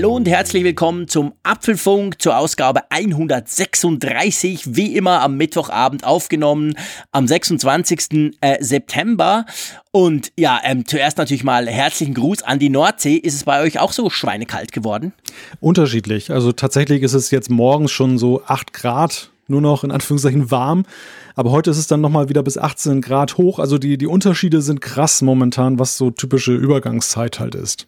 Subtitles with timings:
[0.00, 6.72] Hallo und herzlich willkommen zum Apfelfunk zur Ausgabe 136, wie immer am Mittwochabend aufgenommen,
[7.12, 8.32] am 26.
[8.40, 9.44] Äh, September.
[9.90, 13.16] Und ja, ähm, zuerst natürlich mal herzlichen Gruß an die Nordsee.
[13.16, 15.12] Ist es bei euch auch so schweinekalt geworden?
[15.60, 16.30] Unterschiedlich.
[16.30, 20.86] Also tatsächlich ist es jetzt morgens schon so 8 Grad nur noch in Anführungszeichen warm.
[21.34, 23.58] Aber heute ist es dann nochmal wieder bis 18 Grad hoch.
[23.58, 27.86] Also die, die Unterschiede sind krass momentan, was so typische Übergangszeit halt ist.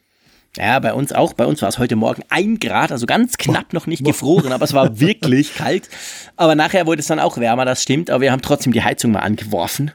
[0.59, 1.33] Ja, bei uns auch.
[1.33, 4.66] Bei uns war es heute Morgen ein Grad, also ganz knapp noch nicht gefroren, aber
[4.66, 5.88] es war wirklich kalt.
[6.37, 8.10] Aber nachher wurde es dann auch wärmer, das stimmt.
[8.10, 9.93] Aber wir haben trotzdem die Heizung mal angeworfen.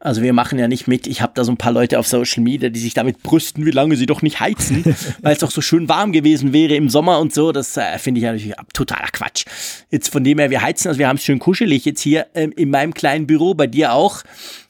[0.00, 1.06] Also wir machen ja nicht mit.
[1.06, 3.70] Ich habe da so ein paar Leute auf Social Media, die sich damit brüsten, wie
[3.70, 4.82] lange sie doch nicht heizen,
[5.22, 7.52] weil es doch so schön warm gewesen wäre im Sommer und so.
[7.52, 9.44] Das äh, finde ich ja natürlich totaler Quatsch.
[9.90, 12.52] Jetzt von dem her, wir heizen, also wir haben es schön kuschelig jetzt hier ähm,
[12.56, 14.24] in meinem kleinen Büro, bei dir auch.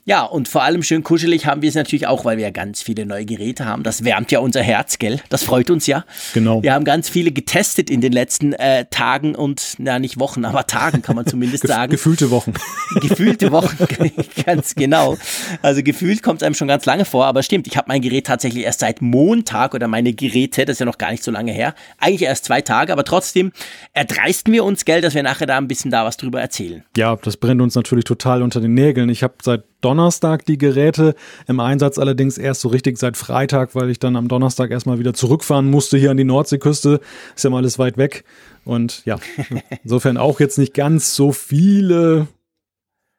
[0.06, 2.82] Ja, und vor allem schön kuschelig haben wir es natürlich auch, weil wir ja ganz
[2.82, 3.82] viele neue Geräte haben.
[3.82, 5.20] Das wärmt ja unser Herz, gell?
[5.28, 6.04] Das freut uns ja.
[6.32, 6.62] Genau.
[6.62, 10.66] Wir haben ganz viele getestet in den letzten äh, Tagen und, na, nicht Wochen, aber
[10.66, 11.90] Tagen kann man zumindest sagen.
[11.90, 12.54] Gefühlte Wochen.
[13.00, 13.76] Gefühlte Wochen,
[14.46, 15.18] ganz genau.
[15.60, 18.26] Also gefühlt kommt es einem schon ganz lange vor, aber stimmt, ich habe mein Gerät
[18.26, 21.52] tatsächlich erst seit Montag oder meine Geräte, das ist ja noch gar nicht so lange
[21.52, 23.52] her, eigentlich erst zwei Tage, aber trotzdem
[23.92, 26.84] erdreisten wir uns, gell, dass wir nachher da ein bisschen da was drüber erzählen.
[26.96, 29.08] Ja, das brennt uns natürlich total unter den Nägeln.
[29.10, 31.14] Ich habe seit Donnerstag die Geräte
[31.46, 35.14] im Einsatz, allerdings erst so richtig seit Freitag, weil ich dann am Donnerstag erstmal wieder
[35.14, 37.00] zurückfahren musste hier an die Nordseeküste.
[37.34, 38.24] Ist ja mal alles weit weg.
[38.64, 39.18] Und ja,
[39.82, 42.28] insofern auch jetzt nicht ganz so viele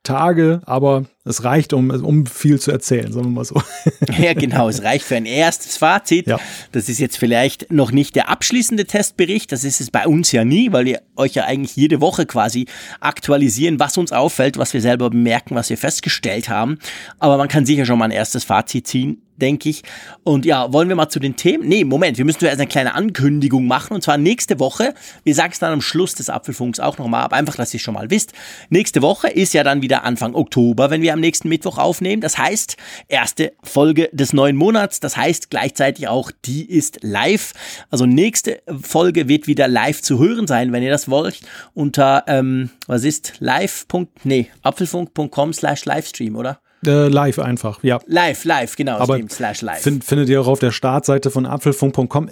[0.04, 3.62] Tage, aber es reicht, um, um viel zu erzählen, sagen wir mal so.
[4.18, 6.28] Ja, genau, es reicht für ein erstes Fazit.
[6.28, 6.40] Ja.
[6.72, 10.44] Das ist jetzt vielleicht noch nicht der abschließende Testbericht, das ist es bei uns ja
[10.44, 12.66] nie, weil wir euch ja eigentlich jede Woche quasi
[13.00, 16.80] aktualisieren, was uns auffällt, was wir selber bemerken, was wir festgestellt haben.
[17.20, 19.82] Aber man kann sicher schon mal ein erstes Fazit ziehen denke ich.
[20.24, 21.68] Und ja, wollen wir mal zu den Themen?
[21.68, 23.94] Nee, Moment, wir müssen erst eine kleine Ankündigung machen.
[23.94, 24.94] Und zwar nächste Woche,
[25.24, 27.96] wir sagen es dann am Schluss des Apfelfunks auch nochmal, aber einfach, dass ihr schon
[27.96, 28.34] mal wisst.
[28.70, 32.22] Nächste Woche ist ja dann wieder Anfang Oktober, wenn wir am nächsten Mittwoch aufnehmen.
[32.22, 32.78] Das heißt,
[33.08, 35.00] erste Folge des neuen Monats.
[35.00, 37.54] Das heißt gleichzeitig auch, die ist live.
[37.90, 41.42] Also nächste Folge wird wieder live zu hören sein, wenn ihr das wollt.
[41.74, 43.86] Unter, ähm, was ist, live.
[44.24, 46.60] Nee, apfelfunk.com slash Livestream, oder?
[46.86, 48.00] Äh, live einfach, ja.
[48.08, 49.82] Live, live, genau, Aber stimmt, slash live.
[49.82, 52.30] Find, findet ihr auch auf der Startseite von apfelfunk.com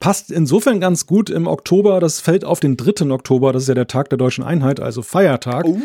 [0.00, 2.00] passt insofern ganz gut im Oktober.
[2.00, 3.10] Das fällt auf den 3.
[3.10, 3.52] Oktober.
[3.52, 5.66] Das ist ja der Tag der deutschen Einheit, also Feiertag.
[5.66, 5.78] Uh,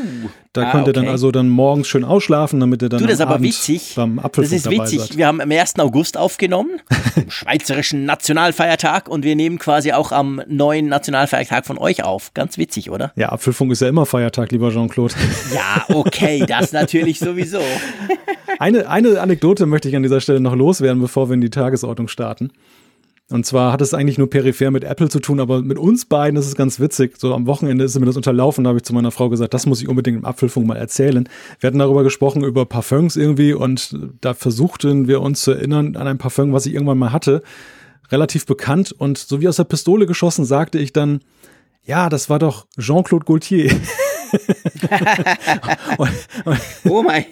[0.54, 1.02] da ah, könnt ihr okay.
[1.02, 3.94] dann also dann morgens schön ausschlafen, damit ihr dann du, das ist aber witzig.
[3.96, 5.02] beim Apfelfunk Das ist witzig.
[5.02, 5.18] Seid.
[5.18, 5.80] Wir haben am 1.
[5.80, 6.80] August aufgenommen,
[7.28, 12.34] schweizerischen Nationalfeiertag und wir nehmen quasi auch am neuen Nationalfeiertag von euch auf.
[12.34, 13.12] Ganz witzig, oder?
[13.18, 15.14] Ja, Apfelfunk ist ja immer Feiertag, lieber Jean-Claude.
[15.54, 17.60] ja, okay, das natürlich sowieso.
[18.60, 22.08] eine, eine Anekdote möchte ich an dieser Stelle noch loswerden, bevor wir in die Tagesordnung
[22.08, 22.52] starten.
[23.32, 26.38] Und zwar hat es eigentlich nur peripher mit Apple zu tun, aber mit uns beiden
[26.38, 27.18] ist es ganz witzig.
[27.18, 29.66] So am Wochenende ist mir das unterlaufen, da habe ich zu meiner Frau gesagt, das
[29.66, 31.28] muss ich unbedingt im Apfelfunk mal erzählen.
[31.60, 36.08] Wir hatten darüber gesprochen, über Parfums irgendwie und da versuchten wir uns zu erinnern an
[36.08, 37.42] ein Parfum, was ich irgendwann mal hatte.
[38.12, 41.22] Relativ bekannt und so wie aus der Pistole geschossen sagte ich dann,
[41.84, 43.72] ja, das war doch Jean-Claude Gaultier.
[45.98, 46.12] und,
[46.46, 46.60] und,
[46.90, 47.26] oh mein.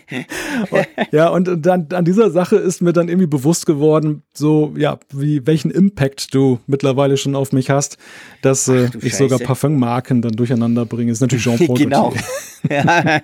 [1.12, 5.46] ja, und dann an dieser Sache ist mir dann irgendwie bewusst geworden, so, ja, wie,
[5.46, 7.98] welchen Impact du mittlerweile schon auf mich hast,
[8.42, 9.18] dass Ach, äh, ich Scheiße.
[9.18, 11.12] sogar Parfummarken dann durcheinander bringe.
[11.12, 11.78] Ist natürlich Jean-Paul.
[11.78, 12.14] genau.
[12.70, 13.20] ja.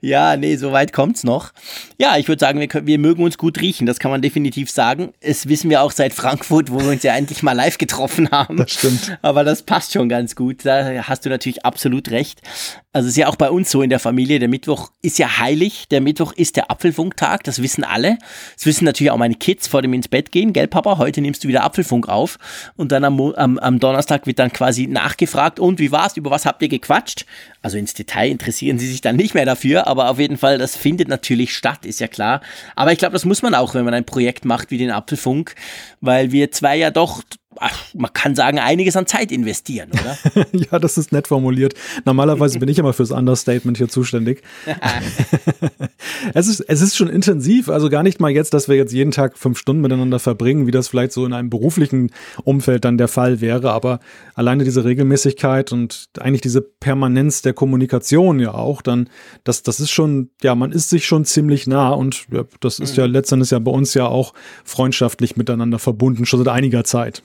[0.00, 1.52] ja, nee, so weit kommt's noch.
[1.98, 4.70] Ja, ich würde sagen, wir, können, wir mögen uns gut riechen, das kann man definitiv
[4.70, 5.12] sagen.
[5.20, 8.56] Es wissen wir auch seit Frankfurt, wo wir uns ja endlich mal live getroffen haben.
[8.56, 9.18] Das stimmt.
[9.22, 10.64] Aber das passt schon ganz gut.
[10.64, 12.40] Da hast du natürlich absolut recht.
[12.92, 15.88] Also ist ja auch bei uns so in der Familie, der Mittwoch ist ja heilig,
[15.90, 18.18] der Mittwoch ist der Apfelfunktag, das wissen alle.
[18.54, 21.42] Das wissen natürlich auch meine Kids vor dem ins Bett gehen, gell Papa, heute nimmst
[21.42, 22.38] du wieder Apfelfunk auf
[22.76, 26.46] und dann am, am, am Donnerstag wird dann quasi nachgefragt und wie war's, über was
[26.46, 27.26] habt ihr gequatscht?
[27.62, 30.76] Also ins Detail interessieren sie sich dann nicht mehr dafür, aber auf jeden Fall, das
[30.76, 32.42] findet natürlich statt, ist ja klar.
[32.76, 35.54] Aber ich glaube, das muss man auch, wenn man ein Projekt macht wie den Apfelfunk,
[36.00, 37.22] weil wir zwei ja doch
[37.60, 40.46] ach, man kann sagen, einiges an Zeit investieren, oder?
[40.52, 41.74] ja, das ist nett formuliert.
[42.04, 44.42] Normalerweise bin ich immer fürs Understatement hier zuständig.
[46.34, 49.10] es, ist, es ist schon intensiv, also gar nicht mal jetzt, dass wir jetzt jeden
[49.10, 52.10] Tag fünf Stunden miteinander verbringen, wie das vielleicht so in einem beruflichen
[52.44, 54.00] Umfeld dann der Fall wäre, aber
[54.34, 59.08] alleine diese Regelmäßigkeit und eigentlich diese Permanenz der Kommunikation ja auch, dann,
[59.44, 62.96] das, das ist schon, ja, man ist sich schon ziemlich nah und ja, das ist
[62.96, 63.02] mhm.
[63.02, 64.34] ja letztendlich ja bei uns ja auch
[64.64, 67.22] freundschaftlich miteinander verbunden, schon seit einiger Zeit.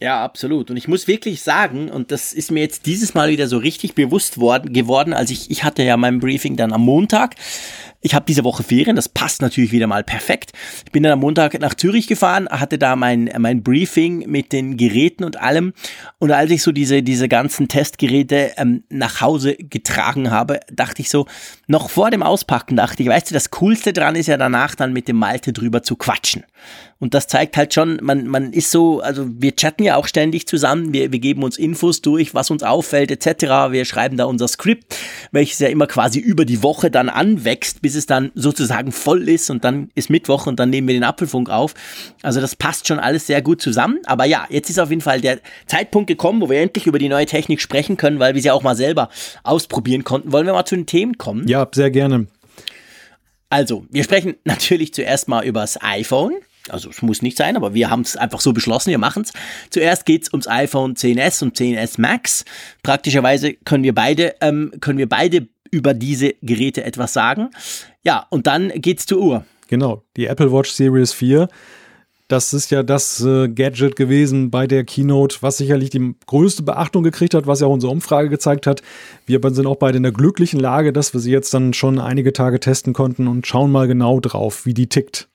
[0.00, 0.70] Ja, absolut.
[0.70, 3.94] Und ich muss wirklich sagen, und das ist mir jetzt dieses Mal wieder so richtig
[3.94, 7.36] bewusst worden, geworden, als ich, ich hatte ja mein Briefing dann am Montag.
[8.02, 10.52] Ich habe diese Woche Ferien, das passt natürlich wieder mal perfekt.
[10.86, 14.78] Ich bin dann am Montag nach Zürich gefahren, hatte da mein, mein Briefing mit den
[14.78, 15.74] Geräten und allem.
[16.18, 21.10] Und als ich so diese, diese ganzen Testgeräte ähm, nach Hause getragen habe, dachte ich
[21.10, 21.26] so,
[21.66, 24.94] noch vor dem Auspacken dachte ich, weißt du, das Coolste dran ist ja danach dann
[24.94, 26.44] mit dem Malte drüber zu quatschen.
[27.00, 30.46] Und das zeigt halt schon, man, man ist so, also wir chatten ja auch ständig
[30.46, 33.72] zusammen, wir, wir geben uns Infos durch, was uns auffällt etc.
[33.72, 34.96] Wir schreiben da unser Skript,
[35.32, 39.50] welches ja immer quasi über die Woche dann anwächst, bis es dann sozusagen voll ist
[39.50, 41.74] und dann ist Mittwoch und dann nehmen wir den Apfelfunk auf.
[42.22, 43.98] Also das passt schon alles sehr gut zusammen.
[44.06, 47.08] Aber ja, jetzt ist auf jeden Fall der Zeitpunkt gekommen, wo wir endlich über die
[47.08, 49.08] neue Technik sprechen können, weil wir sie auch mal selber
[49.42, 50.32] ausprobieren konnten.
[50.32, 51.46] Wollen wir mal zu den Themen kommen?
[51.48, 52.26] Ja, sehr gerne.
[53.48, 56.34] Also, wir sprechen natürlich zuerst mal über das iPhone.
[56.68, 59.32] Also es muss nicht sein, aber wir haben es einfach so beschlossen, wir machen es.
[59.70, 62.44] Zuerst geht es ums iPhone 10s und 10s Max.
[62.82, 67.50] Praktischerweise können wir beide, ähm, können wir beide über diese Geräte etwas sagen.
[68.02, 69.44] Ja, und dann geht's zur Uhr.
[69.68, 71.48] Genau, die Apple Watch Series 4.
[72.30, 77.02] Das ist ja das äh, Gadget gewesen bei der Keynote, was sicherlich die größte Beachtung
[77.02, 78.82] gekriegt hat, was ja auch unsere Umfrage gezeigt hat.
[79.26, 82.32] Wir sind auch beide in der glücklichen Lage, dass wir sie jetzt dann schon einige
[82.32, 85.28] Tage testen konnten und schauen mal genau drauf, wie die tickt.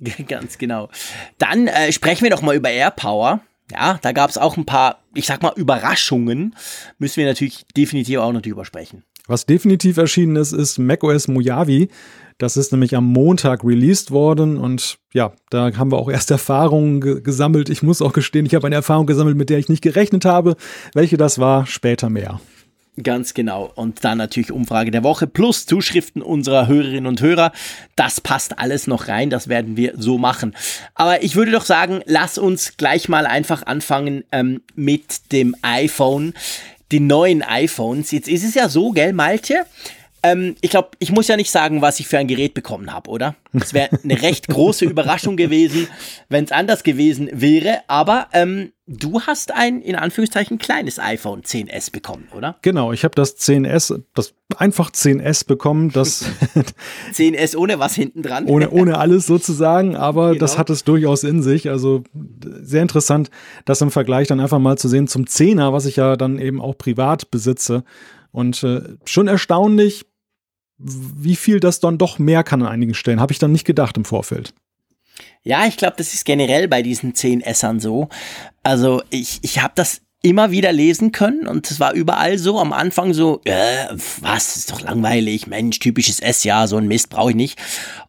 [0.28, 0.88] Ganz genau.
[1.38, 3.40] Dann äh, sprechen wir doch mal über AirPower.
[3.72, 6.54] Ja, da gab es auch ein paar, ich sag mal, Überraschungen.
[6.98, 9.04] Müssen wir natürlich definitiv auch noch drüber sprechen.
[9.30, 11.86] Was definitiv erschienen ist, ist macOS Mojave.
[12.38, 17.00] Das ist nämlich am Montag released worden und ja, da haben wir auch erst Erfahrungen
[17.00, 17.68] ge gesammelt.
[17.68, 20.56] Ich muss auch gestehen, ich habe eine Erfahrung gesammelt, mit der ich nicht gerechnet habe.
[20.94, 22.40] Welche das war, später mehr.
[23.00, 23.70] Ganz genau.
[23.76, 27.52] Und dann natürlich Umfrage der Woche plus Zuschriften unserer Hörerinnen und Hörer.
[27.94, 29.30] Das passt alles noch rein.
[29.30, 30.56] Das werden wir so machen.
[30.96, 36.34] Aber ich würde doch sagen, lass uns gleich mal einfach anfangen ähm, mit dem iPhone.
[36.92, 38.10] Die neuen iPhones.
[38.10, 39.66] Jetzt ist es ja so, gell, Malte?
[40.22, 43.10] Ähm, ich glaube, ich muss ja nicht sagen, was ich für ein Gerät bekommen habe,
[43.10, 43.36] oder?
[43.52, 45.88] Es wäre eine recht große Überraschung gewesen,
[46.28, 47.80] wenn es anders gewesen wäre.
[47.88, 52.56] Aber ähm, du hast ein, in Anführungszeichen, kleines iPhone 10s bekommen, oder?
[52.62, 56.26] Genau, ich habe das 10s, das einfach 10s bekommen, das
[57.14, 58.46] 10s ohne was hinten dran.
[58.46, 60.40] Ohne, ohne alles sozusagen, aber genau.
[60.40, 61.70] das hat es durchaus in sich.
[61.70, 62.02] Also
[62.60, 63.30] sehr interessant,
[63.64, 66.60] das im Vergleich dann einfach mal zu sehen zum 10er, was ich ja dann eben
[66.60, 67.84] auch privat besitze.
[68.32, 70.06] Und äh, schon erstaunlich,
[70.82, 73.20] wie viel das dann doch mehr kann an einigen Stellen.
[73.20, 74.54] Habe ich dann nicht gedacht im Vorfeld.
[75.42, 78.08] Ja, ich glaube, das ist generell bei diesen 10 Essern so.
[78.62, 82.72] Also ich, ich habe das immer wieder lesen können und es war überall so am
[82.72, 83.86] Anfang so, äh,
[84.20, 87.58] was, ist doch langweilig, Mensch, typisches S-Jahr, so ein Mist brauche ich nicht.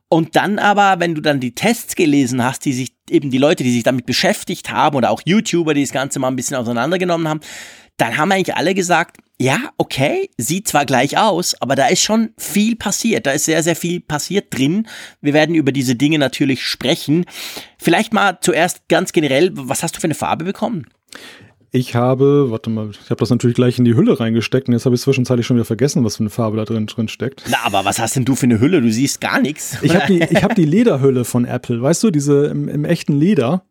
[0.10, 3.64] Und dann aber, wenn du dann die Tests gelesen hast, die sich eben die Leute,
[3.64, 7.30] die sich damit beschäftigt haben oder auch YouTuber, die das Ganze mal ein bisschen auseinandergenommen
[7.30, 7.40] haben,
[8.02, 12.30] dann haben eigentlich alle gesagt, ja, okay, sieht zwar gleich aus, aber da ist schon
[12.38, 13.26] viel passiert.
[13.26, 14.88] Da ist sehr, sehr viel passiert drin.
[15.22, 17.26] Wir werden über diese Dinge natürlich sprechen.
[17.78, 20.88] Vielleicht mal zuerst ganz generell, was hast du für eine Farbe bekommen?
[21.72, 24.86] Ich habe, warte mal, ich habe das natürlich gleich in die Hülle reingesteckt und jetzt
[24.86, 27.44] habe ich zwischenzeitlich schon wieder vergessen, was für eine Farbe da drin, drin steckt.
[27.50, 28.82] Na, aber was hast denn du für eine Hülle?
[28.82, 29.78] Du siehst gar nichts.
[29.82, 33.64] Ich habe die, hab die Lederhülle von Apple, weißt du, diese im, im echten Leder.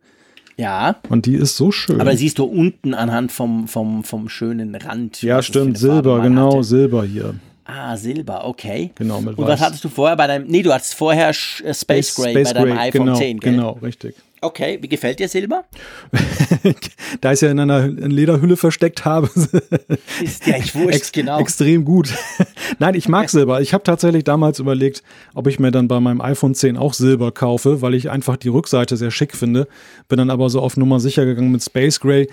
[0.61, 0.97] Ja.
[1.09, 2.01] Und die ist so schön.
[2.01, 5.23] Aber siehst du unten anhand vom, vom, vom schönen Rand.
[5.23, 6.65] Ja, stimmt, Silber, genau, hatte.
[6.65, 7.35] Silber hier.
[7.65, 8.91] Ah, Silber, okay.
[8.97, 12.15] Genau, mit Und was hattest du vorher bei deinem, nee, du hattest vorher äh, Space,
[12.15, 13.53] Gray Space bei deinem Gray, iPhone genau, 10, gell?
[13.53, 14.17] Genau, richtig.
[14.43, 15.65] Okay, wie gefällt dir Silber?
[17.21, 19.27] da ich ja in einer Lederhülle versteckt habe,
[20.23, 21.39] ist ja echt wurscht, ex genau.
[21.39, 22.15] extrem gut.
[22.79, 23.61] Nein, ich mag Silber.
[23.61, 25.03] Ich habe tatsächlich damals überlegt,
[25.35, 28.49] ob ich mir dann bei meinem iPhone 10 auch Silber kaufe, weil ich einfach die
[28.49, 29.69] Rückseite sehr schick finde.
[30.09, 32.29] Bin dann aber so auf Nummer sicher gegangen mit Space Gray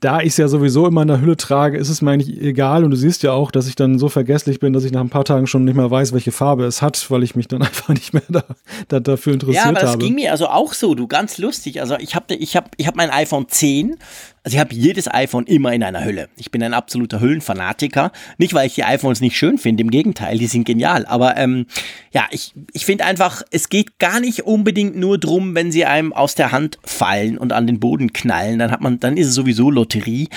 [0.00, 2.84] da ich es ja sowieso immer in der Hülle trage, ist es mir eigentlich egal.
[2.84, 5.10] Und du siehst ja auch, dass ich dann so vergesslich bin, dass ich nach ein
[5.10, 7.90] paar Tagen schon nicht mehr weiß, welche Farbe es hat, weil ich mich dann einfach
[7.90, 8.44] nicht mehr da,
[8.88, 9.74] da dafür interessiert habe.
[9.74, 10.04] Ja, aber das habe.
[10.04, 11.80] ging mir also auch so, du, ganz lustig.
[11.80, 13.98] Also ich habe ich hab, ich hab mein iPhone 10
[14.42, 16.28] also ich habe jedes iPhone immer in einer Hülle.
[16.36, 18.10] Ich bin ein absoluter Hüllenfanatiker.
[18.38, 21.04] Nicht, weil ich die iPhones nicht schön finde, im Gegenteil, die sind genial.
[21.06, 21.66] Aber ähm,
[22.10, 26.12] ja, ich, ich finde einfach, es geht gar nicht unbedingt nur drum, wenn sie einem
[26.12, 29.34] aus der Hand fallen und an den Boden knallen, dann hat man, dann ist es
[29.34, 30.28] sowieso Lotterie.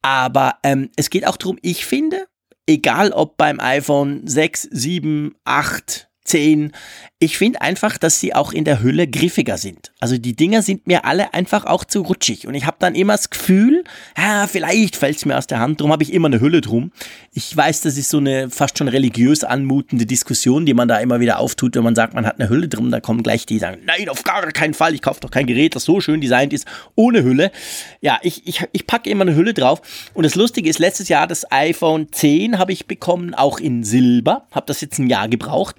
[0.00, 2.26] Aber ähm, es geht auch drum, ich finde,
[2.66, 6.72] egal ob beim iPhone 6, 7, 8, 10.
[7.18, 9.92] Ich finde einfach, dass sie auch in der Hülle griffiger sind.
[10.00, 12.46] Also die Dinger sind mir alle einfach auch zu rutschig.
[12.46, 13.84] Und ich habe dann immer das Gefühl,
[14.16, 15.80] ja, vielleicht fällt es mir aus der Hand.
[15.80, 16.92] Darum habe ich immer eine Hülle drum.
[17.32, 21.20] Ich weiß, das ist so eine fast schon religiös anmutende Diskussion, die man da immer
[21.20, 22.90] wieder auftut, wenn man sagt, man hat eine Hülle drum.
[22.90, 24.94] Da kommen gleich die, die sagen, nein, auf gar keinen Fall.
[24.94, 27.52] Ich kaufe doch kein Gerät, das so schön designt ist, ohne Hülle.
[28.00, 29.82] Ja, ich, ich, ich packe immer eine Hülle drauf.
[30.14, 34.46] Und das Lustige ist, letztes Jahr das iPhone 10 habe ich bekommen, auch in Silber.
[34.50, 35.76] Habe das jetzt ein Jahr gebraucht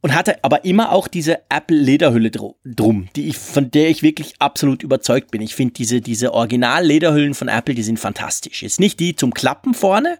[0.00, 4.34] und hatte aber immer auch diese Apple Lederhülle drum, die ich, von der ich wirklich
[4.38, 5.42] absolut überzeugt bin.
[5.42, 8.62] Ich finde diese, diese Original Lederhüllen von Apple, die sind fantastisch.
[8.62, 10.18] Jetzt nicht die zum Klappen vorne,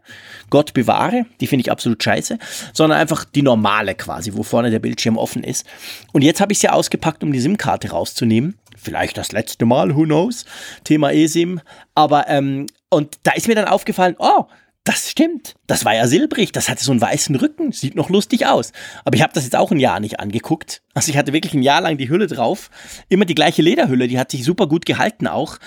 [0.50, 2.38] Gott bewahre, die finde ich absolut scheiße,
[2.72, 5.66] sondern einfach die normale quasi, wo vorne der Bildschirm offen ist.
[6.12, 8.58] Und jetzt habe ich sie ausgepackt, um die SIM-Karte rauszunehmen.
[8.76, 10.44] Vielleicht das letzte Mal, who knows?
[10.84, 11.60] Thema eSIM.
[11.94, 14.44] Aber, ähm, und da ist mir dann aufgefallen, oh,
[14.88, 15.54] das stimmt.
[15.66, 16.50] Das war ja silbrig.
[16.50, 17.72] Das hatte so einen weißen Rücken.
[17.72, 18.72] Sieht noch lustig aus.
[19.04, 20.80] Aber ich habe das jetzt auch ein Jahr nicht angeguckt.
[20.94, 22.70] Also ich hatte wirklich ein Jahr lang die Hülle drauf.
[23.10, 24.08] Immer die gleiche Lederhülle.
[24.08, 25.58] Die hat sich super gut gehalten auch.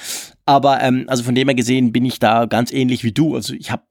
[0.45, 3.35] Aber ähm, also von dem her gesehen bin ich da ganz ähnlich wie du.
[3.35, 3.83] Also ich habe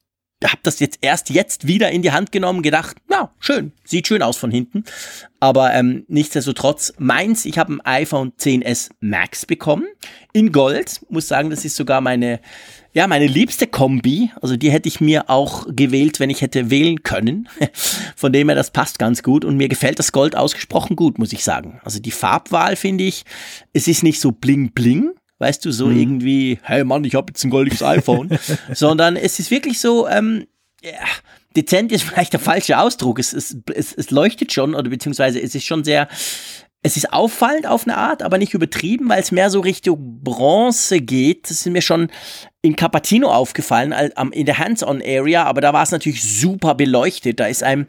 [0.43, 4.23] hab das jetzt erst jetzt wieder in die Hand genommen, gedacht, na, schön, sieht schön
[4.23, 4.83] aus von hinten.
[5.39, 9.87] Aber ähm, nichtsdestotrotz, meins, ich habe ein iPhone 10s Max bekommen.
[10.33, 11.03] In Gold.
[11.09, 12.41] Muss sagen, das ist sogar meine
[12.93, 17.03] ja, meine liebste Kombi, also die hätte ich mir auch gewählt, wenn ich hätte wählen
[17.03, 17.49] können.
[18.17, 21.33] Von dem her, das passt ganz gut und mir gefällt das Gold ausgesprochen gut, muss
[21.33, 21.81] ich sagen.
[21.85, 23.25] Also die Farbwahl finde ich,
[23.73, 25.99] es ist nicht so bling bling, weißt du, so mhm.
[25.99, 28.37] irgendwie, hey Mann, ich habe jetzt ein goldiges iPhone,
[28.75, 30.47] sondern es ist wirklich so, ähm,
[30.83, 30.91] ja,
[31.57, 33.19] dezent ist vielleicht der falsche Ausdruck.
[33.19, 36.09] Es, es, es, es leuchtet schon oder beziehungsweise es ist schon sehr
[36.83, 41.01] es ist auffallend auf eine Art, aber nicht übertrieben, weil es mehr so Richtung Bronze
[41.01, 41.45] geht.
[41.45, 42.11] Das ist mir schon
[42.63, 43.93] in Capatino aufgefallen,
[44.33, 47.39] in der Hands-on-Area, aber da war es natürlich super beleuchtet.
[47.39, 47.87] Da ist einem,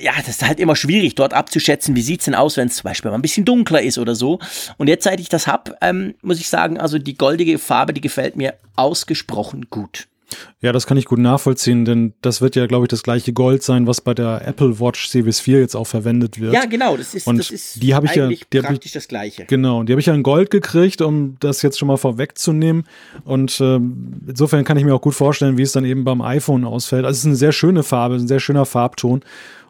[0.00, 2.84] ja, das ist halt immer schwierig, dort abzuschätzen, wie sieht's denn aus, wenn es zum
[2.84, 4.38] Beispiel mal ein bisschen dunkler ist oder so.
[4.76, 8.00] Und jetzt, seit ich das hab, ähm, muss ich sagen, also die goldige Farbe, die
[8.00, 10.06] gefällt mir ausgesprochen gut.
[10.60, 13.62] Ja, das kann ich gut nachvollziehen, denn das wird ja, glaube ich, das gleiche Gold
[13.62, 16.54] sein, was bei der Apple Watch Series 4 jetzt auch verwendet wird.
[16.54, 19.08] Ja, genau, das ist, und das ist die habe ich ja, die praktisch ich, das
[19.08, 19.44] gleiche.
[19.46, 22.84] Genau, die habe ich ja in Gold gekriegt, um das jetzt schon mal vorwegzunehmen.
[23.24, 23.76] Und äh,
[24.26, 27.04] insofern kann ich mir auch gut vorstellen, wie es dann eben beim iPhone ausfällt.
[27.04, 29.22] Also es ist eine sehr schöne Farbe, ein sehr schöner Farbton.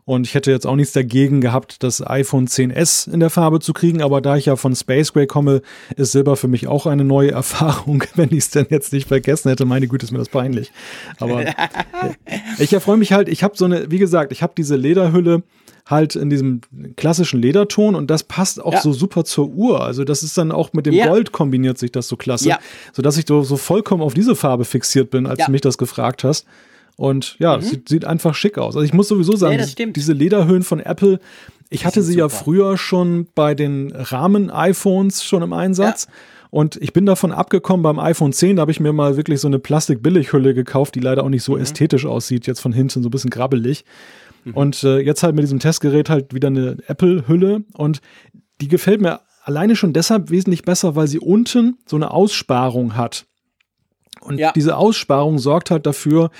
[0.06, 3.72] Und ich hätte jetzt auch nichts dagegen gehabt, das iPhone 10s in der Farbe zu
[3.72, 5.62] kriegen, aber da ich ja von Space Gray komme,
[5.96, 9.48] ist Silber für mich auch eine neue Erfahrung, wenn ich es denn jetzt nicht vergessen
[9.48, 9.64] hätte.
[9.64, 10.72] Meine Güte, ist mir das peinlich.
[11.20, 11.44] Aber
[12.58, 15.42] ich erfreue mich halt, ich habe so eine, wie gesagt, ich habe diese Lederhülle
[15.86, 16.60] halt in diesem
[16.96, 18.80] klassischen Lederton und das passt auch ja.
[18.80, 19.82] so super zur Uhr.
[19.84, 21.06] Also das ist dann auch mit dem ja.
[21.06, 22.58] Gold kombiniert sich das so klasse, ja.
[22.92, 26.24] sodass ich so, so vollkommen auf diese Farbe fixiert bin, als du mich das gefragt
[26.24, 26.46] hast.
[26.96, 27.62] Und ja, mhm.
[27.62, 28.76] sieht, sieht, einfach schick aus.
[28.76, 31.18] Also ich muss sowieso sagen, ja, diese Lederhöhen von Apple,
[31.70, 32.24] ich hatte sie super.
[32.24, 36.06] ja früher schon bei den Rahmen-iPhones schon im Einsatz.
[36.08, 36.12] Ja.
[36.50, 39.48] Und ich bin davon abgekommen beim iPhone 10, da habe ich mir mal wirklich so
[39.48, 41.62] eine Plastik-Billighülle gekauft, die leider auch nicht so mhm.
[41.62, 43.84] ästhetisch aussieht, jetzt von hinten so ein bisschen grabbelig.
[44.44, 44.54] Mhm.
[44.54, 48.00] Und äh, jetzt halt mit diesem Testgerät halt wieder eine Apple-Hülle und
[48.60, 53.26] die gefällt mir alleine schon deshalb wesentlich besser, weil sie unten so eine Aussparung hat.
[54.20, 54.52] Und ja.
[54.52, 56.30] diese Aussparung sorgt halt dafür,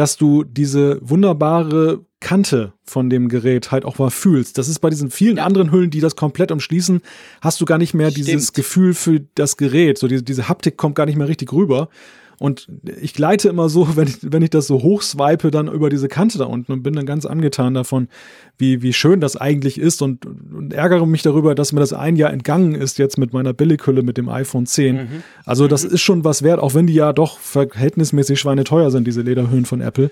[0.00, 4.56] dass du diese wunderbare Kante von dem Gerät halt auch mal fühlst.
[4.56, 5.44] Das ist bei diesen vielen ja.
[5.44, 7.02] anderen Hüllen, die das komplett umschließen,
[7.42, 8.28] hast du gar nicht mehr Stimmt.
[8.28, 9.98] dieses Gefühl für das Gerät.
[9.98, 11.90] So diese, diese Haptik kommt gar nicht mehr richtig rüber.
[12.40, 12.68] Und
[13.02, 16.38] ich gleite immer so, wenn ich, wenn ich das so hochswipe, dann über diese Kante
[16.38, 18.08] da unten und bin dann ganz angetan davon,
[18.56, 22.16] wie, wie schön das eigentlich ist und, und ärgere mich darüber, dass mir das ein
[22.16, 24.96] Jahr entgangen ist jetzt mit meiner Billighülle mit dem iPhone 10.
[24.96, 25.08] Mhm.
[25.44, 25.94] Also das mhm.
[25.94, 29.82] ist schon was wert, auch wenn die ja doch verhältnismäßig schweineteuer sind, diese Lederhüllen von
[29.82, 30.10] Apple.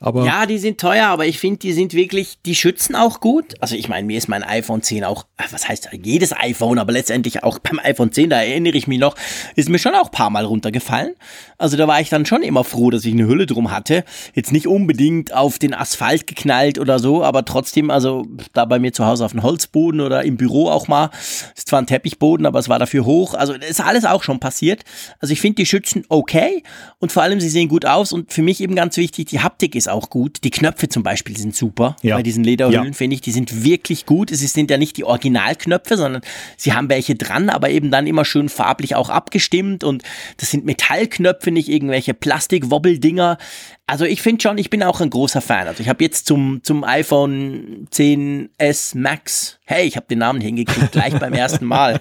[0.00, 3.54] Aber ja, die sind teuer, aber ich finde, die sind wirklich, die schützen auch gut.
[3.60, 7.42] Also ich meine, mir ist mein iPhone 10 auch, was heißt jedes iPhone, aber letztendlich
[7.42, 9.16] auch beim iPhone 10, da erinnere ich mich noch,
[9.56, 11.14] ist mir schon auch ein paar Mal runtergefallen.
[11.58, 14.04] Also da war ich dann schon immer froh, dass ich eine Hülle drum hatte.
[14.34, 18.92] Jetzt nicht unbedingt auf den Asphalt geknallt oder so, aber trotzdem, also da bei mir
[18.92, 21.10] zu Hause auf dem Holzboden oder im Büro auch mal.
[21.56, 23.34] Ist zwar ein Teppichboden, aber es war dafür hoch.
[23.34, 24.84] Also ist alles auch schon passiert.
[25.18, 26.62] Also ich finde die Schützen okay
[27.00, 29.74] und vor allem sie sehen gut aus und für mich eben ganz wichtig, die Haptik
[29.74, 30.38] ist auch gut.
[30.44, 31.96] Die Knöpfe zum Beispiel sind super.
[32.02, 32.16] Ja.
[32.16, 32.92] Bei diesen Lederhüllen ja.
[32.92, 34.30] finde ich, die sind wirklich gut.
[34.30, 36.22] Es sind ja nicht die Originalknöpfe, sondern
[36.56, 40.02] sie haben welche dran, aber eben dann immer schön farblich auch abgestimmt und
[40.36, 43.38] das sind Metallknöpfe, nicht irgendwelche Plastik-Wobbeldinger.
[43.86, 45.66] Also ich finde schon, ich bin auch ein großer Fan.
[45.66, 50.92] Also ich habe jetzt zum, zum iPhone 10s Max Hey, ich habe den Namen hingekriegt,
[50.92, 52.00] gleich beim ersten Mal.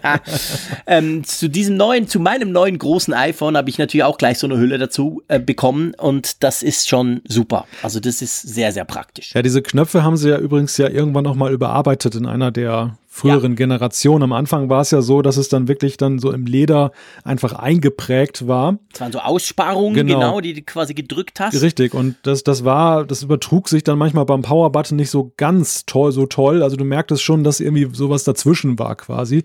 [0.88, 4.48] ähm, zu diesem neuen, zu meinem neuen großen iPhone habe ich natürlich auch gleich so
[4.48, 7.66] eine Hülle dazu äh, bekommen und das ist schon super.
[7.84, 9.34] Also das ist sehr, sehr praktisch.
[9.36, 12.98] Ja, diese Knöpfe haben sie ja übrigens ja irgendwann noch mal überarbeitet in einer der
[13.18, 13.56] früheren ja.
[13.56, 14.24] Generationen.
[14.24, 16.92] Am Anfang war es ja so, dass es dann wirklich dann so im Leder
[17.24, 18.78] einfach eingeprägt war.
[18.92, 21.60] Das waren so Aussparungen, genau, genau die du quasi gedrückt hast.
[21.62, 25.86] Richtig, und das, das war, das übertrug sich dann manchmal beim Powerbutton nicht so ganz
[25.86, 26.62] toll, so toll.
[26.62, 29.44] Also du merktest schon, dass irgendwie sowas dazwischen war quasi.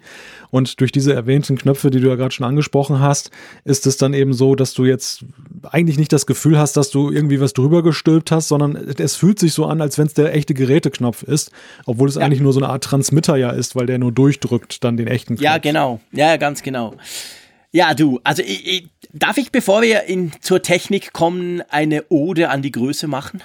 [0.51, 3.31] Und durch diese erwähnten Knöpfe, die du ja gerade schon angesprochen hast,
[3.65, 5.25] ist es dann eben so, dass du jetzt
[5.71, 9.39] eigentlich nicht das Gefühl hast, dass du irgendwie was drüber gestülpt hast, sondern es fühlt
[9.39, 11.53] sich so an, als wenn es der echte Geräteknopf ist,
[11.87, 12.23] obwohl es ja.
[12.23, 15.07] eigentlich nur so eine Art Transmitter ja ist ist, weil der nur durchdrückt dann den
[15.07, 15.45] echten Knopf.
[15.45, 16.01] Ja, genau.
[16.11, 16.95] Ja, ganz genau.
[17.75, 22.51] Ja, du, also ich, ich, darf ich, bevor wir in, zur Technik kommen, eine Ode
[22.51, 23.43] an die Größe machen?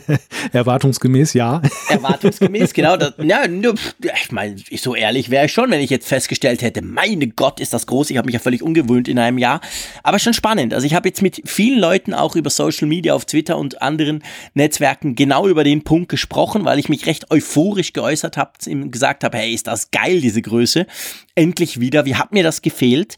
[0.52, 1.62] Erwartungsgemäß, ja.
[1.88, 2.98] Erwartungsgemäß, genau.
[2.98, 7.28] Das, ja, ich meine, so ehrlich wäre ich schon, wenn ich jetzt festgestellt hätte, meine
[7.28, 8.10] Gott, ist das groß.
[8.10, 9.62] Ich habe mich ja völlig ungewöhnt in einem Jahr.
[10.02, 10.74] Aber schon spannend.
[10.74, 14.22] Also ich habe jetzt mit vielen Leuten auch über Social Media auf Twitter und anderen
[14.52, 18.52] Netzwerken genau über den Punkt gesprochen, weil ich mich recht euphorisch geäußert habe,
[18.90, 20.86] gesagt habe, hey, ist das geil, diese Größe.
[21.34, 22.04] Endlich wieder.
[22.04, 23.16] Wie hat mir das gefehlt?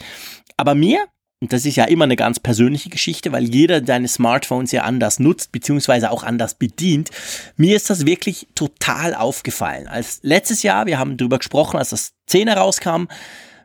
[0.63, 1.09] Aber mir,
[1.41, 5.19] und das ist ja immer eine ganz persönliche Geschichte, weil jeder seine Smartphones ja anders
[5.19, 7.11] nutzt, beziehungsweise auch anders bedient.
[7.57, 9.89] Mir ist das wirklich total aufgefallen.
[9.89, 13.07] Als letztes Jahr, wir haben darüber gesprochen, als das 10er rauskam,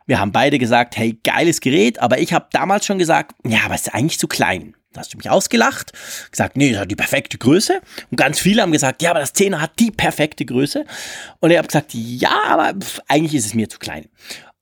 [0.06, 3.76] wir haben beide gesagt, hey, geiles Gerät, aber ich habe damals schon gesagt, ja, aber
[3.76, 4.74] es ist eigentlich zu klein.
[4.92, 5.92] Da hast du mich ausgelacht,
[6.32, 7.80] gesagt, nee, das hat die perfekte Größe.
[8.10, 10.84] Und ganz viele haben gesagt, ja, aber das 10er hat die perfekte Größe.
[11.38, 12.74] Und ich habe gesagt, ja, aber
[13.06, 14.06] eigentlich ist es mir zu klein.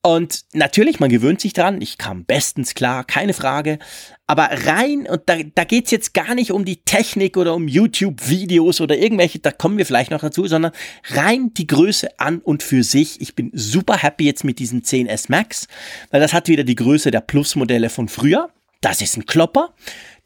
[0.07, 3.81] Und natürlich, man gewöhnt sich dran, ich kam bestens klar, keine Frage.
[4.29, 8.81] Aber rein, und da, da geht's jetzt gar nicht um die Technik oder um YouTube-Videos
[8.81, 10.71] oder irgendwelche, da kommen wir vielleicht noch dazu, sondern
[11.09, 13.21] rein die Größe an und für sich.
[13.21, 15.67] Ich bin super happy jetzt mit diesem 10S Max,
[16.13, 18.51] weil das hat wieder die Größe der Plus-Modelle von früher.
[18.83, 19.75] Das ist ein Klopper.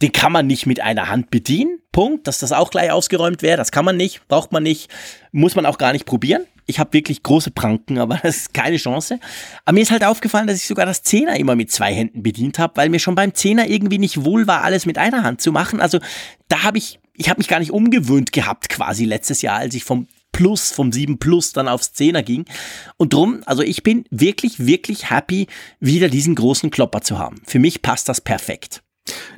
[0.03, 1.79] Den kann man nicht mit einer Hand bedienen.
[1.91, 2.27] Punkt.
[2.27, 4.91] Dass das auch gleich ausgeräumt wäre, das kann man nicht, braucht man nicht,
[5.33, 6.45] muss man auch gar nicht probieren.
[6.71, 9.21] Ich habe wirklich große Pranken, aber das ist keine Chance.
[9.65, 12.59] Aber mir ist halt aufgefallen, dass ich sogar das Zehner immer mit zwei Händen bedient
[12.59, 15.53] habe, weil mir schon beim Zehner irgendwie nicht wohl war, alles mit einer Hand zu
[15.53, 15.81] machen.
[15.81, 15.99] Also
[16.49, 19.85] da habe ich, ich habe mich gar nicht umgewöhnt gehabt quasi letztes Jahr, als ich
[19.85, 22.45] vom Plus, vom 7 Plus dann aufs 10er ging.
[22.97, 25.49] Und drum, also ich bin wirklich, wirklich happy,
[25.81, 27.43] wieder diesen großen Klopper zu haben.
[27.45, 28.83] Für mich passt das perfekt.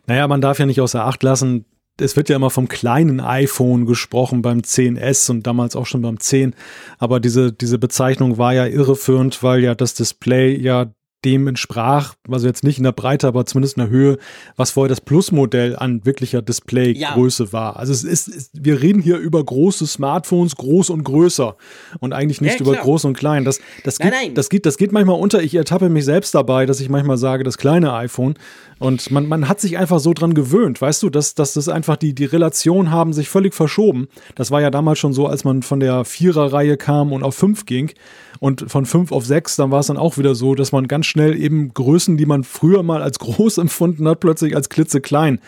[0.07, 1.65] Naja, man darf ja nicht außer Acht lassen,
[2.03, 6.21] es wird ja immer vom kleinen iPhone gesprochen beim 10S und damals auch schon beim
[6.21, 6.55] 10.
[6.99, 10.93] Aber diese, diese Bezeichnung war ja irreführend, weil ja das Display ja
[11.25, 14.19] dem entsprach, also jetzt nicht in der Breite, aber zumindest in der Höhe,
[14.57, 17.53] was vorher das Plus-Modell an wirklicher Displaygröße ja.
[17.53, 17.77] war.
[17.77, 21.57] Also es ist, ist, wir reden hier über große Smartphones, groß und größer
[22.01, 23.45] und eigentlich nicht ja, über groß und klein.
[23.45, 24.35] Das, das, nein, geht, nein.
[24.35, 25.43] das, geht, das geht manchmal unter.
[25.43, 28.35] Ich ertappe mich selbst dabei, dass ich manchmal sage, das kleine iPhone.
[28.83, 31.97] Und man, man hat sich einfach so dran gewöhnt, weißt du, dass, dass das einfach
[31.97, 34.09] die, die Relationen haben sich völlig verschoben.
[34.35, 37.65] Das war ja damals schon so, als man von der Vierer-Reihe kam und auf fünf
[37.65, 37.93] ging
[38.41, 41.07] und von fünf auf sechs, dann war es dann auch wieder so, dass man ganz
[41.13, 45.41] schnell eben Größen, die man früher mal als groß empfunden hat, plötzlich als klitzeklein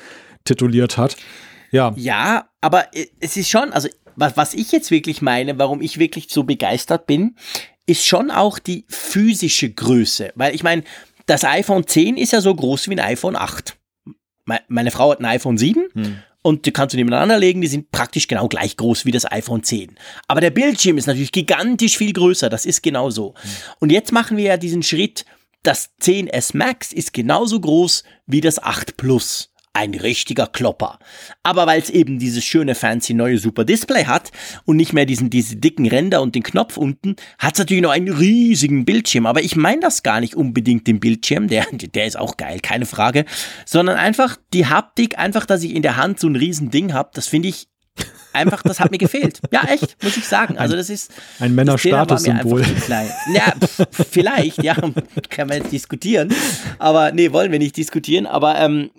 [0.44, 1.16] tituliert hat.
[1.70, 1.92] Ja.
[1.96, 2.86] Ja, aber
[3.20, 7.06] es ist schon, also was, was ich jetzt wirklich meine, warum ich wirklich so begeistert
[7.06, 7.36] bin,
[7.86, 10.32] ist schon auch die physische Größe.
[10.36, 10.84] Weil ich meine,
[11.26, 13.76] das iPhone 10 ist ja so groß wie ein iPhone 8.
[14.68, 17.90] Meine Frau hat ein iPhone 7 hm und die kannst du nebeneinander legen, die sind
[17.90, 19.96] praktisch genau gleich groß wie das iPhone 10.
[20.28, 23.30] Aber der Bildschirm ist natürlich gigantisch viel größer, das ist genau so.
[23.30, 23.48] Mhm.
[23.80, 25.24] Und jetzt machen wir ja diesen Schritt,
[25.64, 31.00] das 10S Max ist genauso groß wie das 8 Plus ein richtiger Klopper.
[31.42, 34.30] Aber weil es eben dieses schöne fancy neue Super Display hat
[34.64, 37.90] und nicht mehr diesen diese dicken Ränder und den Knopf unten, hat es natürlich noch
[37.90, 39.26] einen riesigen Bildschirm.
[39.26, 42.86] Aber ich meine das gar nicht unbedingt den Bildschirm, der der ist auch geil, keine
[42.86, 43.24] Frage,
[43.66, 47.10] sondern einfach die Haptik, einfach, dass ich in der Hand so ein riesen Ding habe,
[47.12, 47.66] das finde ich
[48.34, 49.40] einfach, das hat mir gefehlt.
[49.50, 50.58] Ja, echt, muss ich sagen.
[50.58, 52.64] Also das ist ein Männerstatussymbol.
[53.32, 53.52] Ja,
[54.10, 54.74] vielleicht, ja,
[55.30, 56.32] kann man jetzt diskutieren.
[56.78, 58.26] Aber nee, wollen wir nicht diskutieren.
[58.26, 58.90] Aber ähm,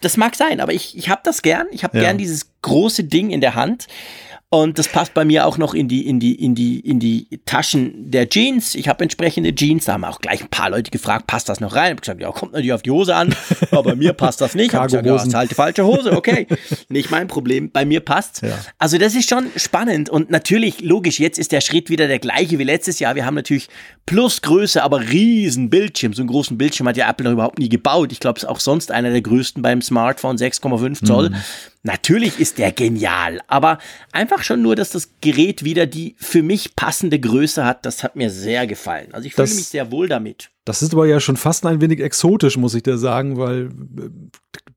[0.00, 0.60] das mag sein.
[0.60, 1.66] Aber ich, ich habe das gern.
[1.70, 2.04] Ich habe ja.
[2.04, 3.86] gern dieses große Ding in der Hand.
[4.54, 7.40] Und das passt bei mir auch noch in die, in die, in die, in die
[7.46, 8.74] Taschen der Jeans.
[8.74, 9.86] Ich habe entsprechende Jeans.
[9.86, 11.84] Da haben auch gleich ein paar Leute gefragt, passt das noch rein?
[11.84, 13.34] Ich habe gesagt, ja, kommt natürlich auf die Hose an.
[13.70, 14.66] Aber bei mir passt das nicht.
[14.66, 16.12] Ich habe gesagt, ja, ist halt die falsche Hose.
[16.14, 16.46] Okay.
[16.90, 17.70] nicht mein Problem.
[17.70, 18.42] Bei mir passt.
[18.42, 18.58] Ja.
[18.78, 20.10] Also das ist schon spannend.
[20.10, 23.14] Und natürlich, logisch, jetzt ist der Schritt wieder der gleiche wie letztes Jahr.
[23.14, 23.68] Wir haben natürlich
[24.04, 26.12] plus Größe, aber riesen Bildschirm.
[26.12, 28.12] So einen großen Bildschirm hat ja Apple noch überhaupt nie gebaut.
[28.12, 31.30] Ich glaube, es ist auch sonst einer der größten beim Smartphone, 6,5 Zoll.
[31.30, 31.36] Mhm.
[31.84, 33.78] Natürlich ist der genial, aber
[34.12, 38.14] einfach schon nur, dass das Gerät wieder die für mich passende Größe hat, das hat
[38.14, 39.12] mir sehr gefallen.
[39.12, 40.51] Also ich fühle mich sehr wohl damit.
[40.64, 44.10] Das ist aber ja schon fast ein wenig exotisch, muss ich dir sagen, weil äh,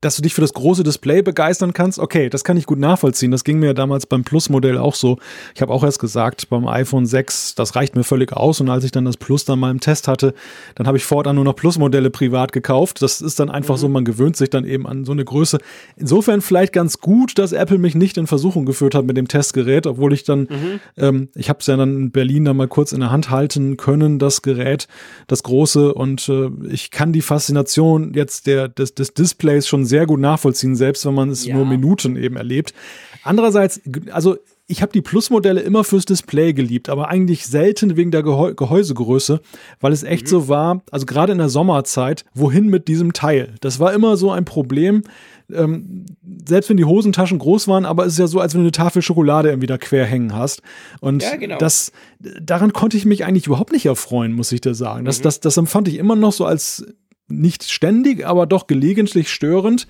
[0.00, 3.30] dass du dich für das große Display begeistern kannst, okay, das kann ich gut nachvollziehen.
[3.30, 5.18] Das ging mir damals beim Plus-Modell auch so.
[5.54, 8.60] Ich habe auch erst gesagt, beim iPhone 6, das reicht mir völlig aus.
[8.60, 10.34] Und als ich dann das Plus dann mal im Test hatte,
[10.74, 13.02] dann habe ich fortan nur noch Plus-Modelle privat gekauft.
[13.02, 13.80] Das ist dann einfach mhm.
[13.80, 15.58] so, man gewöhnt sich dann eben an so eine Größe.
[15.96, 19.86] Insofern vielleicht ganz gut, dass Apple mich nicht in Versuchung geführt hat mit dem Testgerät,
[19.86, 20.80] obwohl ich dann, mhm.
[20.96, 23.76] ähm, ich habe es ja dann in Berlin dann mal kurz in der Hand halten
[23.76, 24.88] können, das Gerät,
[25.26, 29.84] das große Größe und äh, ich kann die Faszination jetzt der, des, des Displays schon
[29.84, 31.54] sehr gut nachvollziehen, selbst wenn man es ja.
[31.54, 32.74] nur Minuten eben erlebt.
[33.22, 34.36] Andererseits, also
[34.68, 39.40] ich habe die Plus-Modelle immer fürs Display geliebt, aber eigentlich selten wegen der Gehäu Gehäusegröße,
[39.80, 40.30] weil es echt mhm.
[40.30, 43.54] so war, also gerade in der Sommerzeit, wohin mit diesem Teil?
[43.60, 45.02] Das war immer so ein Problem
[45.52, 46.06] ähm,
[46.46, 48.72] selbst wenn die Hosentaschen groß waren, aber es ist ja so, als wenn du eine
[48.72, 50.62] Tafel Schokolade irgendwie da quer hängen hast.
[51.00, 51.58] Und ja, genau.
[51.58, 55.04] das, daran konnte ich mich eigentlich überhaupt nicht erfreuen, muss ich dir sagen.
[55.04, 55.24] Das, mhm.
[55.24, 56.86] das, das empfand ich immer noch so als
[57.28, 59.86] nicht ständig, aber doch gelegentlich störend.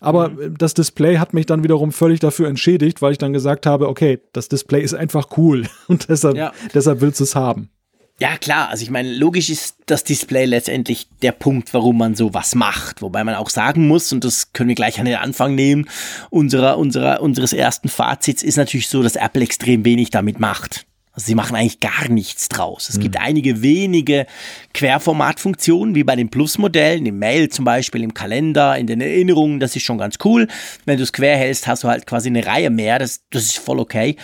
[0.00, 0.58] Aber mhm.
[0.58, 4.20] das Display hat mich dann wiederum völlig dafür entschädigt, weil ich dann gesagt habe, okay,
[4.32, 6.52] das Display ist einfach cool und deshalb, ja.
[6.74, 7.70] deshalb willst du es haben.
[8.18, 8.70] Ja, klar.
[8.70, 13.02] Also ich meine, logisch ist das Display letztendlich der Punkt, warum man sowas macht.
[13.02, 15.86] Wobei man auch sagen muss, und das können wir gleich an den Anfang nehmen,
[16.30, 20.86] unserer, unserer, unseres ersten Fazits ist natürlich so, dass Apple extrem wenig damit macht.
[21.12, 22.88] Also sie machen eigentlich gar nichts draus.
[22.88, 23.02] Es mhm.
[23.02, 24.26] gibt einige wenige
[24.74, 29.76] Querformatfunktionen, wie bei den Plus-Modellen, im Mail zum Beispiel, im Kalender, in den Erinnerungen, das
[29.76, 30.46] ist schon ganz cool.
[30.84, 33.58] Wenn du es quer hältst, hast du halt quasi eine Reihe mehr, das, das ist
[33.58, 34.16] voll okay.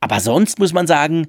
[0.00, 1.26] Aber sonst muss man sagen,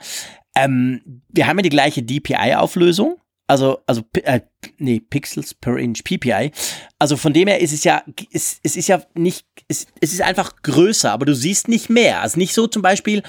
[0.65, 3.17] ähm, wir haben ja die gleiche DPI-Auflösung.
[3.47, 4.41] Also, also, äh,
[4.77, 6.51] nee, Pixels per Inch, PPI.
[6.99, 10.21] Also von dem her ist es ja, es, es ist ja nicht, es, es ist
[10.21, 12.21] einfach größer, aber du siehst nicht mehr.
[12.21, 13.23] Also nicht so zum Beispiel,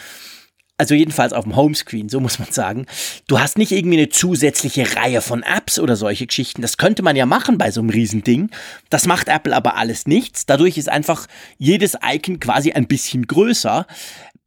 [0.81, 2.87] also jedenfalls auf dem Homescreen, so muss man sagen.
[3.29, 6.63] Du hast nicht irgendwie eine zusätzliche Reihe von Apps oder solche Geschichten.
[6.63, 8.51] Das könnte man ja machen bei so einem Riesending.
[8.89, 10.47] Das macht Apple aber alles nichts.
[10.47, 11.27] Dadurch ist einfach
[11.59, 13.87] jedes Icon quasi ein bisschen größer.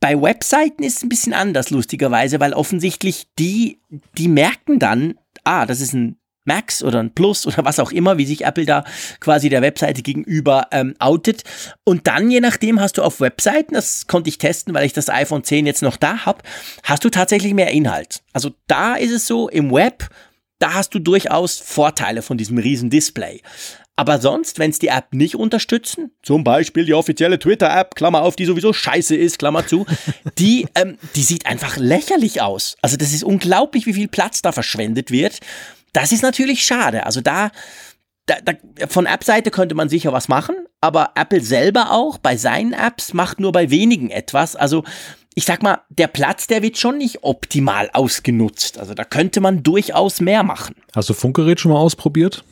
[0.04, 3.80] Bei Webseiten ist es ein bisschen anders, lustigerweise, weil offensichtlich die,
[4.18, 8.18] die merken dann, ah, das ist ein Max oder ein Plus oder was auch immer,
[8.18, 8.84] wie sich Apple da
[9.22, 11.44] quasi der Webseite gegenüber ähm, outet.
[11.86, 15.08] Und dann, je nachdem, hast du auf Webseiten, das konnte ich testen, weil ich das
[15.08, 16.44] iPhone 10 jetzt noch da habe,
[16.84, 18.24] hast du tatsächlich mehr Inhalt.
[18.34, 20.10] Also da ist es so, im Web,
[20.60, 23.42] da hast du durchaus Vorteile von diesem riesen Display.
[23.96, 28.36] Aber sonst, wenn es die App nicht unterstützen, zum Beispiel die offizielle Twitter-App, Klammer auf,
[28.36, 29.86] die sowieso scheiße ist, Klammer zu,
[30.40, 32.76] die, ähm, die sieht einfach lächerlich aus.
[32.82, 35.40] Also das ist unglaublich, wie viel Platz da verschwendet wird.
[35.94, 37.06] Das ist natürlich schade.
[37.06, 37.52] Also da,
[38.26, 38.54] da, da
[38.88, 43.40] von App-Seite könnte man sicher was machen, aber Apple selber auch bei seinen Apps macht
[43.40, 44.56] nur bei wenigen etwas.
[44.56, 44.84] Also
[45.36, 48.80] ich sag mal, der Platz, der wird schon nicht optimal ausgenutzt.
[48.80, 50.76] Also da könnte man durchaus mehr machen.
[50.96, 52.44] Hast du Funkgerät schon mal ausprobiert?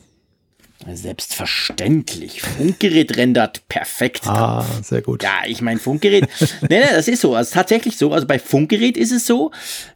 [0.92, 2.42] Selbstverständlich.
[2.42, 4.26] Funkgerät rendert perfekt.
[4.26, 5.22] Ah, sehr gut.
[5.22, 6.28] Ja, ich meine, Funkgerät.
[6.62, 7.34] nee, nee, das ist so.
[7.34, 8.12] Also tatsächlich so.
[8.12, 9.52] Also bei Funkgerät ist es so,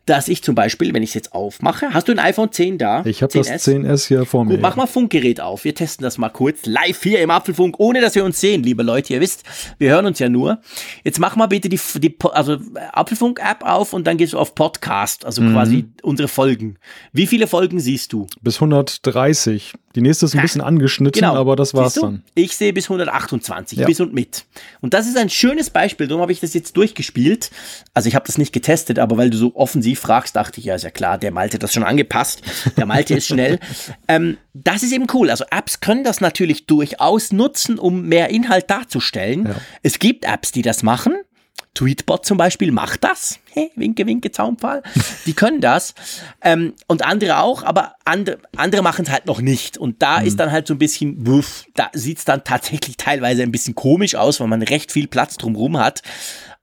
[0.07, 3.05] dass ich zum Beispiel, wenn ich es jetzt aufmache, hast du ein iPhone 10 da?
[3.05, 4.53] Ich habe das 10S hier vor mir.
[4.53, 5.64] Gut, mach mal Funkgerät auf.
[5.64, 8.85] Wir testen das mal kurz live hier im Apfelfunk, ohne dass wir uns sehen, liebe
[8.85, 9.12] Leute.
[9.12, 9.42] Ihr wisst,
[9.79, 10.61] wir hören uns ja nur.
[11.03, 12.59] Jetzt mach mal bitte die, die also
[12.92, 15.53] Apfelfunk-App auf und dann gehst du auf Podcast, also mhm.
[15.53, 16.79] quasi unsere Folgen.
[17.12, 18.29] Wie viele Folgen siehst du?
[18.40, 19.75] Bis 130.
[19.97, 21.35] Die nächste ist ein bisschen angeschnitten, genau.
[21.35, 22.23] aber das war's dann.
[22.35, 23.87] Ich sehe bis 128, ja.
[23.87, 24.45] bis und mit.
[24.83, 27.51] Und das ist ein schönes Beispiel, darum habe ich das jetzt durchgespielt.
[27.95, 30.75] Also ich habe das nicht getestet, aber weil du so offensiv fragst, dachte ich, ja,
[30.75, 32.43] ist ja klar, der Malte hat das schon angepasst.
[32.77, 33.59] Der Malte ist schnell.
[34.09, 35.31] Ähm, das ist eben cool.
[35.31, 39.47] Also Apps können das natürlich durchaus nutzen, um mehr Inhalt darzustellen.
[39.47, 39.55] Ja.
[39.83, 41.15] Es gibt Apps, die das machen.
[41.77, 43.39] Tweetbot zum Beispiel macht das.
[43.51, 44.83] Hey, winke, winke, Zaunpfahl.
[45.27, 45.95] Die können das.
[46.43, 49.79] Ähm, und andere auch, aber andere, andere machen es halt noch nicht.
[49.79, 50.27] Und da mhm.
[50.27, 53.75] ist dann halt so ein bisschen, wuff, da sieht es dann tatsächlich teilweise ein bisschen
[53.75, 56.03] komisch aus, weil man recht viel Platz drumherum hat.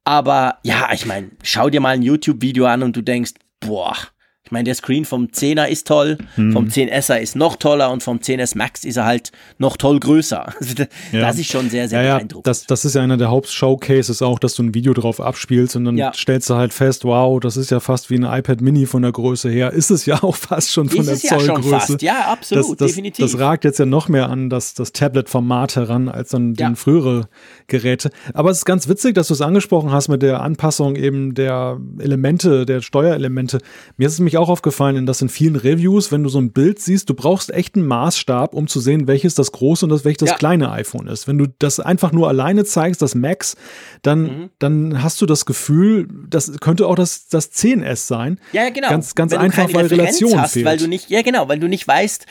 [0.06, 3.96] Aber ja, ich meine, schau dir mal ein YouTube-Video an und du denkst, boah,
[4.46, 6.52] ich meine, der Screen vom 10er ist toll, hm.
[6.52, 10.02] vom 10S er ist noch toller und vom 10S Max ist er halt noch toll
[10.02, 10.54] größer.
[10.60, 11.30] Also das ja.
[11.30, 12.48] ist schon sehr, sehr ja, beeindruckend.
[12.48, 15.78] Ja, das, das ist ja einer der Hauptshowcases auch, dass du ein Video drauf abspielst
[15.78, 16.12] und dann ja.
[16.14, 19.14] stellst du halt fest, wow, das ist ja fast wie ein iPad Mini von der
[19.14, 19.72] Größe her.
[19.72, 21.48] Ist es ja auch fast schon von ist der Zollgröße.
[21.48, 22.02] Ja, schon fast.
[22.02, 23.32] ja, absolut, das, das, definitiv.
[23.32, 27.30] Das ragt jetzt ja noch mehr an das, das Tablet-Format heran als dann den frühere
[27.68, 28.10] Geräte.
[28.34, 31.80] Aber es ist ganz witzig, dass du es angesprochen hast mit der Anpassung eben der
[32.00, 33.60] Elemente, der Steuerelemente.
[33.96, 36.52] Mir ist es mich mich auch aufgefallen, dass in vielen Reviews, wenn du so ein
[36.52, 40.06] Bild siehst, du brauchst echt einen Maßstab, um zu sehen, welches das große und das,
[40.06, 40.36] welches das ja.
[40.38, 41.28] kleine iPhone ist.
[41.28, 43.56] Wenn du das einfach nur alleine zeigst, das Max,
[44.02, 44.50] dann, mhm.
[44.60, 48.40] dann hast du das Gefühl, das könnte auch das, das 10S sein.
[48.52, 48.90] Ja, genau.
[48.90, 50.66] Ganz, ganz einfach, weil Referenz Relation hast, fehlt.
[50.66, 52.26] Weil du nicht, ja genau, weil du nicht weißt,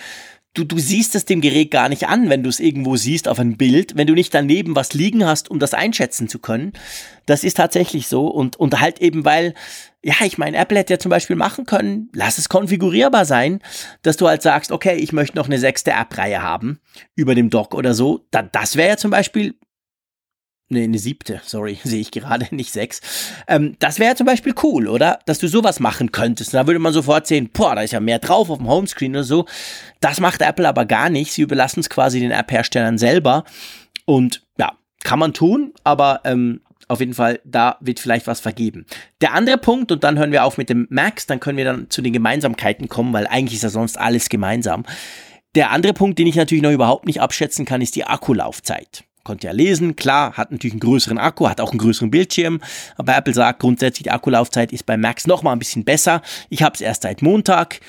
[0.55, 3.38] du, du siehst es dem Gerät gar nicht an, wenn du es irgendwo siehst auf
[3.38, 6.73] ein Bild, wenn du nicht daneben was liegen hast, um das einschätzen zu können.
[7.27, 9.55] Das ist tatsächlich so und, und halt eben, weil,
[10.05, 13.61] ja, ich meine, Apple hätte ja zum Beispiel machen können, lass es konfigurierbar sein,
[14.03, 16.81] dass du halt sagst, okay, ich möchte noch eine sechste App-Reihe haben
[17.15, 18.27] über dem Dock oder so.
[18.33, 19.55] Da, das wäre ja zum Beispiel
[20.73, 23.03] Nee, eine siebte, sorry, sehe ich gerade, nicht sechs.
[23.47, 25.19] Ähm, das wäre zum Beispiel cool, oder?
[25.27, 26.55] Dass du sowas machen könntest.
[26.55, 29.25] Da würde man sofort sehen, boah, da ist ja mehr drauf auf dem Homescreen oder
[29.25, 29.45] so.
[30.01, 31.35] Das macht Apple aber gar nicht.
[31.35, 33.45] Sie überlassen es quasi den App-Herstellern selber.
[34.07, 34.73] Und ja,
[35.05, 38.87] kann man tun, aber ähm, auf jeden Fall, da wird vielleicht was vergeben.
[39.21, 41.90] Der andere Punkt, und dann hören wir auf mit dem Max, dann können wir dann
[41.90, 44.85] zu den Gemeinsamkeiten kommen, weil eigentlich ist ja sonst alles gemeinsam.
[45.55, 49.47] Der andere Punkt, den ich natürlich noch überhaupt nicht abschätzen kann, ist die Akkulaufzeit konnte
[49.47, 52.61] ja lesen, klar, hat natürlich einen größeren Akku, hat auch einen größeren Bildschirm,
[52.97, 56.23] aber Apple sagt grundsätzlich, die Akkulaufzeit ist bei Max noch mal ein bisschen besser.
[56.49, 57.81] Ich habe es erst seit Montag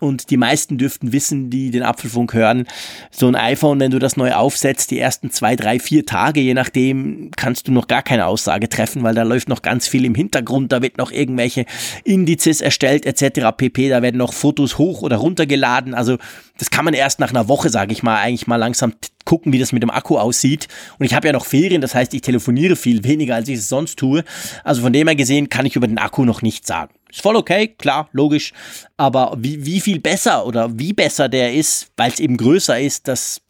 [0.00, 2.66] und die meisten dürften wissen, die den Apfelfunk hören,
[3.10, 6.54] so ein iPhone, wenn du das neu aufsetzt, die ersten zwei, drei, vier Tage, je
[6.54, 10.14] nachdem, kannst du noch gar keine Aussage treffen, weil da läuft noch ganz viel im
[10.14, 11.64] Hintergrund, da wird noch irgendwelche
[12.04, 13.56] Indizes erstellt etc.
[13.56, 16.18] pp, da werden noch Fotos hoch oder runtergeladen, also
[16.58, 19.58] das kann man erst nach einer Woche, sage ich mal, eigentlich mal langsam gucken, wie
[19.58, 20.68] das mit dem Akku aussieht.
[20.98, 23.68] Und ich habe ja noch Ferien, das heißt, ich telefoniere viel weniger, als ich es
[23.68, 24.24] sonst tue.
[24.62, 26.94] Also von dem her gesehen kann ich über den Akku noch nichts sagen.
[27.10, 28.52] Ist voll okay, klar, logisch.
[28.96, 33.08] Aber wie, wie viel besser oder wie besser der ist, weil es eben größer ist,
[33.08, 33.40] das,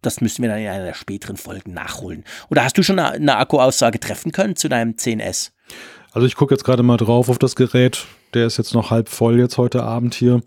[0.00, 2.24] das müssen wir dann in einer der späteren Folgen nachholen.
[2.50, 5.50] Oder hast du schon eine, eine Akkuaussage treffen können zu deinem 10S?
[6.12, 8.06] Also ich gucke jetzt gerade mal drauf auf das Gerät.
[8.34, 10.40] Der ist jetzt noch halb voll jetzt heute Abend hier.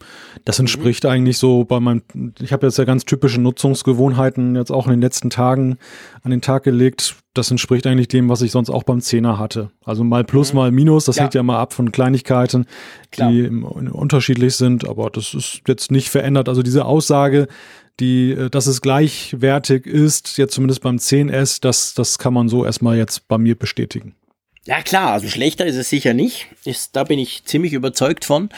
[0.43, 1.10] Das entspricht mhm.
[1.10, 2.02] eigentlich so bei meinem,
[2.39, 5.78] ich habe jetzt ja ganz typische Nutzungsgewohnheiten jetzt auch in den letzten Tagen
[6.24, 7.15] an den Tag gelegt.
[7.34, 9.71] Das entspricht eigentlich dem, was ich sonst auch beim Zehner hatte.
[9.84, 10.60] Also mal plus, mhm.
[10.60, 11.06] mal minus.
[11.06, 11.24] Das ja.
[11.24, 12.65] hängt ja mal ab von Kleinigkeiten,
[13.12, 13.32] Klar.
[13.32, 14.88] die unterschiedlich sind.
[14.88, 16.50] Aber das ist jetzt nicht verändert.
[16.50, 17.48] Also diese Aussage,
[18.00, 22.65] die, äh, dass es gleichwertig ist, jetzt zumindest beim 10S, das, das kann man so
[22.65, 24.15] erstmal jetzt bei mir bestätigen.
[24.67, 26.47] Ja klar, also schlechter ist es sicher nicht.
[26.63, 28.49] Ist, da bin ich ziemlich überzeugt von.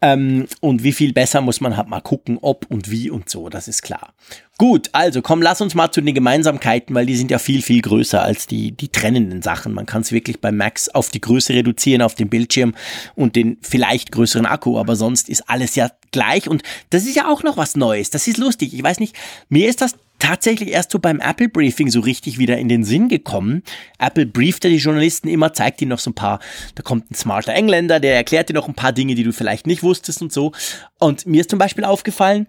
[0.00, 3.50] Ähm, und wie viel besser muss man halt mal gucken, ob und wie und so,
[3.50, 4.14] das ist klar.
[4.56, 7.82] Gut, also komm, lass uns mal zu den Gemeinsamkeiten, weil die sind ja viel, viel
[7.82, 9.74] größer als die, die trennenden Sachen.
[9.74, 12.74] Man kann es wirklich bei Max auf die Größe reduzieren, auf den Bildschirm
[13.14, 16.48] und den vielleicht größeren Akku, aber sonst ist alles ja gleich.
[16.48, 18.08] Und das ist ja auch noch was Neues.
[18.08, 18.72] Das ist lustig.
[18.72, 19.14] Ich weiß nicht,
[19.50, 23.08] mir ist das tatsächlich erst so beim Apple Briefing so richtig wieder in den Sinn
[23.08, 23.64] gekommen.
[23.98, 26.38] Apple brieft ja die Journalisten immer, zeigt ihnen noch so ein paar,
[26.76, 29.66] da kommt ein smarter Engländer, der erklärt dir noch ein paar Dinge, die du vielleicht
[29.66, 30.52] nicht wusstest und so.
[30.98, 32.46] Und mir ist zum Beispiel aufgefallen,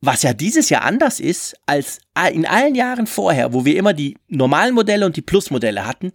[0.00, 1.98] was ja dieses Jahr anders ist als
[2.32, 6.12] in allen Jahren vorher, wo wir immer die normalen Modelle und die Plus-Modelle hatten.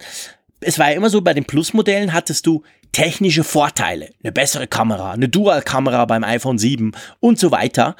[0.60, 5.12] Es war ja immer so, bei den Plus-Modellen hattest du technische Vorteile, eine bessere Kamera,
[5.12, 7.94] eine Dual-Kamera beim iPhone 7 und so weiter.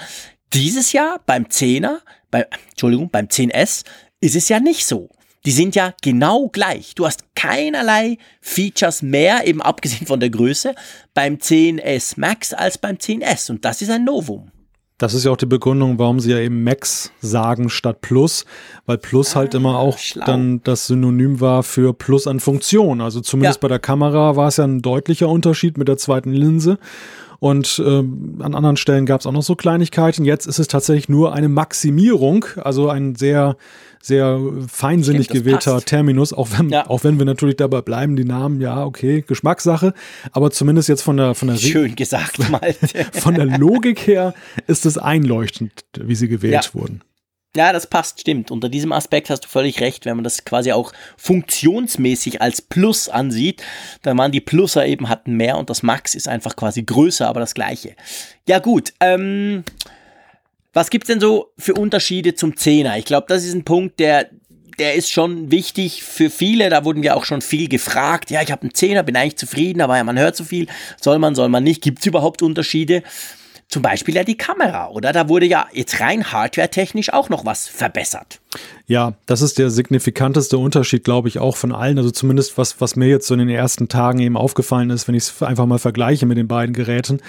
[0.55, 1.99] Dieses Jahr beim 10er
[2.37, 3.85] bei, Entschuldigung, beim 10S
[4.21, 5.09] ist es ja nicht so.
[5.47, 6.95] Die sind ja genau gleich.
[6.95, 10.75] Du hast keinerlei Features mehr, eben abgesehen von der Größe,
[11.15, 13.51] beim 10S Max als beim 10S.
[13.51, 14.51] Und das ist ein Novum.
[14.99, 18.47] Das ist ja auch die Begründung, warum sie ja eben Max sagen statt Plus,
[18.87, 20.25] weil Plus halt ah, halt immer auch schlau.
[20.25, 23.03] dann das Synonym war für Plus an Funktion.
[23.03, 23.61] Also zumindest ja.
[23.63, 26.79] bei der Kamera war es ja ein deutlicher Unterschied mit der zweiten Linse.
[27.39, 30.25] Und ähm, an anderen Stellen gab es auch noch so Kleinigkeiten.
[30.25, 33.57] Jetzt ist es tatsächlich nur eine Maximierung, also ein sehr,
[34.03, 35.87] sehr feinsinnig Stimmt, gewählter passt.
[35.89, 36.89] Terminus, auch wenn, ja.
[36.89, 39.93] auch wenn wir natürlich dabei bleiben, die Namen, ja, okay, Geschmackssache,
[40.33, 43.07] aber zumindest jetzt von der, von der, Schön gesagt, Malte.
[43.13, 44.35] von der Logik her
[44.67, 46.81] ist es einleuchtend, wie sie gewählt ja.
[46.81, 47.03] wurden.
[47.57, 48.51] Ja, das passt, stimmt.
[48.51, 53.09] Unter diesem Aspekt hast du völlig recht, wenn man das quasi auch funktionsmäßig als Plus
[53.09, 53.63] ansieht,
[54.03, 57.41] dann waren die Pluser eben hatten mehr und das Max ist einfach quasi größer, aber
[57.41, 57.97] das gleiche.
[58.47, 59.65] Ja gut, ähm,
[60.75, 62.99] was gibt's denn so für Unterschiede zum Zehner?
[62.99, 64.29] Ich glaube, das ist ein Punkt, der
[64.79, 66.69] der ist schon wichtig für viele.
[66.69, 68.31] Da wurden wir auch schon viel gefragt.
[68.31, 70.67] Ja, ich habe einen Zehner, bin eigentlich zufrieden, aber ja, man hört so viel.
[71.01, 71.83] Soll man, soll man nicht?
[71.83, 73.03] Gibt's überhaupt Unterschiede?
[73.69, 75.13] Zum Beispiel ja die Kamera, oder?
[75.13, 78.41] Da wurde ja jetzt rein hardware-technisch auch noch was verbessert.
[78.87, 81.99] Ja, das ist der signifikanteste Unterschied, glaube ich, auch von allen.
[81.99, 85.17] Also zumindest was, was mir jetzt so in den ersten Tagen eben aufgefallen ist, wenn
[85.17, 87.21] ich es einfach mal vergleiche mit den beiden Geräten.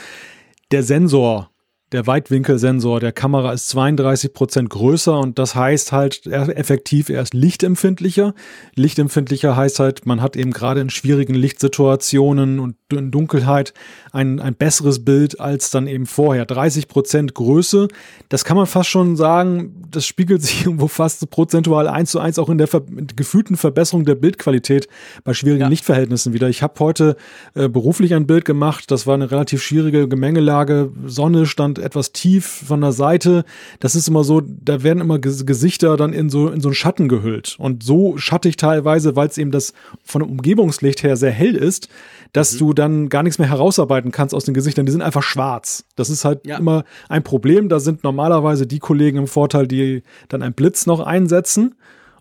[0.71, 1.49] Der Sensor
[1.93, 8.33] der Weitwinkelsensor der Kamera ist 32 Prozent größer und das heißt halt effektiv erst lichtempfindlicher.
[8.75, 13.73] Lichtempfindlicher heißt halt, man hat eben gerade in schwierigen Lichtsituationen und in Dunkelheit
[14.11, 16.45] ein, ein besseres Bild als dann eben vorher.
[16.45, 17.87] 30 Prozent Größe,
[18.27, 22.37] das kann man fast schon sagen, das spiegelt sich irgendwo fast prozentual eins zu eins
[22.37, 22.81] auch in der ver
[23.15, 24.89] gefühlten Verbesserung der Bildqualität
[25.23, 25.67] bei schwierigen ja.
[25.69, 26.49] Lichtverhältnissen wieder.
[26.49, 27.15] Ich habe heute
[27.53, 32.45] äh, beruflich ein Bild gemacht, das war eine relativ schwierige Gemengelage, Sonne stand etwas tief
[32.45, 33.45] von der Seite.
[33.79, 37.07] Das ist immer so, da werden immer Gesichter dann in so, in so einen Schatten
[37.07, 37.55] gehüllt.
[37.59, 41.89] Und so schattig teilweise, weil es eben das von dem Umgebungslicht her sehr hell ist,
[42.33, 42.57] dass mhm.
[42.57, 44.85] du dann gar nichts mehr herausarbeiten kannst aus den Gesichtern.
[44.85, 45.85] Die sind einfach schwarz.
[45.95, 46.57] Das ist halt ja.
[46.57, 47.69] immer ein Problem.
[47.69, 51.75] Da sind normalerweise die Kollegen im Vorteil, die dann einen Blitz noch einsetzen.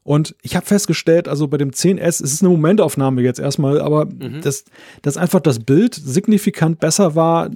[0.07, 4.05] Und ich habe festgestellt, also bei dem 10S, es ist eine Momentaufnahme jetzt erstmal, aber
[4.07, 4.41] mhm.
[4.41, 4.65] dass,
[5.03, 7.51] dass einfach das Bild signifikant besser war,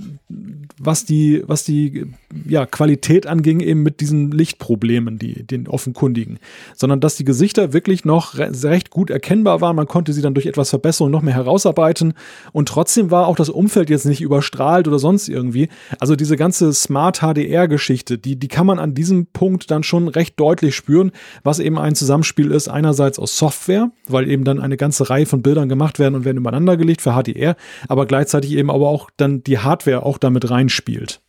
[0.82, 2.06] was die, was die
[2.48, 6.38] ja, Qualität anging, eben mit diesen Lichtproblemen, die, den offenkundigen.
[6.74, 9.76] Sondern dass die Gesichter wirklich noch re recht gut erkennbar waren.
[9.76, 12.14] Man konnte sie dann durch etwas Verbesserung noch mehr herausarbeiten.
[12.52, 15.68] Und trotzdem war auch das Umfeld jetzt nicht überstrahlt oder sonst irgendwie.
[15.98, 20.40] Also diese ganze Smart HDR-Geschichte, die, die kann man an diesem Punkt dann schon recht
[20.40, 22.68] deutlich spüren, was eben ein Zusammenspiel ist.
[22.68, 26.38] Einerseits aus Software, weil eben dann eine ganze Reihe von Bildern gemacht werden und werden
[26.38, 27.56] übereinander gelegt für HDR,
[27.88, 31.20] aber gleichzeitig eben aber auch dann die Hardware auch damit reinspielt.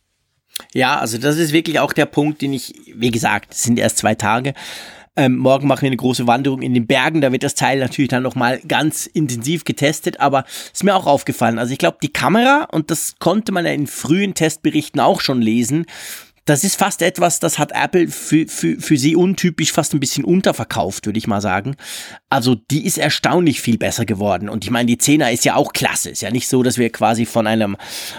[0.74, 3.98] Ja, also das ist wirklich auch der Punkt, den ich, wie gesagt, es sind erst
[3.98, 4.54] zwei Tage.
[5.14, 7.20] Ähm, morgen machen wir eine große Wanderung in den Bergen.
[7.20, 10.20] Da wird das Teil natürlich dann nochmal ganz intensiv getestet.
[10.20, 11.58] Aber ist mir auch aufgefallen.
[11.58, 15.42] Also ich glaube, die Kamera, und das konnte man ja in frühen Testberichten auch schon
[15.42, 15.84] lesen,
[16.44, 20.24] das ist fast etwas, das hat Apple für, für, für sie untypisch fast ein bisschen
[20.24, 21.76] unterverkauft, würde ich mal sagen.
[22.30, 24.48] Also die ist erstaunlich viel besser geworden.
[24.48, 26.10] Und ich meine, die 10er ist ja auch klasse.
[26.10, 27.76] Ist ja nicht so, dass wir quasi von einem,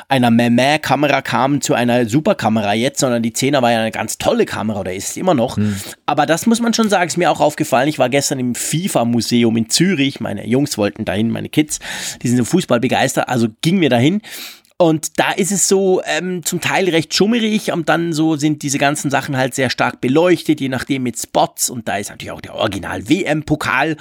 [0.07, 4.45] einer Meh-Kamera kamen zu einer Superkamera jetzt, sondern die 10er war ja eine ganz tolle
[4.45, 5.57] Kamera oder ist es immer noch.
[5.57, 5.75] Hm.
[6.05, 7.89] Aber das muss man schon sagen, ist mir auch aufgefallen.
[7.89, 10.21] Ich war gestern im FIFA-Museum in Zürich.
[10.21, 11.79] Meine Jungs wollten dahin, meine Kids.
[12.21, 13.27] Die sind so Fußball begeistert.
[13.27, 14.21] Also ging mir dahin.
[14.83, 18.77] Und da ist es so ähm, zum Teil recht schummerig und dann so sind diese
[18.77, 21.69] ganzen Sachen halt sehr stark beleuchtet, je nachdem mit Spots.
[21.69, 23.95] Und da ist natürlich auch der Original-WM-Pokal.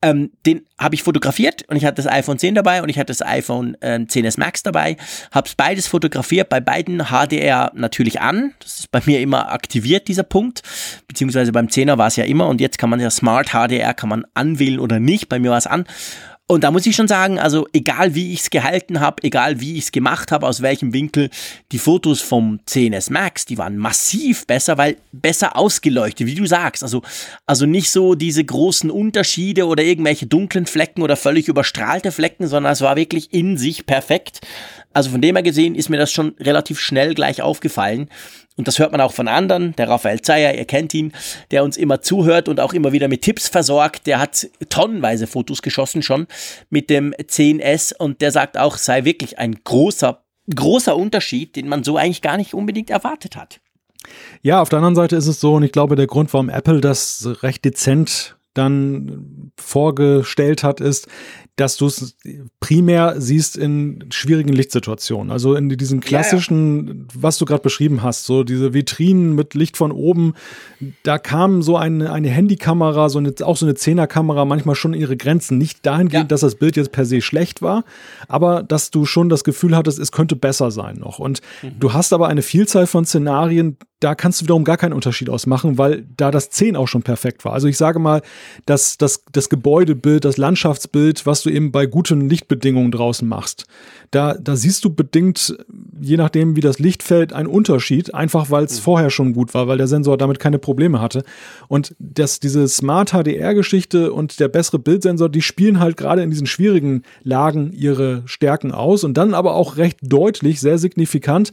[0.00, 3.08] Ähm, den habe ich fotografiert und ich hatte das iPhone 10 dabei und ich hatte
[3.08, 4.96] das iPhone äh, 10s Max dabei.
[5.32, 8.54] Habe beides fotografiert, bei beiden HDR natürlich an.
[8.60, 10.62] Das ist bei mir immer aktiviert, dieser Punkt.
[11.08, 14.08] Beziehungsweise beim 10er war es ja immer und jetzt kann man ja Smart HDR kann
[14.08, 15.28] man anwählen oder nicht.
[15.28, 15.84] Bei mir war es an.
[16.48, 19.74] Und da muss ich schon sagen, also egal wie ich es gehalten habe, egal wie
[19.78, 21.30] ich es gemacht habe, aus welchem Winkel,
[21.70, 26.82] die Fotos vom 10S Max, die waren massiv besser, weil besser ausgeleuchtet, wie du sagst.
[26.82, 27.02] Also,
[27.46, 32.72] also nicht so diese großen Unterschiede oder irgendwelche dunklen Flecken oder völlig überstrahlte Flecken, sondern
[32.72, 34.40] es war wirklich in sich perfekt.
[34.92, 38.08] Also von dem her gesehen ist mir das schon relativ schnell gleich aufgefallen.
[38.56, 39.74] Und das hört man auch von anderen.
[39.76, 41.12] Der Raphael Zeyer, ihr kennt ihn,
[41.50, 44.06] der uns immer zuhört und auch immer wieder mit Tipps versorgt.
[44.06, 46.26] Der hat tonnenweise Fotos geschossen schon
[46.68, 50.22] mit dem 10S und der sagt auch, sei wirklich ein großer,
[50.54, 53.60] großer Unterschied, den man so eigentlich gar nicht unbedingt erwartet hat.
[54.42, 56.80] Ja, auf der anderen Seite ist es so, und ich glaube, der Grund, warum Apple
[56.80, 61.08] das recht dezent dann vorgestellt hat, ist,
[61.56, 62.16] dass du es
[62.60, 65.30] primär siehst in schwierigen Lichtsituationen.
[65.30, 67.00] Also in diesen klassischen, ja, ja.
[67.14, 70.32] was du gerade beschrieben hast, so diese Vitrinen mit Licht von oben,
[71.02, 75.18] da kam so eine, eine Handykamera, so eine, auch so eine Zehnerkamera manchmal schon ihre
[75.18, 75.58] Grenzen.
[75.58, 76.28] Nicht dahingehend, ja.
[76.28, 77.84] dass das Bild jetzt per se schlecht war,
[78.28, 81.18] aber dass du schon das Gefühl hattest, es könnte besser sein noch.
[81.18, 81.78] Und mhm.
[81.78, 85.78] du hast aber eine Vielzahl von Szenarien, da kannst du wiederum gar keinen Unterschied ausmachen,
[85.78, 87.52] weil da das 10 auch schon perfekt war.
[87.52, 88.22] Also ich sage mal,
[88.66, 93.66] dass das, das Gebäudebild, das Landschaftsbild, was du eben bei guten Lichtbedingungen draußen machst,
[94.10, 95.56] da, da siehst du bedingt,
[96.00, 98.82] je nachdem wie das Licht fällt, einen Unterschied, einfach weil es mhm.
[98.82, 101.24] vorher schon gut war, weil der Sensor damit keine Probleme hatte.
[101.68, 106.46] Und das, diese Smart HDR-Geschichte und der bessere Bildsensor, die spielen halt gerade in diesen
[106.46, 111.52] schwierigen Lagen ihre Stärken aus und dann aber auch recht deutlich, sehr signifikant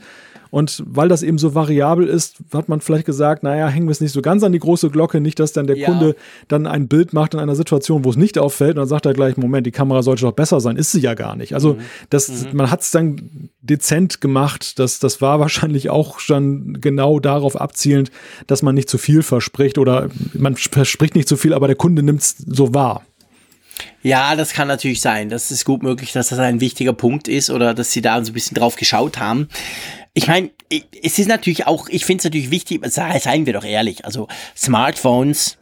[0.52, 4.02] und weil das eben so variabel ist, hat man vielleicht gesagt, naja, hängen wir es
[4.02, 5.88] nicht so ganz an die große Glocke, nicht, dass dann der ja.
[5.88, 6.16] Kunde
[6.48, 9.14] dann ein Bild macht in einer Situation, wo es nicht auffällt und dann sagt er
[9.14, 11.54] gleich, Moment, die Kamera sollte doch besser sein, ist sie ja gar nicht.
[11.54, 11.82] Also mhm.
[12.10, 12.58] das, mhm.
[12.58, 18.12] man hat es dann dezent gemacht, das, das war wahrscheinlich auch schon genau darauf abzielend,
[18.48, 22.02] dass man nicht zu viel verspricht oder man verspricht nicht zu viel, aber der Kunde
[22.02, 23.04] nimmt es so wahr.
[24.02, 25.30] Ja, das kann natürlich sein.
[25.30, 28.32] Das ist gut möglich, dass das ein wichtiger Punkt ist oder dass sie da so
[28.32, 29.50] ein bisschen drauf geschaut haben.
[30.20, 30.50] Ich meine,
[31.02, 35.58] es ist natürlich auch, ich finde es natürlich wichtig, seien wir doch ehrlich, also Smartphones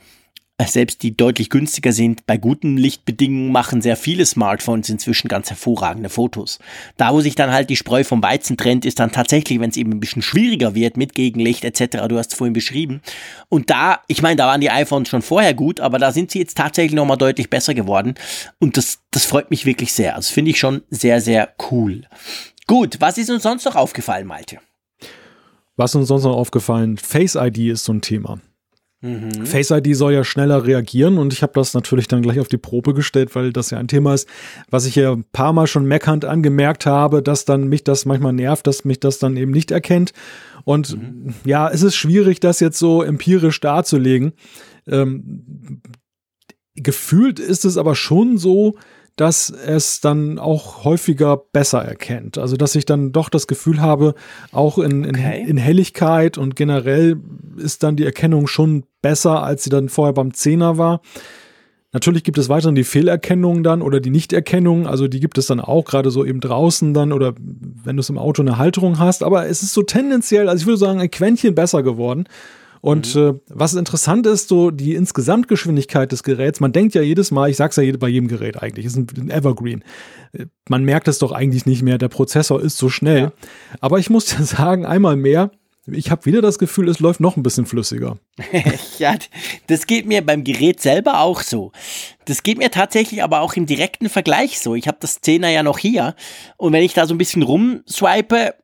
[0.65, 6.09] selbst die deutlich günstiger sind, bei guten Lichtbedingungen machen sehr viele Smartphones inzwischen ganz hervorragende
[6.09, 6.57] Fotos.
[6.97, 9.77] Da, wo sich dann halt die Spreu vom Weizen trennt, ist dann tatsächlich, wenn es
[9.77, 13.01] eben ein bisschen schwieriger wird mit Gegenlicht etc., du hast es vorhin beschrieben.
[13.49, 16.39] Und da, ich meine, da waren die iPhones schon vorher gut, aber da sind sie
[16.39, 18.15] jetzt tatsächlich nochmal deutlich besser geworden.
[18.57, 20.15] Und das, das freut mich wirklich sehr.
[20.15, 22.07] Also finde ich schon sehr, sehr cool.
[22.67, 24.59] Gut, was ist uns sonst noch aufgefallen, Malte?
[25.77, 26.97] Was uns sonst noch aufgefallen?
[26.97, 28.39] Face ID ist so ein Thema.
[29.01, 29.45] Mhm.
[29.45, 32.57] Face ID soll ja schneller reagieren und ich habe das natürlich dann gleich auf die
[32.57, 34.27] Probe gestellt, weil das ja ein Thema ist,
[34.69, 38.33] was ich ja ein paar Mal schon meckernd angemerkt habe, dass dann mich das manchmal
[38.33, 40.13] nervt, dass mich das dann eben nicht erkennt.
[40.65, 41.35] Und mhm.
[41.45, 44.33] ja, es ist schwierig, das jetzt so empirisch darzulegen.
[44.87, 45.81] Ähm,
[46.73, 48.77] gefühlt ist es aber schon so,
[49.17, 52.37] dass es dann auch häufiger besser erkennt.
[52.37, 54.13] Also dass ich dann doch das Gefühl habe,
[54.51, 55.43] auch in, in, okay.
[55.45, 57.17] in Helligkeit und generell
[57.57, 61.01] ist dann die Erkennung schon besser, als sie dann vorher beim Zehner war.
[61.93, 65.59] Natürlich gibt es weiterhin die Fehlerkennung dann oder die Nichterkennung, also die gibt es dann
[65.59, 69.23] auch gerade so eben draußen dann oder wenn du es im Auto eine Halterung hast,
[69.23, 72.25] aber es ist so tendenziell, also ich würde sagen, ein Quäntchen besser geworden.
[72.87, 73.21] Und mhm.
[73.21, 77.57] äh, was interessant ist, so die Insgesamtgeschwindigkeit des Geräts, man denkt ja jedes Mal, ich
[77.57, 79.83] sag's ja bei jedem Gerät eigentlich, ist ein, ein Evergreen.
[80.31, 83.23] Äh, man merkt es doch eigentlich nicht mehr, der Prozessor ist so schnell.
[83.23, 83.31] Ja.
[83.81, 85.51] Aber ich muss dir sagen, einmal mehr,
[85.89, 88.17] ich habe wieder das Gefühl, es läuft noch ein bisschen flüssiger.
[88.99, 89.15] ja,
[89.67, 91.71] das geht mir beim Gerät selber auch so.
[92.25, 94.75] Das geht mir tatsächlich aber auch im direkten Vergleich so.
[94.75, 96.15] Ich habe das 10er ja noch hier
[96.57, 98.55] und wenn ich da so ein bisschen rumswipe,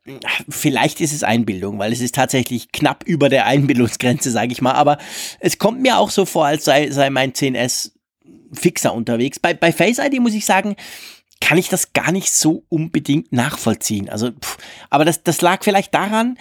[0.50, 4.74] vielleicht ist es Einbildung, weil es ist tatsächlich knapp über der Einbildungsgrenze, sage ich mal,
[4.74, 4.98] aber
[5.40, 7.92] es kommt mir auch so vor, als sei, sei mein 10S
[8.52, 9.40] fixer unterwegs.
[9.40, 10.76] Bei, bei Face ID muss ich sagen,
[11.42, 14.10] kann ich das gar nicht so unbedingt nachvollziehen.
[14.10, 14.58] Also, pff,
[14.90, 16.38] aber das, das lag vielleicht daran,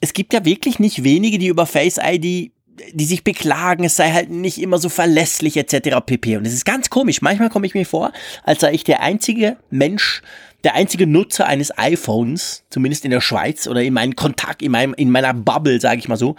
[0.00, 2.52] es gibt ja wirklich nicht wenige, die über Face ID
[2.92, 5.98] die sich beklagen, es sei halt nicht immer so verlässlich etc.
[6.04, 6.36] pp.
[6.36, 7.22] Und es ist ganz komisch.
[7.22, 8.12] Manchmal komme ich mir vor,
[8.44, 10.22] als sei ich der einzige Mensch,
[10.64, 14.94] der einzige Nutzer eines iPhones, zumindest in der Schweiz oder in meinem Kontakt, in, meinem,
[14.94, 16.36] in meiner Bubble, sage ich mal so,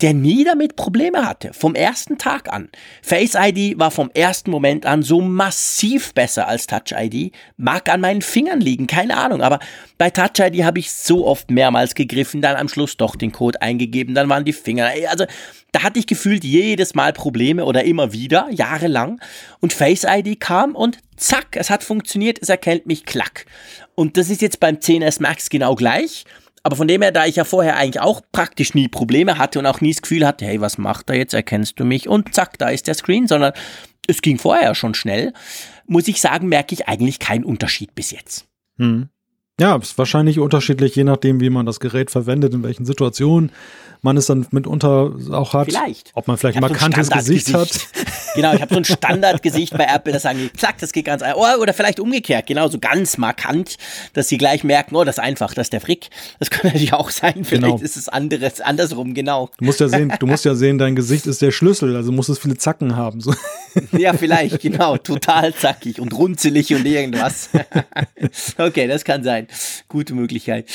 [0.00, 2.68] der nie damit Probleme hatte, vom ersten Tag an.
[3.02, 8.00] Face ID war vom ersten Moment an so massiv besser als Touch ID, mag an
[8.00, 9.58] meinen Fingern liegen, keine Ahnung, aber
[9.98, 13.60] bei Touch ID habe ich so oft mehrmals gegriffen, dann am Schluss doch den Code
[13.60, 15.24] eingegeben, dann waren die Finger, also
[15.72, 19.20] da hatte ich gefühlt jedes Mal Probleme oder immer wieder, jahrelang
[19.58, 23.46] und Face ID kam und zack, es hat funktioniert, es erkennt mich klack.
[23.96, 26.24] Und das ist jetzt beim 10S Max genau gleich.
[26.68, 29.64] Aber von dem her, da ich ja vorher eigentlich auch praktisch nie Probleme hatte und
[29.64, 31.32] auch nie das Gefühl hatte, hey, was macht er jetzt?
[31.32, 32.10] Erkennst du mich?
[32.10, 33.54] Und zack, da ist der Screen, sondern
[34.06, 35.32] es ging vorher schon schnell,
[35.86, 38.48] muss ich sagen, merke ich eigentlich keinen Unterschied bis jetzt.
[38.76, 39.08] Hm.
[39.60, 43.50] Ja, ist wahrscheinlich unterschiedlich, je nachdem, wie man das Gerät verwendet, in welchen Situationen
[44.02, 45.66] man es dann mitunter auch hat.
[45.66, 46.12] Vielleicht.
[46.14, 47.68] Ob man vielleicht ein markantes so Gesicht hat.
[48.34, 51.22] Genau, ich habe so ein Standardgesicht bei Apple, das sagen die, zack, das geht ganz
[51.22, 51.40] einfach.
[51.40, 53.78] Oh, oder vielleicht umgekehrt, genau, so ganz markant,
[54.12, 56.10] dass sie gleich merken, oh, das ist einfach, das ist der Frick.
[56.38, 57.78] Das kann natürlich auch sein, vielleicht genau.
[57.78, 59.50] ist es anderes, andersrum, genau.
[59.58, 62.28] Du musst ja sehen, du musst ja sehen, dein Gesicht ist der Schlüssel, also muss
[62.28, 63.20] es viele Zacken haben.
[63.20, 63.34] So.
[63.92, 67.50] Ja, vielleicht, genau, total zackig und runzelig und irgendwas.
[68.58, 69.47] Okay, das kann sein.
[69.88, 70.66] Gute Möglichkeit.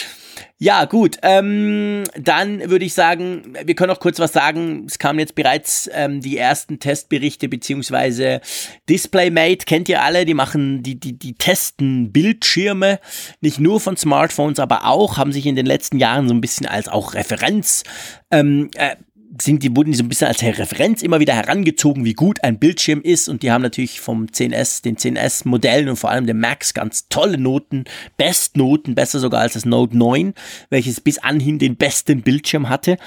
[0.58, 1.18] Ja, gut.
[1.22, 4.86] Ähm, dann würde ich sagen, wir können auch kurz was sagen.
[4.88, 8.42] Es kamen jetzt bereits ähm, die ersten Testberichte beziehungsweise
[8.90, 10.26] DisplayMate kennt ihr alle.
[10.26, 13.00] Die machen, die die die testen Bildschirme
[13.42, 16.66] nicht nur von Smartphones, aber auch haben sich in den letzten Jahren so ein bisschen
[16.66, 17.84] als auch Referenz
[18.32, 18.96] ähm, äh,
[19.42, 22.60] sind die, wurden die so ein bisschen als Referenz immer wieder herangezogen, wie gut ein
[22.60, 23.30] Bildschirm ist.
[23.30, 27.38] Und die haben natürlich vom 10S, den 10S-Modellen und vor allem dem Max ganz tolle
[27.38, 27.86] Noten,
[28.18, 30.34] Bestnoten, besser sogar als das Note 9,
[30.70, 32.98] welches bis anhin den besten Bildschirm hatte,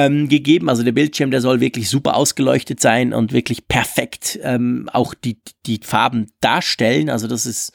[0.00, 0.68] ähm, gegeben.
[0.68, 5.38] Also der Bildschirm, der soll wirklich super ausgeleuchtet sein und wirklich perfekt ähm, auch die,
[5.66, 7.10] die Farben darstellen.
[7.10, 7.72] Also das ist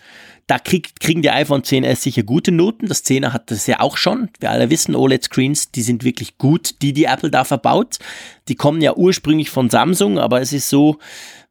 [0.47, 2.87] da krieg, kriegen die iPhone 10s sicher gute Noten.
[2.87, 4.29] Das 10er hat das ja auch schon.
[4.39, 7.97] Wir alle wissen, OLED-Screens, die sind wirklich gut, die die Apple da verbaut.
[8.47, 10.97] Die kommen ja ursprünglich von Samsung, aber es ist so,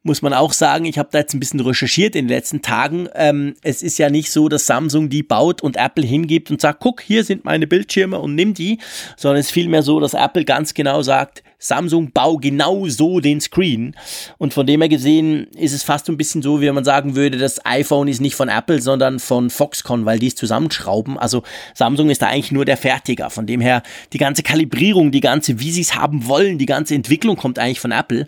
[0.05, 3.09] muss man auch sagen, ich habe da jetzt ein bisschen recherchiert in den letzten Tagen.
[3.15, 6.79] Ähm, es ist ja nicht so, dass Samsung die baut und Apple hingibt und sagt,
[6.79, 8.77] guck, hier sind meine Bildschirme und nimm die,
[9.17, 13.41] sondern es ist vielmehr so, dass Apple ganz genau sagt, Samsung bau genau so den
[13.41, 13.95] Screen.
[14.37, 17.39] Und von dem her gesehen ist es fast ein bisschen so, wie man sagen würde,
[17.39, 21.17] das iPhone ist nicht von Apple, sondern von Foxconn, weil die es zusammenschrauben.
[21.17, 21.41] Also
[21.73, 23.31] Samsung ist da eigentlich nur der Fertiger.
[23.31, 23.81] Von dem her
[24.13, 27.79] die ganze Kalibrierung, die ganze, wie sie es haben wollen, die ganze Entwicklung kommt eigentlich
[27.79, 28.27] von Apple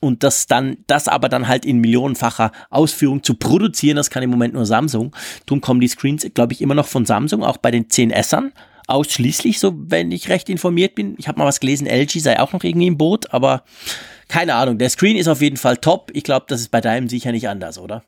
[0.00, 4.30] und das dann, das aber dann halt in millionenfacher Ausführung zu produzieren, das kann im
[4.30, 5.14] Moment nur Samsung.
[5.46, 8.52] Drum kommen die Screens, glaube ich, immer noch von Samsung, auch bei den 10Sern.
[8.86, 11.14] Ausschließlich, so wenn ich recht informiert bin.
[11.18, 13.64] Ich habe mal was gelesen, LG sei auch noch irgendwie im Boot, aber
[14.28, 14.78] keine Ahnung.
[14.78, 16.10] Der Screen ist auf jeden Fall top.
[16.14, 18.02] Ich glaube, das ist bei deinem sicher nicht anders, oder?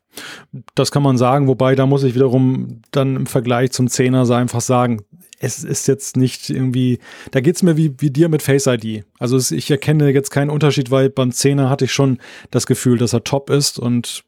[0.75, 4.33] Das kann man sagen, wobei da muss ich wiederum dann im Vergleich zum 10er so
[4.33, 5.03] einfach sagen,
[5.41, 6.99] es ist jetzt nicht irgendwie,
[7.31, 9.05] da geht es mir wie, wie dir mit Face ID.
[9.17, 12.19] Also es, ich erkenne jetzt keinen Unterschied, weil beim 10er hatte ich schon
[12.51, 14.23] das Gefühl, dass er top ist und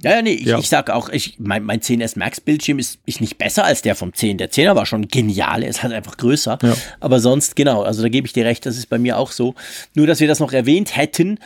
[0.00, 0.58] ja, ja, nee, ich, ja.
[0.58, 3.94] ich sag auch, ich, mein, mein 10S Max Bildschirm ist, ist nicht besser als der
[3.94, 4.38] vom 10.
[4.38, 6.58] Der 10er war schon genial, er ist halt einfach größer.
[6.62, 6.74] Ja.
[7.00, 9.54] Aber sonst, genau, also da gebe ich dir recht, das ist bei mir auch so.
[9.94, 11.38] Nur, dass wir das noch erwähnt hätten.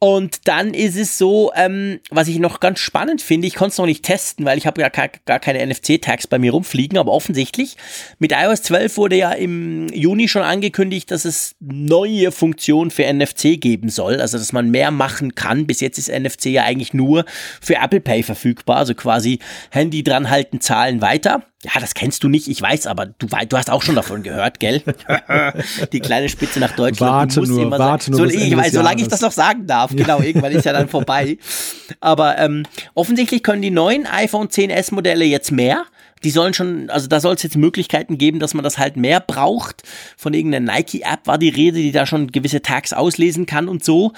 [0.00, 3.78] Und dann ist es so, ähm, was ich noch ganz spannend finde, ich konnte es
[3.78, 7.12] noch nicht testen, weil ich habe ja gar, gar keine NFC-Tags bei mir rumfliegen, aber
[7.12, 7.76] offensichtlich
[8.18, 13.60] mit iOS 12 wurde ja im Juni schon angekündigt, dass es neue Funktionen für NFC
[13.60, 15.66] geben soll, also dass man mehr machen kann.
[15.66, 17.24] Bis jetzt ist NFC ja eigentlich nur
[17.60, 19.38] für Apple Pay verfügbar, also quasi
[19.70, 21.44] Handy dran halten, zahlen weiter.
[21.64, 24.60] Ja, das kennst du nicht, ich weiß, aber du, du hast auch schon davon gehört,
[24.60, 24.82] gell?
[25.92, 27.10] Die kleine Spitze nach Deutschland.
[27.10, 28.18] Warte nur, immer warte nur.
[28.18, 29.96] So, ich weiß, solange ich das noch sagen darf, ja.
[29.96, 31.38] genau, irgendwann ist ja dann vorbei.
[32.00, 35.84] Aber ähm, offensichtlich können die neuen iPhone 10s Modelle jetzt mehr
[36.24, 39.20] die sollen schon, also da soll es jetzt Möglichkeiten geben, dass man das halt mehr
[39.20, 39.82] braucht.
[40.16, 44.12] Von irgendeiner Nike-App war die Rede, die da schon gewisse Tags auslesen kann und so.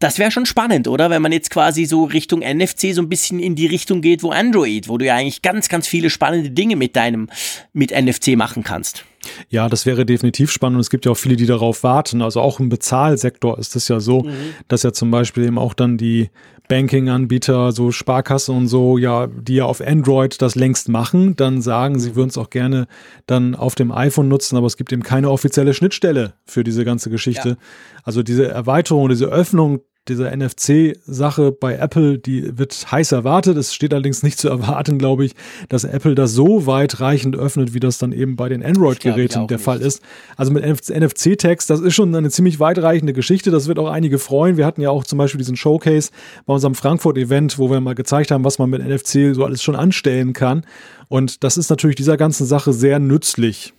[0.00, 1.08] Das wäre schon spannend, oder?
[1.08, 4.30] Wenn man jetzt quasi so Richtung NFC so ein bisschen in die Richtung geht, wo
[4.30, 7.30] Android, wo du ja eigentlich ganz, ganz viele spannende Dinge mit deinem,
[7.72, 9.04] mit NFC machen kannst.
[9.48, 12.22] Ja, das wäre definitiv spannend und es gibt ja auch viele, die darauf warten.
[12.22, 14.32] Also auch im Bezahlsektor ist es ja so, mhm.
[14.68, 16.30] dass ja zum Beispiel eben auch dann die
[16.68, 21.98] Banking-Anbieter, so Sparkasse und so, ja, die ja auf Android das längst machen, dann sagen,
[21.98, 22.86] sie würden es auch gerne
[23.26, 27.10] dann auf dem iPhone nutzen, aber es gibt eben keine offizielle Schnittstelle für diese ganze
[27.10, 27.50] Geschichte.
[27.50, 27.56] Ja.
[28.02, 33.56] Also diese Erweiterung, diese Öffnung diese NFC-Sache bei Apple, die wird heiß erwartet.
[33.56, 35.34] Es steht allerdings nicht zu erwarten, glaube ich,
[35.68, 39.64] dass Apple das so weitreichend öffnet, wie das dann eben bei den Android-Geräten der nicht.
[39.64, 40.02] Fall ist.
[40.36, 43.50] Also mit NFC-Tags, das ist schon eine ziemlich weitreichende Geschichte.
[43.50, 44.56] Das wird auch einige freuen.
[44.56, 46.10] Wir hatten ja auch zum Beispiel diesen Showcase
[46.46, 49.76] bei unserem Frankfurt-Event, wo wir mal gezeigt haben, was man mit NFC so alles schon
[49.76, 50.66] anstellen kann.
[51.08, 53.72] Und das ist natürlich dieser ganzen Sache sehr nützlich.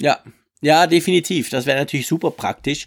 [0.00, 0.18] Ja,
[0.62, 1.50] ja, definitiv.
[1.50, 2.86] Das wäre natürlich super praktisch.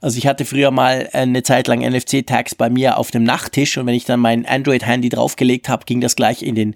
[0.00, 3.86] Also ich hatte früher mal eine Zeit lang NFC-Tags bei mir auf dem Nachttisch und
[3.86, 6.74] wenn ich dann mein Android-Handy draufgelegt habe, ging das gleich in den,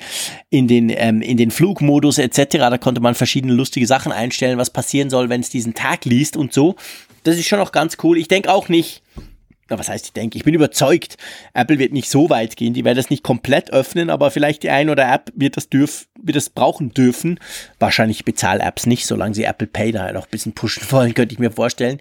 [0.49, 2.59] in den, ähm, in den Flugmodus etc.
[2.59, 6.37] Da konnte man verschiedene lustige Sachen einstellen, was passieren soll, wenn es diesen Tag liest
[6.37, 6.77] und so.
[7.25, 8.17] Das ist schon noch ganz cool.
[8.17, 9.03] Ich denke auch nicht,
[9.69, 11.17] na, was heißt, ich denke, ich bin überzeugt,
[11.55, 14.71] Apple wird nicht so weit gehen, die werden das nicht komplett öffnen, aber vielleicht die
[14.71, 17.41] ein oder App wird das dürf, wird das brauchen dürfen.
[17.79, 21.39] Wahrscheinlich Bezahl-Apps nicht, solange sie Apple Pay da noch ein bisschen pushen wollen, könnte ich
[21.39, 22.01] mir vorstellen.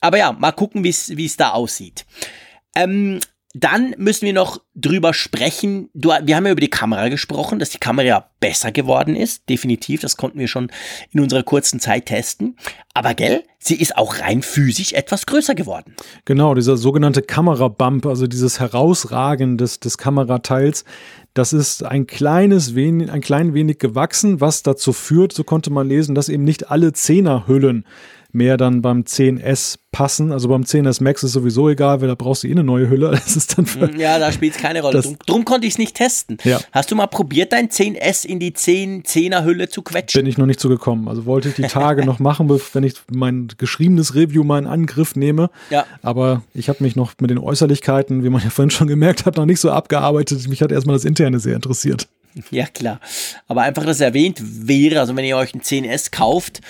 [0.00, 2.06] Aber ja, mal gucken, wie es da aussieht.
[2.74, 3.20] Ähm,
[3.54, 5.90] dann müssen wir noch drüber sprechen.
[5.92, 9.48] Du, wir haben ja über die Kamera gesprochen, dass die Kamera besser geworden ist.
[9.50, 10.70] Definitiv, das konnten wir schon
[11.10, 12.56] in unserer kurzen Zeit testen.
[12.94, 15.94] Aber gell, sie ist auch rein physisch etwas größer geworden.
[16.24, 20.86] Genau, dieser sogenannte Kamerabump, also dieses Herausragen des, des Kamerateils,
[21.34, 25.88] das ist ein kleines wenig, ein klein wenig gewachsen, was dazu führt, so konnte man
[25.88, 27.84] lesen, dass eben nicht alle Zehnerhüllen
[28.32, 30.32] mehr dann beim 10S passen.
[30.32, 33.10] Also beim 10S Max ist sowieso egal, weil da brauchst du eh eine neue Hülle.
[33.22, 35.00] Das ist dann mm, ja, da spielt es keine Rolle.
[35.00, 36.38] Drum, drum, konnte ich es nicht testen.
[36.44, 36.60] Ja.
[36.72, 40.20] Hast du mal probiert, dein 10S in die 10 10er Hülle zu quetschen?
[40.20, 41.08] Bin ich noch nicht so gekommen.
[41.08, 45.14] Also wollte ich die Tage noch machen, wenn ich mein geschriebenes Review mal in Angriff
[45.14, 45.50] nehme.
[45.70, 45.86] Ja.
[46.02, 49.36] Aber ich habe mich noch mit den Äußerlichkeiten, wie man ja vorhin schon gemerkt hat,
[49.36, 50.48] noch nicht so abgearbeitet.
[50.48, 52.08] Mich hat erstmal das Interne sehr interessiert.
[52.50, 53.00] Ja, klar.
[53.46, 56.60] Aber einfach, dass erwähnt wäre, also wenn ihr euch ein 10S kauft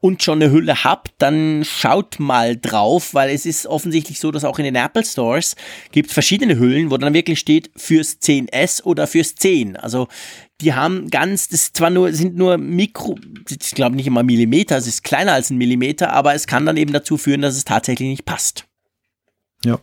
[0.00, 4.44] und schon eine Hülle habt, dann schaut mal drauf, weil es ist offensichtlich so, dass
[4.44, 5.56] auch in den Apple Stores
[5.90, 9.76] gibt verschiedene Hüllen, wo dann wirklich steht fürs 10S oder fürs 10.
[9.76, 10.08] Also
[10.60, 14.86] die haben ganz, das zwar nur, sind nur Mikro, ich glaube nicht immer Millimeter, es
[14.86, 18.08] ist kleiner als ein Millimeter, aber es kann dann eben dazu führen, dass es tatsächlich
[18.08, 18.66] nicht passt.
[19.64, 19.80] Ja.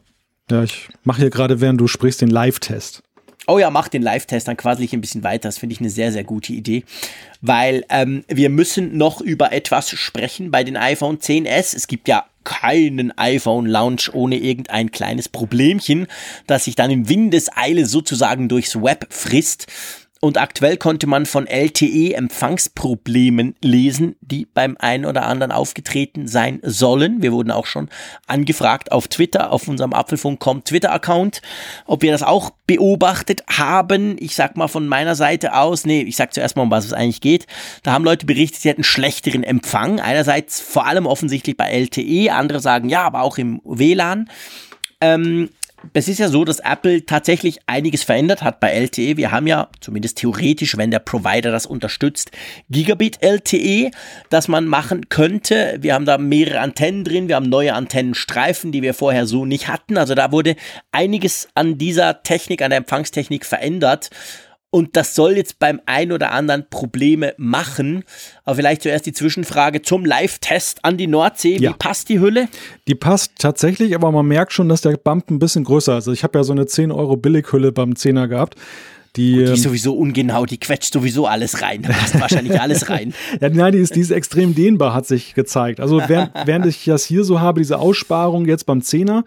[0.49, 3.01] Ja, ich mache hier gerade, während du sprichst, den Live-Test.
[3.47, 5.47] Oh ja, mach den Live-Test, dann quasi ein bisschen weiter.
[5.47, 6.83] Das finde ich eine sehr, sehr gute Idee.
[7.41, 11.75] Weil ähm, wir müssen noch über etwas sprechen bei den iPhone 10s.
[11.75, 16.07] Es gibt ja keinen iPhone-Launch ohne irgendein kleines Problemchen,
[16.47, 19.67] das sich dann in Windeseile sozusagen durchs Web frisst.
[20.25, 27.21] Und aktuell konnte man von LTE-Empfangsproblemen lesen, die beim einen oder anderen aufgetreten sein sollen.
[27.21, 27.89] Wir wurden auch schon
[28.25, 31.43] angefragt auf Twitter, auf unserem Apfelfunk.com Twitter-Account,
[31.85, 34.15] ob wir das auch beobachtet haben.
[34.19, 36.93] Ich sag mal von meiner Seite aus, nee, ich sag zuerst mal, um was es
[36.93, 37.45] eigentlich geht.
[37.83, 39.99] Da haben Leute berichtet, sie hätten schlechteren Empfang.
[39.99, 44.27] Einerseits vor allem offensichtlich bei LTE, andere sagen ja, aber auch im WLAN.
[45.01, 45.49] Ähm,
[45.93, 49.17] es ist ja so, dass Apple tatsächlich einiges verändert hat bei LTE.
[49.17, 52.31] Wir haben ja, zumindest theoretisch, wenn der Provider das unterstützt,
[52.69, 53.91] Gigabit LTE,
[54.29, 55.77] das man machen könnte.
[55.81, 59.67] Wir haben da mehrere Antennen drin, wir haben neue Antennenstreifen, die wir vorher so nicht
[59.67, 59.97] hatten.
[59.97, 60.55] Also da wurde
[60.91, 64.09] einiges an dieser Technik, an der Empfangstechnik verändert.
[64.75, 68.03] Und das soll jetzt beim ein oder anderen Probleme machen.
[68.43, 71.55] Aber vielleicht zuerst die Zwischenfrage zum Live-Test an die Nordsee.
[71.55, 71.69] Ja.
[71.69, 72.49] Wie passt die Hülle?
[72.89, 76.09] Die passt tatsächlich, aber man merkt schon, dass der Bump ein bisschen größer ist.
[76.09, 78.55] Also ich habe ja so eine 10 Euro Billighülle beim 10er gehabt.
[79.15, 81.83] Die, die ist ähm, sowieso ungenau, die quetscht sowieso alles rein.
[81.83, 83.13] Da passt wahrscheinlich alles rein.
[83.39, 85.79] ja, nein, die ist, die ist extrem dehnbar, hat sich gezeigt.
[85.79, 89.23] Also während, während ich das hier so habe, diese Aussparung jetzt beim Zehner,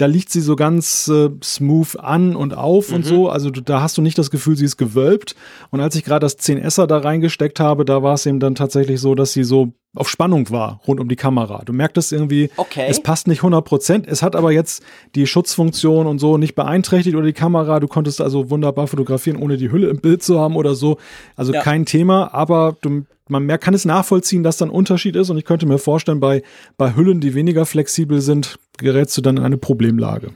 [0.00, 2.96] da liegt sie so ganz äh, smooth an und auf mhm.
[2.96, 3.28] und so.
[3.28, 5.36] Also da hast du nicht das Gefühl, sie ist gewölbt.
[5.70, 9.00] Und als ich gerade das 10S da reingesteckt habe, da war es eben dann tatsächlich
[9.00, 11.62] so, dass sie so auf Spannung war rund um die Kamera.
[11.66, 12.86] Du merktest irgendwie, okay.
[12.88, 14.06] es passt nicht 100 Prozent.
[14.06, 14.82] Es hat aber jetzt
[15.14, 17.80] die Schutzfunktion und so nicht beeinträchtigt oder die Kamera.
[17.80, 20.96] Du konntest also wunderbar fotografieren, ohne die Hülle im Bild zu haben oder so.
[21.36, 21.60] Also ja.
[21.60, 25.30] kein Thema, aber du man mehr kann es nachvollziehen, dass da ein Unterschied ist.
[25.30, 26.42] Und ich könnte mir vorstellen, bei,
[26.76, 30.32] bei Hüllen, die weniger flexibel sind, gerätst du dann in eine Problemlage.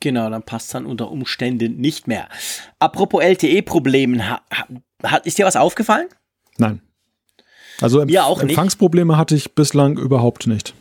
[0.00, 2.28] Genau, dann passt dann unter Umständen nicht mehr.
[2.78, 4.22] Apropos LTE-Problemen,
[5.24, 6.08] ist dir was aufgefallen?
[6.56, 6.80] Nein.
[7.80, 10.74] Also Empf Empfangsprobleme hatte ich bislang überhaupt nicht.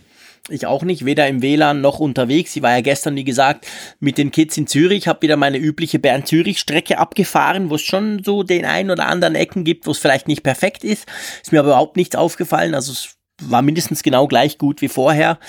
[0.52, 2.56] Ich auch nicht, weder im WLAN noch unterwegs.
[2.56, 3.68] Ich war ja gestern, wie gesagt,
[4.00, 8.44] mit den Kids in Zürich, habe wieder meine übliche Bern-Zürich-Strecke abgefahren, wo es schon so
[8.44, 11.08] den einen oder anderen Ecken gibt, wo es vielleicht nicht perfekt ist.
[11.42, 12.74] Ist mir aber überhaupt nichts aufgefallen.
[12.74, 15.40] Also es war mindestens genau gleich gut wie vorher.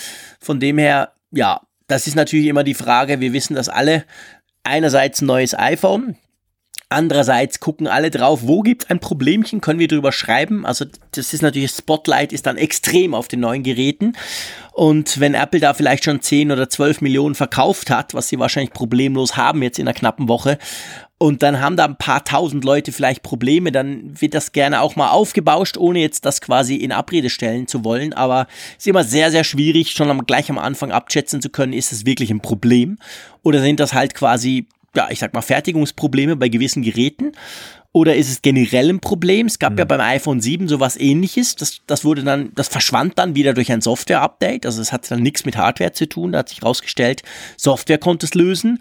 [0.40, 3.20] Von dem her, ja, das ist natürlich immer die Frage.
[3.20, 4.04] Wir wissen das alle.
[4.62, 6.16] Einerseits ein neues iPhone,
[6.92, 10.66] Andererseits gucken alle drauf, wo gibt es ein Problemchen, können wir drüber schreiben.
[10.66, 14.14] Also das ist natürlich, Spotlight ist dann extrem auf den neuen Geräten.
[14.72, 18.72] Und wenn Apple da vielleicht schon 10 oder 12 Millionen verkauft hat, was sie wahrscheinlich
[18.72, 20.58] problemlos haben jetzt in einer knappen Woche,
[21.22, 24.96] und dann haben da ein paar tausend Leute vielleicht Probleme, dann wird das gerne auch
[24.96, 28.14] mal aufgebauscht, ohne jetzt das quasi in Abrede stellen zu wollen.
[28.14, 31.92] Aber es ist immer sehr, sehr schwierig, schon gleich am Anfang abschätzen zu können, ist
[31.92, 32.98] es wirklich ein Problem
[33.42, 37.32] oder sind das halt quasi ja, ich sag mal, Fertigungsprobleme bei gewissen Geräten?
[37.92, 39.46] Oder ist es generell ein Problem?
[39.46, 39.78] Es gab mhm.
[39.80, 41.56] ja beim iPhone 7 sowas ähnliches.
[41.56, 44.64] Das, das wurde dann, das verschwand dann wieder durch ein Software-Update.
[44.64, 46.32] Also es hat dann nichts mit Hardware zu tun.
[46.32, 47.22] Da hat sich rausgestellt,
[47.56, 48.80] Software konnte es lösen.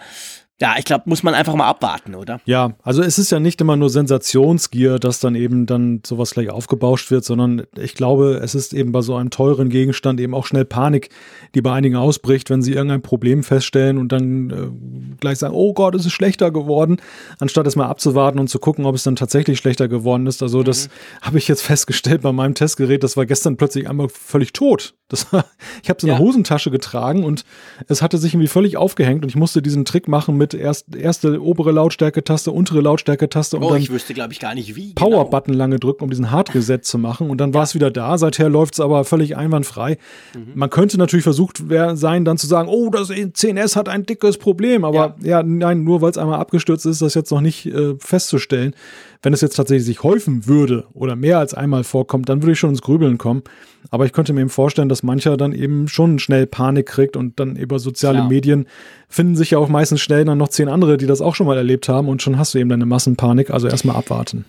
[0.62, 2.42] Ja, ich glaube, muss man einfach mal abwarten, oder?
[2.44, 6.50] Ja, also es ist ja nicht immer nur Sensationsgier, dass dann eben dann sowas gleich
[6.50, 10.46] aufgebauscht wird, sondern ich glaube, es ist eben bei so einem teuren Gegenstand eben auch
[10.46, 11.12] schnell Panik,
[11.56, 15.74] die bei einigen ausbricht, wenn sie irgendein Problem feststellen und dann äh, gleich sagen, oh
[15.74, 16.98] Gott, es ist schlechter geworden,
[17.40, 20.44] anstatt es mal abzuwarten und zu gucken, ob es dann tatsächlich schlechter geworden ist.
[20.44, 21.22] Also das mhm.
[21.22, 24.94] habe ich jetzt festgestellt bei meinem Testgerät, das war gestern plötzlich einmal völlig tot.
[25.08, 25.46] Das war,
[25.84, 26.16] ich habe es in ja.
[26.16, 27.46] der Hosentasche getragen und
[27.88, 31.42] es hatte sich irgendwie völlig aufgehängt und ich musste diesen Trick machen mit erst erste
[31.42, 34.94] obere Lautstärke-Taste, untere Lautstärke-Taste und oh, dann ich wüsste, glaube ich, gar nicht wie.
[34.94, 35.64] Power-Button genau.
[35.64, 38.18] lange drücken, um diesen Hard-Reset zu machen und dann war es wieder da.
[38.18, 39.98] Seither läuft es aber völlig einwandfrei.
[40.36, 40.52] Mhm.
[40.56, 44.86] Man könnte natürlich versucht sein, dann zu sagen, oh, das 10S hat ein dickes Problem,
[44.86, 47.66] aber ja, ja nein, nur weil es einmal abgestürzt ist, ist das jetzt noch nicht
[47.66, 48.74] äh, festzustellen.
[49.22, 52.60] Wenn es jetzt tatsächlich sich häufen würde oder mehr als einmal vorkommt, dann würde ich
[52.60, 53.44] schon ins Grübeln kommen.
[53.90, 57.40] Aber ich könnte mir eben vorstellen, dass mancher dann eben schon schnell Panik kriegt und
[57.40, 58.30] dann über soziale Klar.
[58.30, 58.68] Medien
[59.08, 61.58] finden sich ja auch meistens schnell dann noch zehn andere, die das auch schon mal
[61.58, 63.50] erlebt haben und schon hast du eben deine Massenpanik.
[63.50, 64.46] Also erstmal abwarten.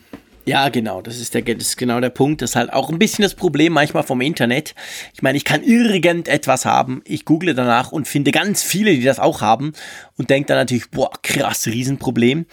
[0.47, 2.41] Ja, genau, das ist, der, das ist genau der Punkt.
[2.43, 4.75] Das ist halt auch ein bisschen das Problem manchmal vom Internet.
[5.15, 9.19] Ich meine, ich kann irgendetwas haben, ich google danach und finde ganz viele, die das
[9.19, 9.73] auch haben
[10.17, 12.47] und denke dann natürlich, boah, krass, Riesenproblem.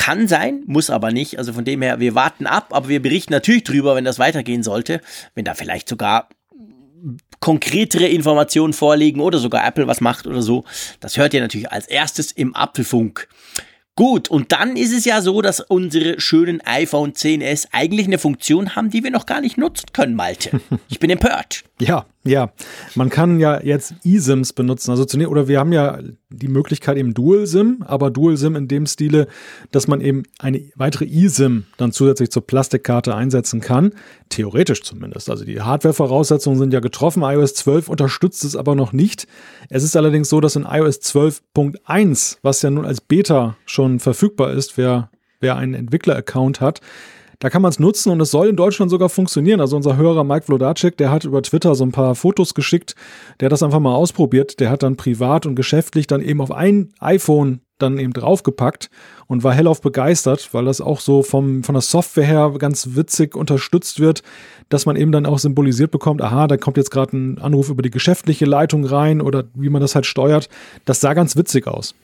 [0.00, 1.36] Kann sein, muss aber nicht.
[1.36, 4.62] Also von dem her, wir warten ab, aber wir berichten natürlich drüber, wenn das weitergehen
[4.62, 5.02] sollte.
[5.34, 6.30] Wenn da vielleicht sogar
[7.40, 10.64] konkretere Informationen vorliegen oder sogar Apple was macht oder so.
[11.00, 13.28] Das hört ihr natürlich als erstes im Apfelfunk.
[13.94, 18.74] Gut, und dann ist es ja so, dass unsere schönen iPhone 10s eigentlich eine Funktion
[18.74, 20.62] haben, die wir noch gar nicht nutzen können, Malte.
[20.88, 21.64] Ich bin empört.
[21.80, 22.52] Ja, ja,
[22.94, 24.90] man kann ja jetzt eSIMs benutzen.
[24.90, 29.26] Also zunächst, oder wir haben ja die Möglichkeit eben Dual-SIM, aber Dual-SIM in dem Stile,
[29.70, 33.92] dass man eben eine weitere eSIM dann zusätzlich zur Plastikkarte einsetzen kann.
[34.28, 35.30] Theoretisch zumindest.
[35.30, 37.22] Also die Hardware-Voraussetzungen sind ja getroffen.
[37.22, 39.26] iOS 12 unterstützt es aber noch nicht.
[39.70, 44.52] Es ist allerdings so, dass in iOS 12.1, was ja nun als Beta schon verfügbar
[44.52, 45.10] ist, wer,
[45.40, 46.80] wer einen Entwickler-Account hat,
[47.40, 49.60] da kann man es nutzen und es soll in Deutschland sogar funktionieren.
[49.60, 52.94] Also unser Hörer Mike Vlodacek, der hat über Twitter so ein paar Fotos geschickt.
[53.40, 54.60] Der hat das einfach mal ausprobiert.
[54.60, 58.90] Der hat dann privat und geschäftlich dann eben auf ein iPhone dann eben draufgepackt
[59.26, 63.34] und war hellauf begeistert, weil das auch so vom, von der Software her ganz witzig
[63.34, 64.22] unterstützt wird,
[64.68, 67.80] dass man eben dann auch symbolisiert bekommt, aha, da kommt jetzt gerade ein Anruf über
[67.80, 70.50] die geschäftliche Leitung rein oder wie man das halt steuert.
[70.84, 71.94] Das sah ganz witzig aus.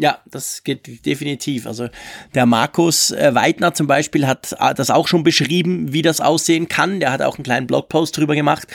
[0.00, 1.66] Ja, das geht definitiv.
[1.66, 1.88] Also
[2.34, 6.68] der Markus äh, Weidner zum Beispiel hat äh, das auch schon beschrieben, wie das aussehen
[6.68, 7.00] kann.
[7.00, 8.66] Der hat auch einen kleinen Blogpost drüber gemacht.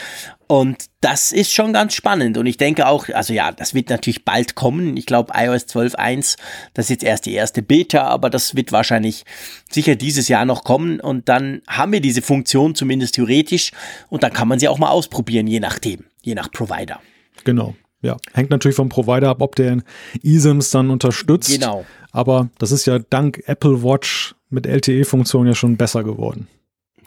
[0.46, 2.38] Und das ist schon ganz spannend.
[2.38, 4.96] Und ich denke auch, also ja, das wird natürlich bald kommen.
[4.96, 6.36] Ich glaube, iOS 12.1,
[6.74, 9.24] das ist jetzt erst die erste Beta, aber das wird wahrscheinlich
[9.68, 11.00] sicher dieses Jahr noch kommen.
[11.00, 13.72] Und dann haben wir diese Funktion zumindest theoretisch.
[14.10, 17.00] Und dann kann man sie auch mal ausprobieren, je nachdem, je nach Provider.
[17.42, 17.74] Genau.
[18.06, 19.82] Ja, hängt natürlich vom Provider ab, ob der
[20.22, 21.50] eSIMs dann unterstützt.
[21.50, 21.84] Genau.
[22.12, 26.46] Aber das ist ja dank Apple Watch mit LTE-Funktion ja schon besser geworden.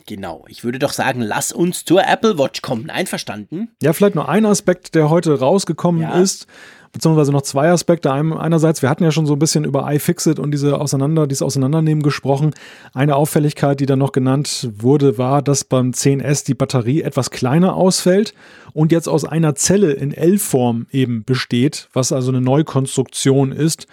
[0.05, 0.43] Genau.
[0.49, 2.89] Ich würde doch sagen, lass uns zur Apple Watch kommen.
[2.89, 3.69] Einverstanden?
[3.81, 6.19] Ja, vielleicht nur ein Aspekt, der heute rausgekommen ja.
[6.19, 6.47] ist
[6.91, 8.11] beziehungsweise noch zwei Aspekte.
[8.11, 12.03] Einerseits, wir hatten ja schon so ein bisschen über iFixit und diese Auseinander, dieses Auseinandernehmen
[12.03, 12.51] gesprochen.
[12.93, 17.75] Eine Auffälligkeit, die dann noch genannt wurde, war, dass beim 10S die Batterie etwas kleiner
[17.75, 18.33] ausfällt
[18.73, 23.87] und jetzt aus einer Zelle in L-Form eben besteht, was also eine Neukonstruktion ist.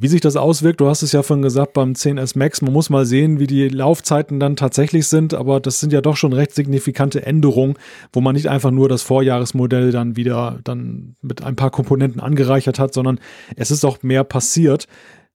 [0.00, 2.88] Wie sich das auswirkt, du hast es ja vorhin gesagt beim 10S Max, man muss
[2.88, 6.54] mal sehen, wie die Laufzeiten dann tatsächlich sind, aber das sind ja doch schon recht
[6.54, 7.74] signifikante Änderungen,
[8.12, 12.78] wo man nicht einfach nur das Vorjahresmodell dann wieder dann mit ein paar Komponenten angereichert
[12.78, 13.18] hat, sondern
[13.56, 14.86] es ist auch mehr passiert.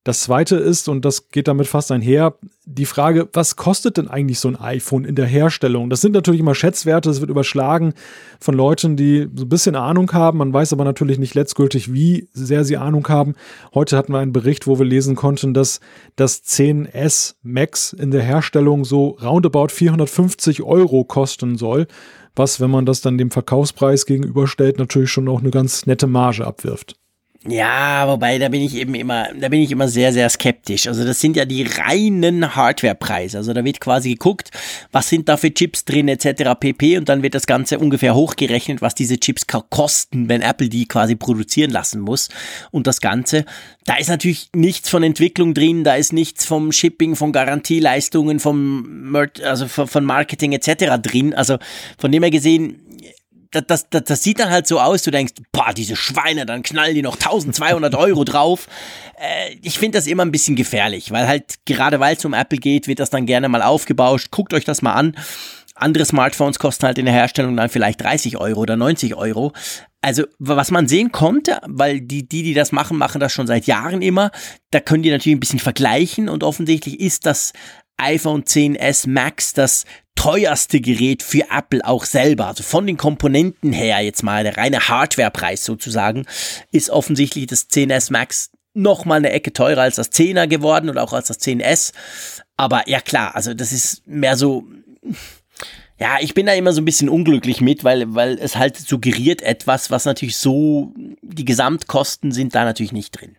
[0.05, 2.35] Das zweite ist, und das geht damit fast einher,
[2.65, 5.89] die Frage, was kostet denn eigentlich so ein iPhone in der Herstellung?
[5.89, 7.93] Das sind natürlich immer Schätzwerte, es wird überschlagen
[8.37, 10.39] von Leuten, die so ein bisschen Ahnung haben.
[10.39, 13.35] Man weiß aber natürlich nicht letztgültig, wie sehr sie Ahnung haben.
[13.73, 15.79] Heute hatten wir einen Bericht, wo wir lesen konnten, dass
[16.17, 21.87] das 10S Max in der Herstellung so roundabout 450 Euro kosten soll,
[22.35, 26.45] was, wenn man das dann dem Verkaufspreis gegenüberstellt, natürlich schon auch eine ganz nette Marge
[26.45, 26.97] abwirft.
[27.45, 30.87] Ja, wobei, da bin ich eben immer, da bin ich immer sehr, sehr skeptisch.
[30.87, 33.37] Also das sind ja die reinen Hardwarepreise.
[33.37, 34.51] Also da wird quasi geguckt,
[34.93, 36.51] was sind da für Chips drin etc.
[36.57, 36.97] pp.
[36.97, 41.15] Und dann wird das Ganze ungefähr hochgerechnet, was diese Chips kosten, wenn Apple die quasi
[41.15, 42.29] produzieren lassen muss.
[42.71, 43.43] Und das Ganze,
[43.83, 49.17] da ist natürlich nichts von Entwicklung drin, da ist nichts vom Shipping, von Garantieleistungen, vom,
[49.43, 51.01] also von Marketing etc.
[51.01, 51.33] drin.
[51.33, 51.57] Also
[51.97, 52.79] von dem her gesehen,
[53.61, 56.95] das, das, das sieht dann halt so aus, du denkst, boah, diese Schweine, dann knallen
[56.95, 58.67] die noch 1200 Euro drauf.
[59.17, 62.57] Äh, ich finde das immer ein bisschen gefährlich, weil halt, gerade weil es um Apple
[62.57, 64.31] geht, wird das dann gerne mal aufgebauscht.
[64.31, 65.15] Guckt euch das mal an.
[65.75, 69.53] Andere Smartphones kosten halt in der Herstellung dann vielleicht 30 Euro oder 90 Euro.
[70.01, 73.65] Also, was man sehen konnte, weil die, die, die das machen, machen das schon seit
[73.65, 74.31] Jahren immer.
[74.71, 77.53] Da können die natürlich ein bisschen vergleichen und offensichtlich ist das
[77.97, 79.85] iPhone 10s Max das
[80.23, 82.47] teuerste Gerät für Apple auch selber.
[82.47, 86.25] Also von den Komponenten her jetzt mal der reine Hardwarepreis sozusagen
[86.71, 90.97] ist offensichtlich das 10s Max noch mal eine Ecke teurer als das 10er geworden und
[90.97, 91.91] auch als das 10s.
[92.55, 94.63] Aber ja klar, also das ist mehr so
[95.99, 99.41] ja, ich bin da immer so ein bisschen unglücklich mit, weil, weil es halt suggeriert
[99.41, 103.35] etwas, was natürlich so, die Gesamtkosten sind da natürlich nicht drin.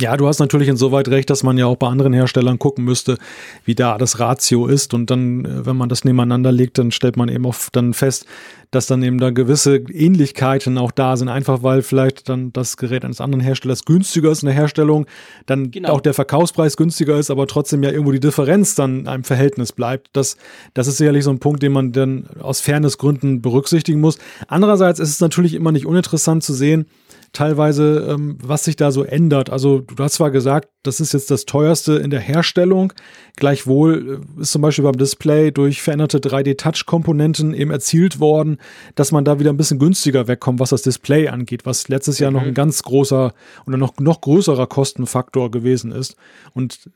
[0.00, 3.18] Ja, du hast natürlich insoweit recht, dass man ja auch bei anderen Herstellern gucken müsste,
[3.64, 4.94] wie da das Ratio ist.
[4.94, 8.24] Und dann, äh, wenn man das nebeneinander legt, dann stellt man eben auch dann fest,
[8.70, 11.28] dass dann eben da gewisse Ähnlichkeiten auch da sind.
[11.28, 15.06] Einfach weil vielleicht dann das Gerät eines anderen Herstellers günstiger ist in der Herstellung,
[15.46, 15.88] dann genau.
[15.88, 19.72] auch der Verkaufspreis günstiger ist, aber trotzdem ja irgendwo die Differenz dann in einem Verhältnis
[19.72, 20.10] bleibt.
[20.12, 20.36] Das,
[20.74, 24.18] das ist sicherlich so ein Punkt, den man dann aus Fairnessgründen berücksichtigen muss.
[24.46, 26.86] Andererseits ist es natürlich immer nicht uninteressant zu sehen,
[27.32, 29.50] teilweise, ähm, was sich da so ändert.
[29.50, 32.92] Also du hast zwar gesagt, das ist jetzt das teuerste in der Herstellung,
[33.36, 38.58] gleichwohl äh, ist zum Beispiel beim Display durch veränderte 3D-Touch-Komponenten eben erzielt worden,
[38.94, 42.30] dass man da wieder ein bisschen günstiger wegkommt, was das Display angeht, was letztes Jahr
[42.30, 42.48] noch mhm.
[42.48, 43.34] ein ganz großer
[43.66, 46.16] oder noch, noch größerer Kostenfaktor gewesen ist.
[46.54, 46.90] Und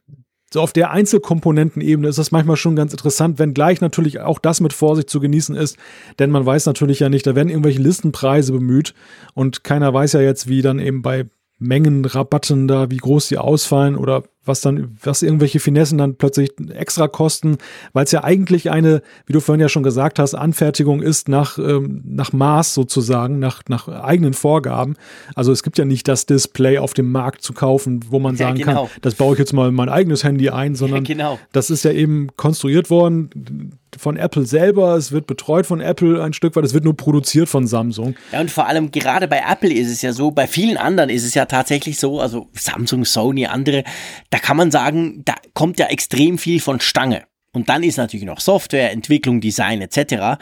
[0.52, 4.72] so auf der Einzelkomponentenebene ist das manchmal schon ganz interessant, wenngleich natürlich auch das mit
[4.72, 5.78] Vorsicht zu genießen ist,
[6.18, 8.94] denn man weiß natürlich ja nicht, da werden irgendwelche Listenpreise bemüht
[9.34, 11.26] und keiner weiß ja jetzt, wie dann eben bei
[11.62, 17.06] Mengenrabatten da, wie groß die ausfallen oder was dann, was irgendwelche Finessen dann plötzlich extra
[17.06, 17.58] kosten,
[17.92, 21.58] weil es ja eigentlich eine, wie du vorhin ja schon gesagt hast, Anfertigung ist nach,
[21.58, 24.94] ähm, nach Maß sozusagen, nach, nach eigenen Vorgaben.
[25.34, 28.56] Also es gibt ja nicht das Display auf dem Markt zu kaufen, wo man sagen
[28.56, 28.86] ja, genau.
[28.86, 31.38] kann, das baue ich jetzt mal in mein eigenes Handy ein, sondern ja, genau.
[31.52, 36.32] das ist ja eben konstruiert worden von Apple selber, es wird betreut von Apple ein
[36.32, 38.14] Stück weit, es wird nur produziert von Samsung.
[38.32, 41.24] Ja, und vor allem gerade bei Apple ist es ja so, bei vielen anderen ist
[41.24, 43.84] es ja tatsächlich so, also Samsung, Sony, andere,
[44.30, 47.24] da kann man sagen, da kommt ja extrem viel von Stange.
[47.54, 50.40] Und dann ist natürlich noch Software, Entwicklung, Design etc.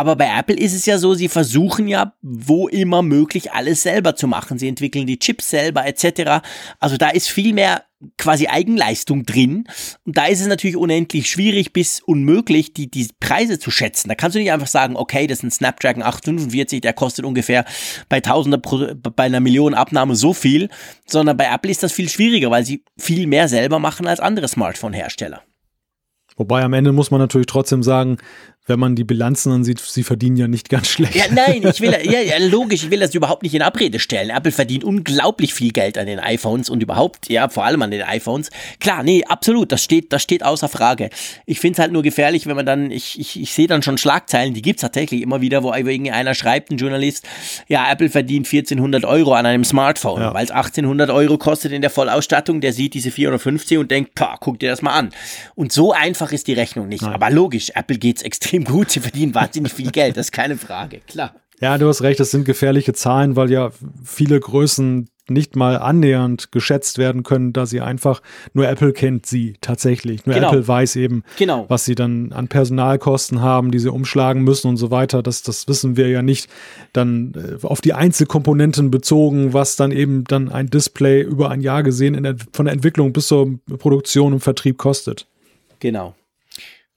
[0.00, 4.16] Aber bei Apple ist es ja so, sie versuchen ja, wo immer möglich, alles selber
[4.16, 4.58] zu machen.
[4.58, 6.42] Sie entwickeln die Chips selber etc.
[6.78, 7.84] Also da ist viel mehr
[8.16, 9.64] quasi Eigenleistung drin.
[10.06, 14.08] Und da ist es natürlich unendlich schwierig bis unmöglich, die, die Preise zu schätzen.
[14.08, 17.66] Da kannst du nicht einfach sagen, okay, das ist ein Snapdragon 845, der kostet ungefähr
[18.08, 20.70] bei Tausender pro, bei einer Million Abnahme so viel,
[21.04, 24.48] sondern bei Apple ist das viel schwieriger, weil sie viel mehr selber machen als andere
[24.48, 25.42] Smartphone-Hersteller.
[26.40, 28.16] Wobei am Ende muss man natürlich trotzdem sagen,
[28.70, 31.16] wenn man die Bilanzen ansieht, sie verdienen ja nicht ganz schlecht.
[31.16, 34.30] Ja, nein, ich will, ja, ja, logisch, ich will das überhaupt nicht in Abrede stellen.
[34.30, 38.02] Apple verdient unglaublich viel Geld an den iPhones und überhaupt, ja, vor allem an den
[38.02, 38.48] iPhones.
[38.78, 41.10] Klar, nee, absolut, das steht, das steht außer Frage.
[41.46, 43.98] Ich finde es halt nur gefährlich, wenn man dann, ich, ich, ich sehe dann schon
[43.98, 47.26] Schlagzeilen, die gibt's tatsächlich immer wieder, wo irgendeiner schreibt, ein Journalist,
[47.66, 50.32] ja, Apple verdient 1400 Euro an einem Smartphone, ja.
[50.32, 54.36] weil es 1800 Euro kostet in der Vollausstattung, der sieht diese 450 und denkt, pah,
[54.38, 55.10] guck dir das mal an.
[55.56, 57.02] Und so einfach ist die Rechnung nicht.
[57.02, 57.14] Nein.
[57.14, 58.90] Aber logisch, Apple geht's extrem extrem gut.
[58.90, 61.34] Sie verdienen wahnsinnig viel Geld, das ist keine Frage, klar.
[61.60, 63.70] Ja, du hast recht, das sind gefährliche Zahlen, weil ja
[64.02, 68.20] viele Größen nicht mal annähernd geschätzt werden können, da sie einfach,
[68.52, 70.26] nur Apple kennt sie tatsächlich.
[70.26, 70.48] Nur genau.
[70.48, 71.66] Apple weiß eben, genau.
[71.68, 75.22] was sie dann an Personalkosten haben, die sie umschlagen müssen und so weiter.
[75.22, 76.48] Das, das wissen wir ja nicht
[76.92, 81.84] dann äh, auf die Einzelkomponenten bezogen, was dann eben dann ein Display über ein Jahr
[81.84, 85.28] gesehen der, von der Entwicklung bis zur Produktion und Vertrieb kostet.
[85.78, 86.14] Genau.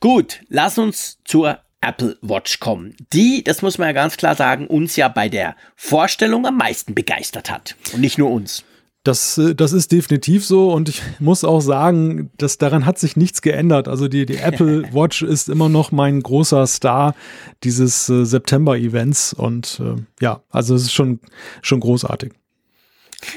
[0.04, 4.68] Gut, lass uns zur Apple Watch kommen, die, das muss man ja ganz klar sagen,
[4.68, 7.78] uns ja bei der Vorstellung am meisten begeistert hat.
[7.93, 8.66] Und nicht nur uns.
[9.06, 13.16] Das, äh, das ist definitiv so und ich muss auch sagen, dass daran hat sich
[13.16, 13.88] nichts geändert.
[13.88, 17.16] Also die, die Apple Watch ist immer noch mein großer Star
[17.64, 21.22] dieses äh, September-Events und äh, ja, also es ist schon,
[21.62, 22.34] schon großartig.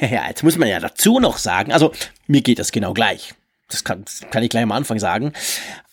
[0.01, 1.93] Ja, jetzt muss man ja dazu noch sagen, also
[2.27, 3.35] mir geht das genau gleich.
[3.69, 5.33] Das kann, das kann ich gleich am Anfang sagen.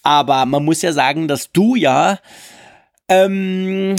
[0.03, 2.19] Aber man muss ja sagen, dass du ja
[3.09, 3.95] ähm,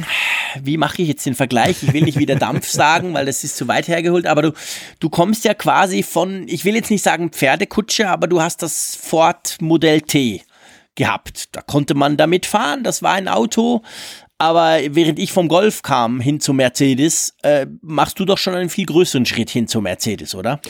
[0.61, 1.83] wie mache ich jetzt den Vergleich?
[1.83, 4.53] Ich will nicht wieder Dampf sagen, weil das ist zu weit hergeholt, aber du,
[5.01, 8.97] du kommst ja quasi von, ich will jetzt nicht sagen Pferdekutsche, aber du hast das
[8.97, 10.43] Ford Modell T
[10.95, 11.55] gehabt.
[11.55, 13.83] Da konnte man damit fahren, das war ein Auto,
[14.39, 18.71] aber während ich vom Golf kam hin zu Mercedes, äh, machst du doch schon einen
[18.71, 20.61] viel größeren Schritt hin zu Mercedes, oder?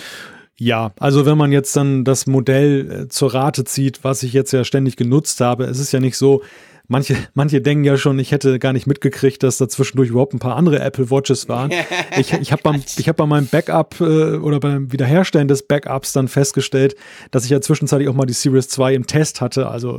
[0.56, 4.52] Ja, also wenn man jetzt dann das Modell äh, zur Rate zieht, was ich jetzt
[4.52, 6.42] ja ständig genutzt habe, es ist ja nicht so,
[6.86, 10.38] manche, manche denken ja schon, ich hätte gar nicht mitgekriegt, dass da zwischendurch überhaupt ein
[10.38, 11.70] paar andere Apple Watches waren.
[12.16, 16.12] Ich, ich habe beim, ich hab bei meinem Backup äh, oder beim Wiederherstellen des Backups
[16.12, 16.94] dann festgestellt,
[17.32, 19.66] dass ich ja zwischenzeitlich auch mal die Series 2 im Test hatte.
[19.66, 19.98] Also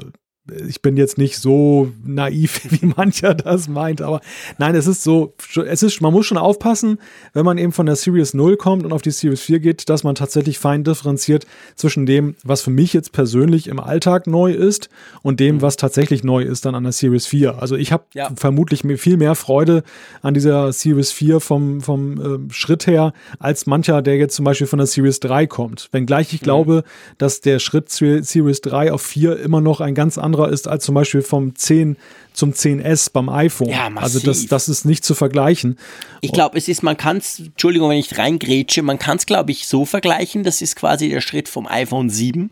[0.68, 4.22] ich bin jetzt nicht so naiv, wie mancher das meint, aber
[4.58, 5.34] nein, es ist so,
[5.66, 7.00] es ist, man muss schon aufpassen,
[7.34, 10.04] wenn man eben von der Series 0 kommt und auf die Series 4 geht, dass
[10.04, 14.90] man tatsächlich fein differenziert zwischen dem, was für mich jetzt persönlich im Alltag neu ist
[15.24, 17.60] und dem, was tatsächlich neu ist dann an der Series 4.
[17.60, 18.30] Also ich habe ja.
[18.36, 19.84] vermutlich viel mehr Freude
[20.22, 24.68] an dieser Series 4 vom, vom äh, Schritt her, als mancher, der jetzt zum Beispiel
[24.68, 25.90] von der Series 3 kommt.
[25.92, 26.46] Wenngleich ich mhm.
[26.46, 26.84] glaube,
[27.18, 30.84] dass der Schritt Series 3 auf 4 immer noch ein ganz anderer anderer ist als
[30.84, 31.98] zum Beispiel vom 10
[32.34, 33.70] zum 10S beim iPhone.
[33.70, 34.04] Ja, massiv.
[34.04, 35.78] Also das, das ist nicht zu vergleichen.
[36.22, 39.52] Ich glaube, es ist, man kann es, Entschuldigung, wenn ich reingrätsche, man kann es, glaube
[39.52, 40.44] ich, so vergleichen.
[40.44, 42.52] Das ist quasi der Schritt vom iPhone 7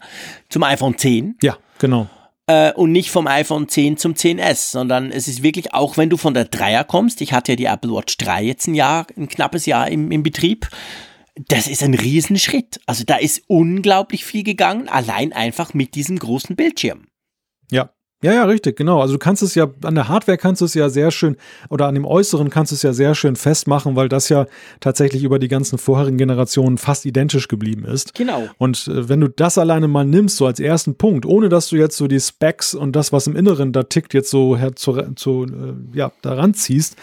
[0.50, 1.36] zum iPhone 10.
[1.42, 2.08] Ja, genau.
[2.48, 6.18] Äh, und nicht vom iPhone 10 zum 10S, sondern es ist wirklich, auch wenn du
[6.18, 9.28] von der 3er kommst, ich hatte ja die Apple Watch 3 jetzt ein Jahr, ein
[9.28, 10.70] knappes Jahr im, im Betrieb,
[11.36, 12.80] das ist ein Riesenschritt.
[12.86, 17.08] Also da ist unglaublich viel gegangen, allein einfach mit diesem großen Bildschirm.
[17.72, 17.90] Ja.
[18.24, 19.02] Ja, ja, richtig, genau.
[19.02, 21.36] Also du kannst es ja, an der Hardware kannst du es ja sehr schön,
[21.70, 24.48] oder an dem Äußeren kannst du es ja sehr schön festmachen, weil das ja
[24.80, 28.14] tatsächlich über die ganzen vorherigen Generationen fast identisch geblieben ist.
[28.14, 28.48] Genau.
[28.58, 31.76] Und äh, wenn du das alleine mal nimmst, so als ersten Punkt, ohne dass du
[31.76, 34.94] jetzt so die Specs und das, was im Inneren da tickt, jetzt so her, zu,
[35.16, 36.96] zu äh, ja, daran ziehst,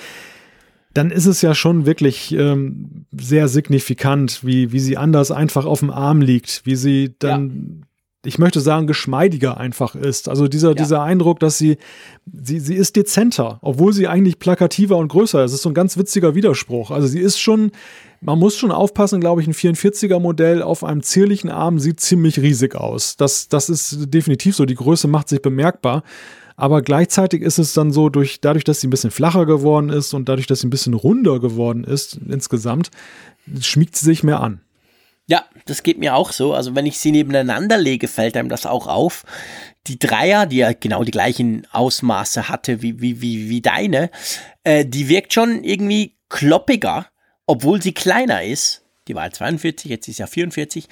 [0.94, 5.80] dann ist es ja schon wirklich ähm, sehr signifikant, wie, wie sie anders einfach auf
[5.80, 7.84] dem Arm liegt, wie sie dann
[8.24, 10.28] ich möchte sagen, geschmeidiger einfach ist.
[10.28, 10.74] Also dieser, ja.
[10.74, 11.78] dieser Eindruck, dass sie,
[12.30, 15.52] sie, sie ist dezenter, obwohl sie eigentlich plakativer und größer ist.
[15.52, 16.90] Das ist so ein ganz witziger Widerspruch.
[16.90, 17.72] Also sie ist schon,
[18.20, 22.40] man muss schon aufpassen, glaube ich, ein 44er Modell auf einem zierlichen Arm sieht ziemlich
[22.40, 23.16] riesig aus.
[23.16, 24.66] Das, das ist definitiv so.
[24.66, 26.02] Die Größe macht sich bemerkbar.
[26.56, 30.12] Aber gleichzeitig ist es dann so, durch, dadurch, dass sie ein bisschen flacher geworden ist
[30.12, 32.90] und dadurch, dass sie ein bisschen runder geworden ist insgesamt,
[33.62, 34.60] schmiegt sie sich mehr an.
[35.30, 36.54] Ja, das geht mir auch so.
[36.54, 39.24] Also wenn ich sie nebeneinander lege, fällt einem das auch auf.
[39.86, 44.10] Die Dreier, die ja genau die gleichen Ausmaße hatte wie, wie, wie, wie deine,
[44.64, 47.06] äh, die wirkt schon irgendwie kloppiger,
[47.46, 48.82] obwohl sie kleiner ist.
[49.06, 50.88] Die war 42, jetzt ist ja 44.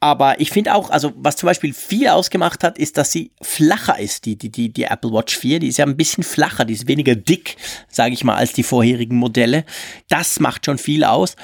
[0.00, 3.98] Aber ich finde auch, also was zum Beispiel viel ausgemacht hat, ist, dass sie flacher
[3.98, 5.60] ist, die, die, die, die Apple Watch 4.
[5.60, 7.56] Die ist ja ein bisschen flacher, die ist weniger dick,
[7.88, 9.64] sage ich mal, als die vorherigen Modelle.
[10.08, 11.36] Das macht schon viel aus.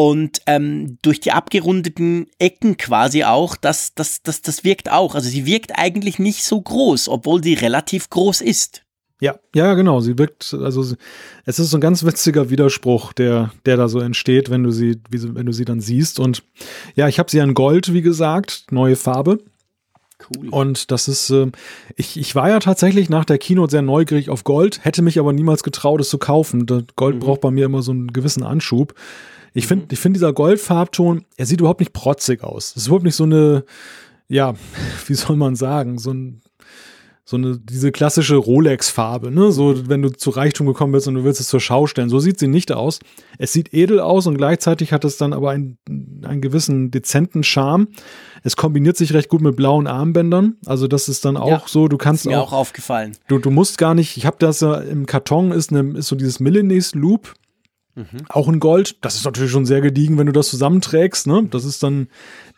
[0.00, 5.14] Und ähm, durch die abgerundeten Ecken quasi auch, das, das, das, das wirkt auch.
[5.14, 8.80] Also sie wirkt eigentlich nicht so groß, obwohl sie relativ groß ist.
[9.20, 10.00] Ja, ja, genau.
[10.00, 10.96] Sie wirkt, also
[11.44, 14.96] es ist so ein ganz witziger Widerspruch, der, der da so entsteht, wenn du sie,
[15.10, 16.18] wenn du sie dann siehst.
[16.18, 16.44] Und
[16.94, 19.40] ja, ich habe sie an Gold, wie gesagt, neue Farbe.
[20.34, 20.48] Cool.
[20.48, 21.48] Und das ist, äh,
[21.96, 25.34] ich, ich war ja tatsächlich nach der Keynote sehr neugierig auf Gold, hätte mich aber
[25.34, 26.64] niemals getraut, es zu kaufen.
[26.96, 27.20] Gold mhm.
[27.20, 28.94] braucht bei mir immer so einen gewissen Anschub.
[29.54, 29.88] Ich finde, mhm.
[29.92, 32.70] ich finde dieser Goldfarbton, er sieht überhaupt nicht protzig aus.
[32.70, 33.64] Es ist überhaupt nicht so eine,
[34.28, 34.54] ja,
[35.06, 36.42] wie soll man sagen, so ein
[37.30, 39.52] so eine, diese klassische Rolex-Farbe, ne?
[39.52, 42.08] So, wenn du zu Reichtum gekommen bist und du willst es zur Schau stellen.
[42.08, 42.98] So sieht sie nicht aus.
[43.38, 45.78] Es sieht edel aus und gleichzeitig hat es dann aber einen,
[46.24, 47.86] einen gewissen dezenten Charme.
[48.42, 50.56] Es kombiniert sich recht gut mit blauen Armbändern.
[50.66, 53.16] Also, das ist dann auch ja, so, du kannst ist mir auch, auch aufgefallen.
[53.28, 56.16] Du, du musst gar nicht, ich habe das ja im Karton, ist, eine, ist so
[56.16, 57.34] dieses Milanese Loop.
[57.94, 58.24] Mhm.
[58.28, 58.96] Auch in Gold.
[59.04, 61.26] Das ist natürlich schon sehr gediegen, wenn du das zusammenträgst.
[61.26, 61.46] Ne?
[61.50, 62.08] Das ist dann,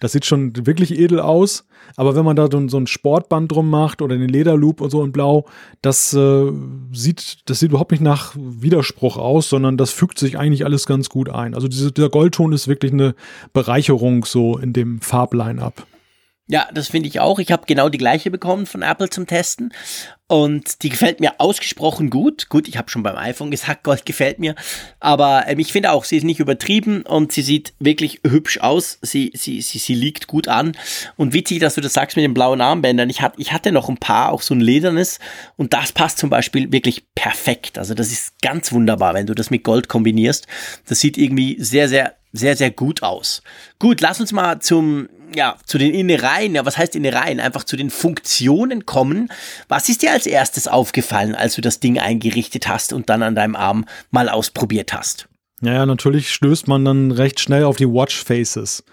[0.00, 1.64] das sieht schon wirklich edel aus.
[1.96, 5.12] Aber wenn man da so ein Sportband drum macht oder den Lederloop und so in
[5.12, 5.46] Blau,
[5.80, 6.52] das äh,
[6.92, 11.08] sieht, das sieht überhaupt nicht nach Widerspruch aus, sondern das fügt sich eigentlich alles ganz
[11.08, 11.54] gut ein.
[11.54, 13.14] Also diese, dieser Goldton ist wirklich eine
[13.52, 15.86] Bereicherung so in dem Farbline-up.
[16.48, 17.38] Ja, das finde ich auch.
[17.38, 19.72] Ich habe genau die gleiche bekommen von Apple zum Testen
[20.26, 22.48] und die gefällt mir ausgesprochen gut.
[22.48, 24.56] Gut, ich habe schon beim iPhone gesagt, Gold gefällt mir,
[24.98, 28.98] aber ähm, ich finde auch, sie ist nicht übertrieben und sie sieht wirklich hübsch aus.
[29.02, 30.76] Sie, sie, sie, sie liegt gut an
[31.16, 33.08] und witzig, dass du das sagst mit den blauen Armbändern.
[33.08, 35.20] Ich, hat, ich hatte noch ein paar, auch so ein ledernes
[35.56, 37.78] und das passt zum Beispiel wirklich perfekt.
[37.78, 40.48] Also das ist ganz wunderbar, wenn du das mit Gold kombinierst.
[40.88, 43.42] Das sieht irgendwie sehr, sehr sehr, sehr gut aus.
[43.78, 47.40] Gut, lass uns mal zum, ja, zu den Innereien, ja, was heißt Innereien?
[47.40, 49.28] Einfach zu den Funktionen kommen.
[49.68, 53.34] Was ist dir als erstes aufgefallen, als du das Ding eingerichtet hast und dann an
[53.34, 55.28] deinem Arm mal ausprobiert hast?
[55.60, 58.84] Ja, ja, natürlich stößt man dann recht schnell auf die Watch Faces,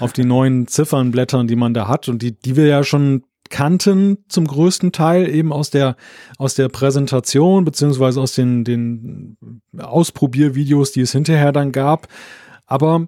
[0.00, 4.24] auf die neuen Ziffernblättern, die man da hat und die, die wir ja schon kannten
[4.28, 5.96] zum größten Teil eben aus der,
[6.38, 9.36] aus der Präsentation beziehungsweise aus den, den
[9.78, 12.08] Ausprobiervideos, die es hinterher dann gab.
[12.74, 13.06] Aber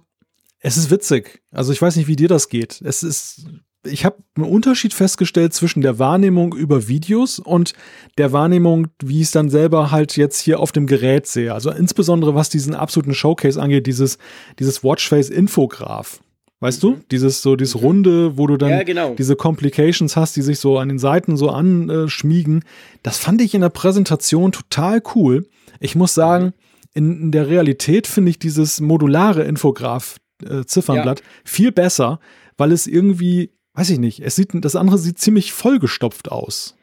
[0.61, 1.43] es ist witzig.
[1.51, 2.81] Also ich weiß nicht, wie dir das geht.
[2.85, 3.47] Es ist,
[3.85, 7.73] ich habe einen Unterschied festgestellt zwischen der Wahrnehmung über Videos und
[8.17, 11.53] der Wahrnehmung, wie ich es dann selber halt jetzt hier auf dem Gerät sehe.
[11.53, 14.19] Also insbesondere was diesen absoluten Showcase angeht, dieses,
[14.61, 16.21] dieses Watchface-Infograph.
[16.61, 16.87] Weißt mhm.
[16.87, 17.01] du?
[17.11, 19.17] Dieses so, dieses Runde, wo du dann ja, genau.
[19.17, 22.65] diese Complications hast, die sich so an den Seiten so anschmiegen.
[23.03, 25.49] Das fand ich in der Präsentation total cool.
[25.81, 26.66] Ich muss sagen, mhm
[26.97, 31.29] in, der Realität finde ich dieses modulare Infograph-Ziffernblatt äh, ja.
[31.45, 32.21] viel besser,
[32.57, 36.75] weil es irgendwie, weiß ich nicht, es sieht, das andere sieht ziemlich vollgestopft aus.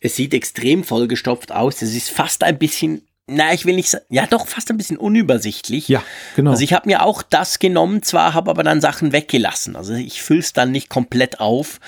[0.00, 1.82] Es sieht extrem vollgestopft aus.
[1.82, 4.96] Es ist fast ein bisschen na, ich will nicht sagen, ja doch, fast ein bisschen
[4.96, 5.88] unübersichtlich.
[5.88, 6.02] Ja,
[6.34, 6.50] genau.
[6.50, 9.76] Also ich habe mir auch das genommen, zwar habe aber dann Sachen weggelassen.
[9.76, 11.78] Also ich fülle es dann nicht komplett auf.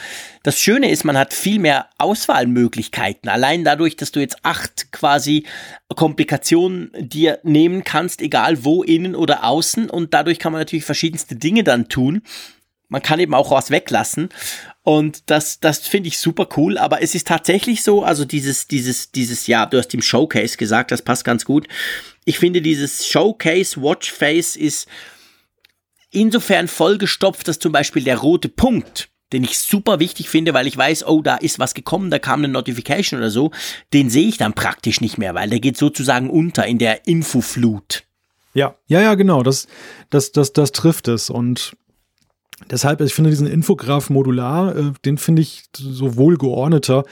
[0.44, 3.28] Das Schöne ist, man hat viel mehr Auswahlmöglichkeiten.
[3.28, 5.44] Allein dadurch, dass du jetzt acht quasi
[5.88, 9.90] Komplikationen dir nehmen kannst, egal wo, innen oder außen.
[9.90, 12.22] Und dadurch kann man natürlich verschiedenste Dinge dann tun.
[12.88, 14.28] Man kann eben auch was weglassen.
[14.84, 16.76] Und das, das finde ich super cool.
[16.76, 20.90] Aber es ist tatsächlich so, also dieses, dieses, dieses, ja, du hast im Showcase gesagt,
[20.90, 21.68] das passt ganz gut.
[22.24, 24.88] Ich finde dieses Showcase Watchface ist
[26.10, 30.76] insofern vollgestopft, dass zum Beispiel der rote Punkt, den ich super wichtig finde, weil ich
[30.76, 33.50] weiß, oh, da ist was gekommen, da kam eine Notification oder so,
[33.92, 38.04] den sehe ich dann praktisch nicht mehr, weil der geht sozusagen unter in der Infoflut.
[38.54, 39.66] Ja, ja, ja, genau, das,
[40.10, 41.30] das, das, das trifft es.
[41.30, 41.72] Und
[42.70, 47.04] Deshalb, ich finde diesen Infograph modular, äh, den finde ich so wohlgeordneter.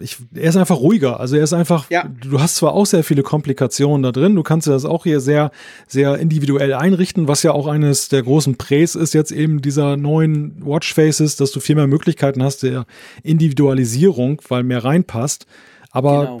[0.00, 1.20] Ich, er ist einfach ruhiger.
[1.20, 2.08] Also er ist einfach, ja.
[2.08, 5.50] du hast zwar auch sehr viele Komplikationen da drin, du kannst das auch hier sehr,
[5.86, 10.64] sehr individuell einrichten, was ja auch eines der großen Präs ist jetzt eben dieser neuen
[10.64, 12.86] Watchfaces, dass du viel mehr Möglichkeiten hast der
[13.22, 15.46] Individualisierung, weil mehr reinpasst.
[15.94, 16.40] Aber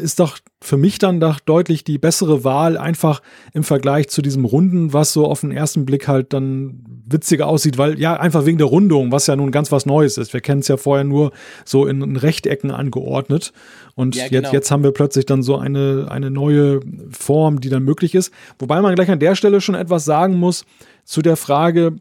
[0.00, 3.22] ist doch für mich dann doch deutlich die bessere Wahl, einfach
[3.52, 7.78] im Vergleich zu diesem Runden, was so auf den ersten Blick halt dann witziger aussieht,
[7.78, 10.32] weil ja, einfach wegen der Rundung, was ja nun ganz was Neues ist.
[10.32, 11.30] Wir kennen es ja vorher nur
[11.64, 13.52] so in, in Rechtecken angeordnet.
[13.94, 14.42] Und ja, genau.
[14.42, 16.80] jetzt, jetzt haben wir plötzlich dann so eine, eine neue
[17.10, 18.32] Form, die dann möglich ist.
[18.58, 20.64] Wobei man gleich an der Stelle schon etwas sagen muss
[21.04, 21.94] zu der Frage,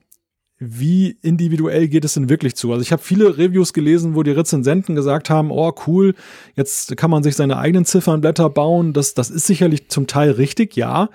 [0.60, 2.72] wie individuell geht es denn wirklich zu?
[2.72, 6.16] Also ich habe viele Reviews gelesen, wo die Rezensenten gesagt haben, oh cool,
[6.56, 8.94] jetzt kann man sich seine eigenen Ziffernblätter bauen.
[8.94, 11.10] Das, das ist sicherlich zum Teil richtig, ja.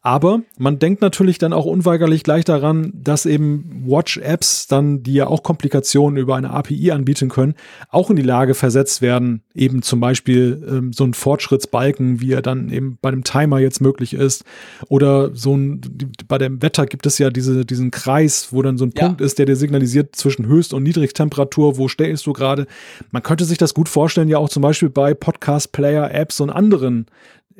[0.00, 5.26] Aber man denkt natürlich dann auch unweigerlich gleich daran, dass eben Watch-Apps dann, die ja
[5.26, 7.54] auch Komplikationen über eine API anbieten können,
[7.90, 12.42] auch in die Lage versetzt werden, eben zum Beispiel ähm, so ein Fortschrittsbalken, wie er
[12.42, 14.44] dann eben bei dem Timer jetzt möglich ist,
[14.88, 15.80] oder so ein,
[16.28, 19.06] bei dem Wetter gibt es ja diese, diesen Kreis, wo dann so ein ja.
[19.06, 22.66] Punkt ist, der dir signalisiert zwischen Höchst- und Niedrigtemperatur, wo stehst du gerade.
[23.10, 27.06] Man könnte sich das gut vorstellen, ja auch zum Beispiel bei Podcast-Player-Apps und anderen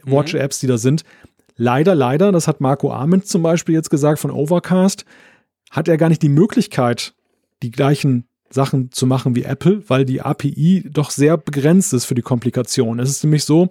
[0.05, 0.13] mhm.
[0.13, 1.05] Watch-Apps, die da sind,
[1.59, 5.05] Leider, leider, das hat Marco Arment zum Beispiel jetzt gesagt von Overcast,
[5.71, 7.15] hat er gar nicht die Möglichkeit,
[7.63, 12.15] die gleichen Sachen zu machen wie Apple, weil die API doch sehr begrenzt ist für
[12.15, 13.01] die Komplikation.
[13.01, 13.71] Es ist nämlich so,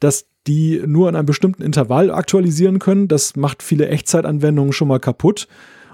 [0.00, 3.08] dass die nur in einem bestimmten Intervall aktualisieren können.
[3.08, 5.48] Das macht viele Echtzeitanwendungen schon mal kaputt.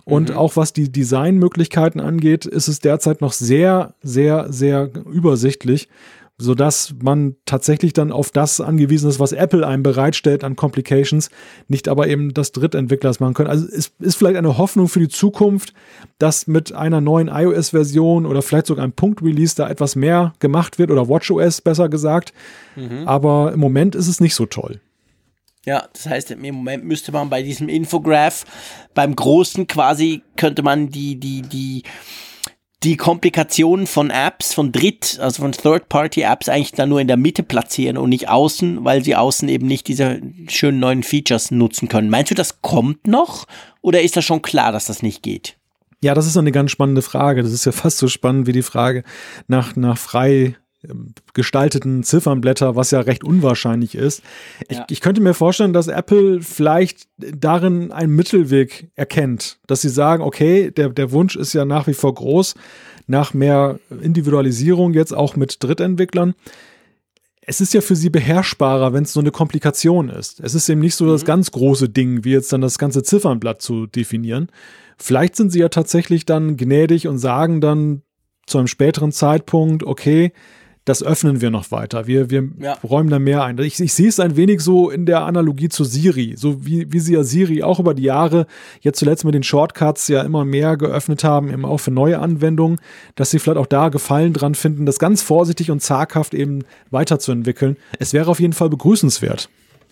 [0.05, 0.37] Und mhm.
[0.37, 5.89] auch was die Designmöglichkeiten angeht, ist es derzeit noch sehr, sehr, sehr übersichtlich
[6.41, 11.31] sodass man tatsächlich dann auf das angewiesen ist, was Apple einem bereitstellt an Complications,
[11.69, 13.51] nicht aber eben das Drittentwickler machen können.
[13.51, 15.75] Also es ist vielleicht eine Hoffnung für die Zukunft,
[16.19, 20.91] dass mit einer neuen iOS-Version oder vielleicht sogar einem Punkt-Release da etwas mehr gemacht wird
[20.91, 22.33] oder WatchOS besser gesagt.
[22.77, 23.07] Mhm.
[23.07, 24.81] Aber im Moment ist es nicht so toll.
[25.67, 28.47] Ja, das heißt, im Moment müsste man bei diesem Infograph,
[28.95, 31.83] beim großen quasi, könnte man die, die, die,
[32.83, 37.43] die Komplikationen von Apps, von Dritt, also von Third-Party-Apps eigentlich dann nur in der Mitte
[37.43, 42.09] platzieren und nicht außen, weil sie außen eben nicht diese schönen neuen Features nutzen können.
[42.09, 43.47] Meinst du, das kommt noch
[43.83, 45.57] oder ist das schon klar, dass das nicht geht?
[46.03, 47.43] Ja, das ist eine ganz spannende Frage.
[47.43, 49.05] Das ist ja fast so spannend wie die Frage
[49.49, 50.57] nach, nach frei
[51.35, 54.23] gestalteten Ziffernblätter, was ja recht unwahrscheinlich ist.
[54.71, 54.81] Ja.
[54.89, 60.23] Ich, ich, könnte mir vorstellen, dass Apple vielleicht darin einen Mittelweg erkennt, dass sie sagen,
[60.23, 62.55] okay, der, der Wunsch ist ja nach wie vor groß,
[63.07, 66.35] nach mehr Individualisierung jetzt auch mit Drittentwicklern.
[67.43, 70.41] Es ist ja für sie beherrschbarer, wenn es so eine Komplikation ist.
[70.41, 71.11] Es ist eben nicht so mhm.
[71.11, 74.49] das ganz große Ding, wie jetzt dann das ganze Ziffernblatt zu definieren.
[74.97, 78.03] Vielleicht sind sie ja tatsächlich dann gnädig und sagen dann
[78.47, 80.33] zu einem späteren Zeitpunkt, okay,
[80.91, 82.09] das öffnen wir noch weiter.
[82.09, 82.73] Wir, wir ja.
[82.83, 83.57] räumen da mehr ein.
[83.59, 86.99] Ich, ich sehe es ein wenig so in der Analogie zu Siri, so wie, wie
[86.99, 88.47] sie ja Siri auch über die Jahre,
[88.81, 92.81] jetzt zuletzt mit den Shortcuts ja immer mehr geöffnet haben, eben auch für neue Anwendungen,
[93.15, 97.77] dass sie vielleicht auch da Gefallen dran finden, das ganz vorsichtig und zaghaft eben weiterzuentwickeln.
[98.01, 99.49] Es wäre auf jeden Fall begrüßenswert.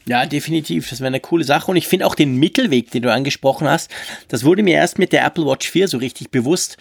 [0.09, 0.89] Ja, definitiv.
[0.89, 1.71] Das wäre eine coole Sache.
[1.71, 3.91] Und ich finde auch den Mittelweg, den du angesprochen hast,
[4.29, 6.79] das wurde mir erst mit der Apple Watch 4 so richtig bewusst.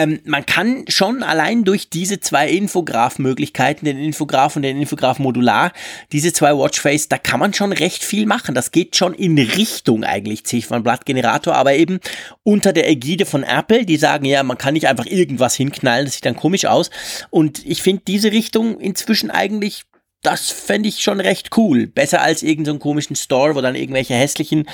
[0.00, 5.72] Ähm, man kann schon allein durch diese zwei Infograph-Möglichkeiten, den Infograph und den Infograph Modular,
[6.10, 8.54] diese zwei Watchface, da kann man schon recht viel machen.
[8.54, 12.00] Das geht schon in Richtung eigentlich Ziffernblattgenerator, aber eben
[12.44, 16.14] unter der Ägide von Apple, die sagen, ja, man kann nicht einfach irgendwas hinknallen, das
[16.14, 16.88] sieht dann komisch aus.
[17.28, 19.84] Und ich finde diese Richtung inzwischen eigentlich
[20.22, 21.86] das fände ich schon recht cool.
[21.86, 24.68] Besser als irgendeinen so komischen Store, wo dann irgendwelche hässlichen,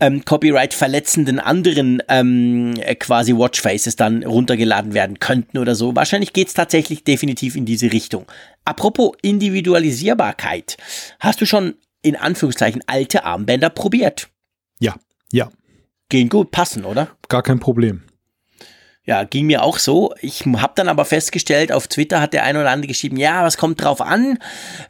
[0.00, 5.96] ähm, Copyright-verletzenden anderen ähm, äh, quasi Watchfaces dann runtergeladen werden könnten oder so.
[5.96, 8.26] Wahrscheinlich geht's tatsächlich definitiv in diese Richtung.
[8.64, 10.76] Apropos Individualisierbarkeit.
[11.20, 14.28] Hast du schon in Anführungszeichen alte Armbänder probiert?
[14.78, 14.96] Ja,
[15.32, 15.50] ja.
[16.10, 17.08] Gehen gut, passen, oder?
[17.28, 18.02] Gar kein Problem.
[19.04, 20.14] Ja, ging mir auch so.
[20.20, 23.56] Ich habe dann aber festgestellt, auf Twitter hat der ein oder andere geschrieben, ja, was
[23.56, 24.38] kommt drauf an?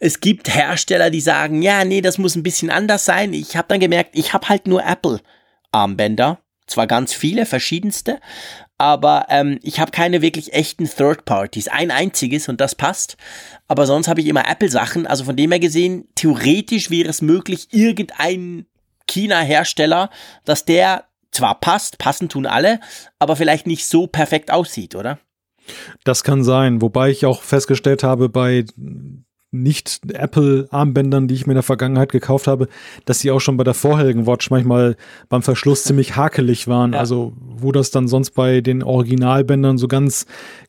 [0.00, 3.32] Es gibt Hersteller, die sagen, ja, nee, das muss ein bisschen anders sein.
[3.32, 6.38] Ich habe dann gemerkt, ich habe halt nur Apple-Armbänder.
[6.66, 8.20] Zwar ganz viele, verschiedenste,
[8.78, 11.68] aber ähm, ich habe keine wirklich echten Third Parties.
[11.68, 13.16] Ein einziges und das passt.
[13.66, 15.06] Aber sonst habe ich immer Apple-Sachen.
[15.06, 18.66] Also von dem her gesehen, theoretisch wäre es möglich, irgendein
[19.06, 20.10] China-Hersteller,
[20.44, 22.80] dass der zwar passt, passen tun alle,
[23.18, 25.18] aber vielleicht nicht so perfekt aussieht, oder?
[26.04, 28.64] Das kann sein, wobei ich auch festgestellt habe bei
[29.54, 32.68] nicht Apple-Armbändern, die ich mir in der Vergangenheit gekauft habe,
[33.04, 34.96] dass sie auch schon bei der vorherigen Watch manchmal
[35.28, 36.94] beim Verschluss ziemlich hakelig waren.
[36.94, 36.98] Ja.
[36.98, 40.24] Also wo das dann sonst bei den Originalbändern so ganz,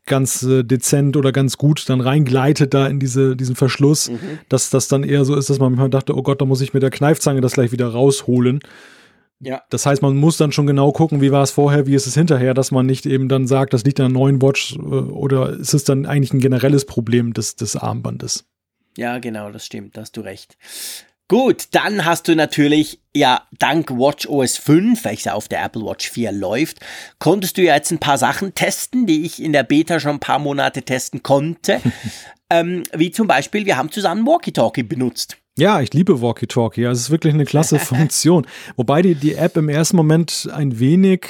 [0.05, 4.39] ganz äh, dezent oder ganz gut dann reingleitet da in diese, diesen Verschluss, mhm.
[4.49, 6.73] dass das dann eher so ist, dass man manchmal dachte, oh Gott, da muss ich
[6.73, 8.59] mit der Kneifzange das gleich wieder rausholen.
[9.43, 9.61] Ja.
[9.69, 12.13] Das heißt, man muss dann schon genau gucken, wie war es vorher, wie ist es
[12.13, 15.49] hinterher, dass man nicht eben dann sagt, das liegt an einer neuen Watch äh, oder
[15.49, 18.45] ist es dann eigentlich ein generelles Problem des, des Armbandes.
[18.97, 20.57] Ja, genau, das stimmt, da hast du recht.
[21.27, 26.09] Gut, dann hast du natürlich, ja, dank Watch OS 5, welches auf der Apple Watch
[26.09, 26.79] 4 läuft,
[27.17, 30.19] konntest du ja jetzt ein paar Sachen testen, die ich in der Beta schon ein
[30.19, 31.81] paar Monate testen konnte.
[32.49, 35.37] ähm, wie zum Beispiel, wir haben zusammen Walkie-Talkie benutzt.
[35.57, 36.87] Ja, ich liebe Walkie-Talkie.
[36.87, 38.47] Also es ist wirklich eine klasse Funktion.
[38.75, 41.27] Wobei die, die App im ersten Moment ein wenig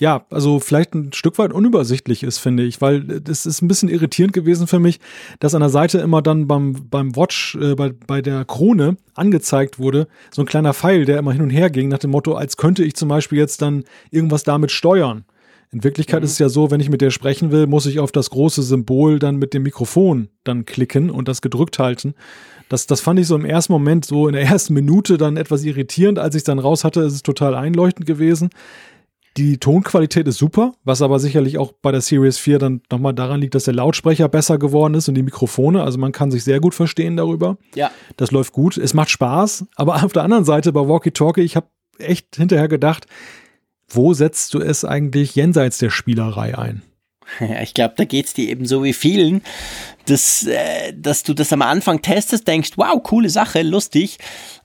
[0.00, 3.90] ja, also vielleicht ein Stück weit unübersichtlich ist, finde ich, weil es ist ein bisschen
[3.90, 4.98] irritierend gewesen für mich,
[5.40, 9.78] dass an der Seite immer dann beim, beim Watch, äh, bei, bei der Krone angezeigt
[9.78, 12.56] wurde, so ein kleiner Pfeil, der immer hin und her ging, nach dem Motto, als
[12.56, 15.26] könnte ich zum Beispiel jetzt dann irgendwas damit steuern.
[15.70, 16.24] In Wirklichkeit mhm.
[16.24, 18.62] ist es ja so, wenn ich mit der sprechen will, muss ich auf das große
[18.62, 22.14] Symbol dann mit dem Mikrofon dann klicken und das gedrückt halten.
[22.70, 25.64] Das, das fand ich so im ersten Moment, so in der ersten Minute dann etwas
[25.64, 26.18] irritierend.
[26.18, 28.48] Als ich es dann raus hatte, ist es total einleuchtend gewesen.
[29.36, 33.40] Die Tonqualität ist super, was aber sicherlich auch bei der Series 4 dann nochmal daran
[33.40, 35.82] liegt, dass der Lautsprecher besser geworden ist und die Mikrofone.
[35.82, 37.58] Also man kann sich sehr gut verstehen darüber.
[37.74, 37.90] Ja.
[38.16, 38.76] Das läuft gut.
[38.76, 39.66] Es macht Spaß.
[39.74, 41.66] Aber auf der anderen Seite bei Walkie Talkie, ich habe
[41.98, 43.06] echt hinterher gedacht,
[43.88, 46.82] wo setzt du es eigentlich jenseits der Spielerei ein?
[47.38, 49.42] Ja, ich glaube, da geht es dir eben so wie vielen,
[50.06, 54.18] dass, äh, dass du das am Anfang testest, denkst, wow, coole Sache, lustig.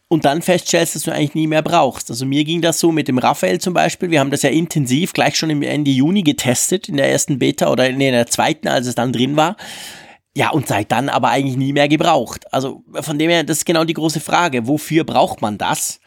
[0.07, 2.11] Und dann feststellst, dass du eigentlich nie mehr brauchst.
[2.11, 4.11] Also mir ging das so mit dem Raphael zum Beispiel.
[4.11, 7.71] Wir haben das ja intensiv gleich schon im Ende Juni getestet, in der ersten Beta
[7.71, 9.57] oder in der zweiten, als es dann drin war.
[10.37, 12.51] Ja, und seit dann aber eigentlich nie mehr gebraucht.
[12.53, 14.67] Also von dem her, das ist genau die große Frage.
[14.67, 15.99] Wofür braucht man das?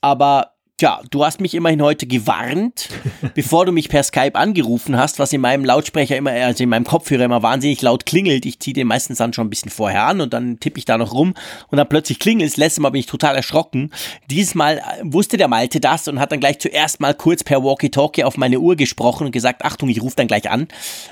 [0.00, 2.90] Aber Tja, du hast mich immerhin heute gewarnt,
[3.34, 6.84] bevor du mich per Skype angerufen hast, was in meinem Lautsprecher immer, also in meinem
[6.84, 8.44] Kopfhörer immer wahnsinnig laut klingelt.
[8.44, 10.98] Ich ziehe den meistens dann schon ein bisschen vorher an und dann tippe ich da
[10.98, 11.32] noch rum
[11.68, 12.58] und dann plötzlich klingelt es.
[12.58, 13.90] Letztes Mal bin ich total erschrocken.
[14.28, 17.64] Dieses Mal äh, wusste der Malte das und hat dann gleich zuerst mal kurz per
[17.64, 20.68] Walkie-Talkie auf meine Uhr gesprochen und gesagt, Achtung, ich rufe dann gleich an.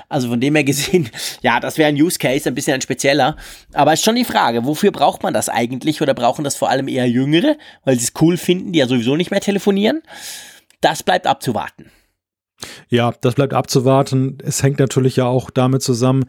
[0.09, 1.09] Also von dem her gesehen,
[1.41, 3.35] ja, das wäre ein Use Case, ein bisschen ein spezieller.
[3.73, 6.69] Aber es ist schon die Frage, wofür braucht man das eigentlich oder brauchen das vor
[6.69, 10.01] allem eher Jüngere, weil sie es cool finden, die ja sowieso nicht mehr telefonieren telefonieren.
[10.81, 11.89] Das bleibt abzuwarten.
[12.89, 14.37] Ja, das bleibt abzuwarten.
[14.43, 16.25] Es hängt natürlich ja auch damit zusammen,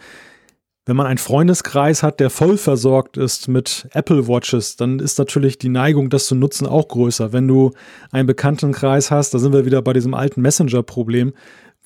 [0.88, 5.58] wenn man einen Freundeskreis hat, der voll versorgt ist mit Apple Watches, dann ist natürlich
[5.58, 7.32] die Neigung, das zu nutzen, auch größer.
[7.32, 7.72] Wenn du
[8.12, 11.32] einen Bekanntenkreis hast, da sind wir wieder bei diesem alten Messenger-Problem,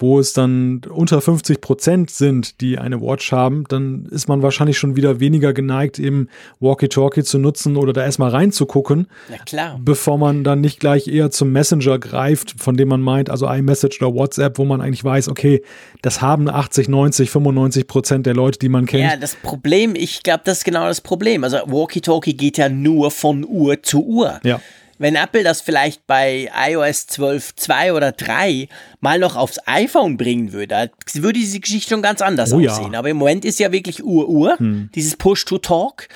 [0.00, 4.78] wo es dann unter 50 Prozent sind, die eine Watch haben, dann ist man wahrscheinlich
[4.78, 6.28] schon wieder weniger geneigt, eben
[6.58, 9.06] Walkie-Talkie zu nutzen oder da erstmal reinzugucken.
[9.30, 9.80] Ja, klar.
[9.82, 14.00] Bevor man dann nicht gleich eher zum Messenger greift, von dem man meint, also iMessage
[14.00, 15.62] oder WhatsApp, wo man eigentlich weiß, okay,
[16.00, 19.04] das haben 80, 90, 95 Prozent der Leute, die man kennt.
[19.04, 21.44] Ja, das Problem, ich glaube, das ist genau das Problem.
[21.44, 24.40] Also Walkie-Talkie geht ja nur von Uhr zu Uhr.
[24.44, 24.60] Ja
[25.00, 28.68] wenn Apple das vielleicht bei iOS 12.2 oder 3
[29.00, 32.92] mal noch aufs iPhone bringen würde, würde diese Geschichte schon ganz anders oh, aussehen.
[32.92, 32.98] Ja.
[32.98, 34.90] Aber im Moment ist ja wirklich Ur-Ur, hm.
[34.94, 36.06] dieses Push-to-Talk.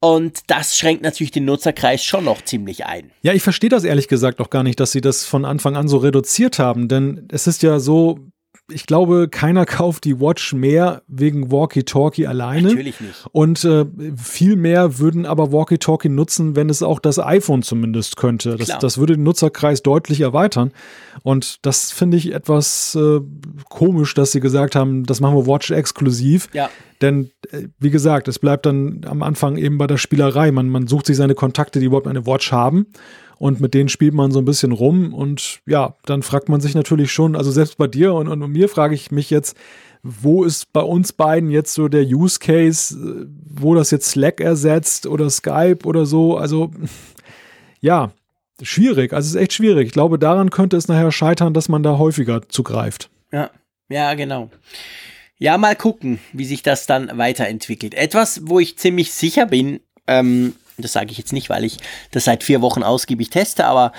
[0.00, 3.12] Und das schränkt natürlich den Nutzerkreis schon noch ziemlich ein.
[3.22, 5.86] Ja, ich verstehe das ehrlich gesagt auch gar nicht, dass sie das von Anfang an
[5.86, 6.88] so reduziert haben.
[6.88, 8.18] Denn es ist ja so,
[8.70, 12.68] ich glaube, keiner kauft die Watch mehr wegen Walkie-Talkie alleine.
[12.68, 13.26] Natürlich nicht.
[13.32, 13.84] Und äh,
[14.16, 18.56] viel mehr würden aber Walkie-Talkie nutzen, wenn es auch das iPhone zumindest könnte.
[18.56, 20.72] Das, das würde den Nutzerkreis deutlich erweitern.
[21.22, 23.20] Und das finde ich etwas äh,
[23.68, 26.48] komisch, dass sie gesagt haben, das machen wir Watch exklusiv.
[26.52, 26.70] Ja.
[27.00, 30.50] Denn, äh, wie gesagt, es bleibt dann am Anfang eben bei der Spielerei.
[30.52, 32.86] Man, man sucht sich seine Kontakte, die überhaupt eine Watch haben
[33.38, 36.74] und mit denen spielt man so ein bisschen rum und ja, dann fragt man sich
[36.74, 39.56] natürlich schon, also selbst bei dir und, und mir frage ich mich jetzt,
[40.02, 44.40] wo ist bei uns beiden jetzt so der Use Case, äh, wo das jetzt Slack
[44.40, 46.70] ersetzt oder Skype oder so, also
[47.80, 48.12] ja,
[48.62, 49.88] schwierig, also es ist echt schwierig.
[49.88, 53.10] Ich glaube, daran könnte es nachher scheitern, dass man da häufiger zugreift.
[53.32, 53.50] Ja,
[53.88, 54.50] ja, genau.
[55.38, 57.94] Ja, mal gucken, wie sich das dann weiterentwickelt.
[57.94, 61.76] Etwas, wo ich ziemlich sicher bin, ähm, das sage ich jetzt nicht, weil ich
[62.10, 63.92] das seit vier Wochen ausgiebig teste, aber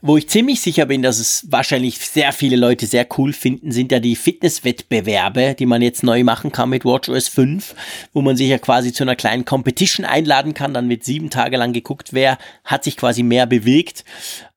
[0.00, 3.90] wo ich ziemlich sicher bin, dass es wahrscheinlich sehr viele Leute sehr cool finden, sind
[3.90, 7.74] ja die Fitnesswettbewerbe, die man jetzt neu machen kann mit WatchOS 5,
[8.12, 10.74] wo man sich ja quasi zu einer kleinen Competition einladen kann.
[10.74, 14.04] Dann wird sieben Tage lang geguckt, wer hat sich quasi mehr bewegt.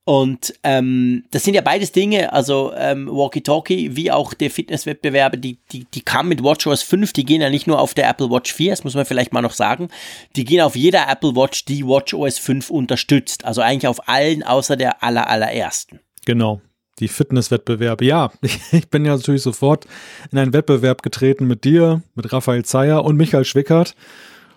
[0.06, 5.58] Und ähm, das sind ja beides Dinge, also ähm, Walkie-Talkie wie auch der Fitnesswettbewerbe, die,
[5.72, 8.52] die, die kamen mit WatchOS 5, die gehen ja nicht nur auf der Apple Watch
[8.52, 9.88] 4, das muss man vielleicht mal noch sagen,
[10.36, 13.46] die gehen auf jeder Apple Watch, die WatchOS 5 unterstützt.
[13.46, 16.00] Also eigentlich auf allen außer der aller, allerersten.
[16.26, 16.60] Genau.
[16.98, 18.04] Die Fitnesswettbewerbe.
[18.04, 18.30] Ja,
[18.72, 19.86] ich bin ja natürlich sofort
[20.30, 23.94] in einen Wettbewerb getreten mit dir, mit Raphael Zeyer und Michael Schwickert.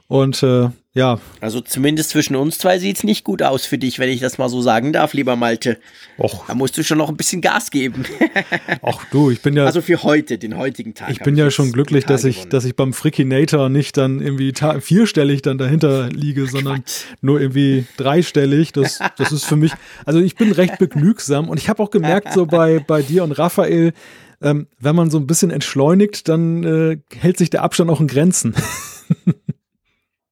[0.08, 1.20] Und äh, ja.
[1.42, 4.38] Also zumindest zwischen uns zwei sieht es nicht gut aus für dich, wenn ich das
[4.38, 5.78] mal so sagen darf, lieber Malte.
[6.18, 6.46] Och.
[6.48, 8.06] Da musst du schon noch ein bisschen Gas geben.
[8.82, 9.66] Ach du, ich bin ja.
[9.66, 11.12] Also für heute, den heutigen Tag.
[11.12, 15.42] Ich bin ja schon glücklich, dass ich, dass ich beim Freakinator nicht dann irgendwie vierstellig
[15.42, 17.04] dann dahinter liege, sondern Quatsch.
[17.22, 18.72] nur irgendwie dreistellig.
[18.72, 19.74] Das, das ist für mich,
[20.06, 23.34] also ich bin recht begnügsam und ich habe auch gemerkt, so bei, bei dir und
[23.34, 23.94] Raphael,
[24.42, 28.08] ähm, wenn man so ein bisschen entschleunigt, dann äh, hält sich der Abstand auch in
[28.08, 28.56] Grenzen.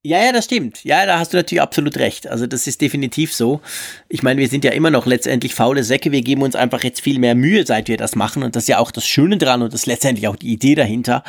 [0.06, 0.84] Ja, ja, das stimmt.
[0.84, 2.27] Ja, da hast du natürlich absolut recht.
[2.27, 3.60] Also das ist definitiv so.
[4.07, 6.11] Ich meine, wir sind ja immer noch letztendlich faule Säcke.
[6.11, 8.44] Wir geben uns einfach jetzt viel mehr Mühe, seit wir das machen.
[8.44, 10.76] Und das ist ja auch das Schöne dran und das ist letztendlich auch die Idee
[10.76, 11.23] dahinter.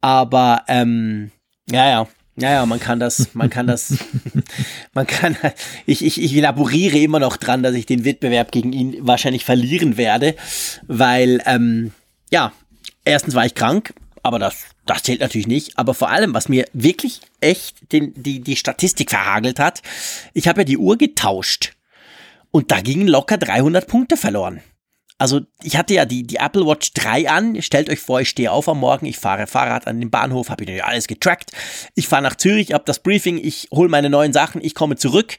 [0.00, 1.30] Aber ähm,
[1.70, 2.08] ja, ja.
[2.38, 3.98] Ja, ja, man kann das, man kann das,
[4.94, 5.36] man kann,
[5.84, 9.96] ich, ich, ich laboriere immer noch dran, dass ich den Wettbewerb gegen ihn wahrscheinlich verlieren
[9.98, 10.36] werde,
[10.86, 11.92] weil, ähm,
[12.30, 12.52] ja,
[13.06, 15.78] erstens war ich krank, aber das, das zählt natürlich nicht.
[15.78, 19.82] Aber vor allem, was mir wirklich echt den, die, die Statistik verhagelt hat,
[20.32, 21.74] ich habe ja die Uhr getauscht
[22.50, 24.62] und da gingen locker 300 Punkte verloren.
[25.18, 27.62] Also ich hatte ja die, die Apple Watch 3 an.
[27.62, 30.64] Stellt euch vor, ich stehe auf am Morgen, ich fahre Fahrrad an den Bahnhof, habe
[30.64, 31.52] ich alles getrackt.
[31.94, 35.38] Ich fahre nach Zürich, habe das Briefing, ich hole meine neuen Sachen, ich komme zurück.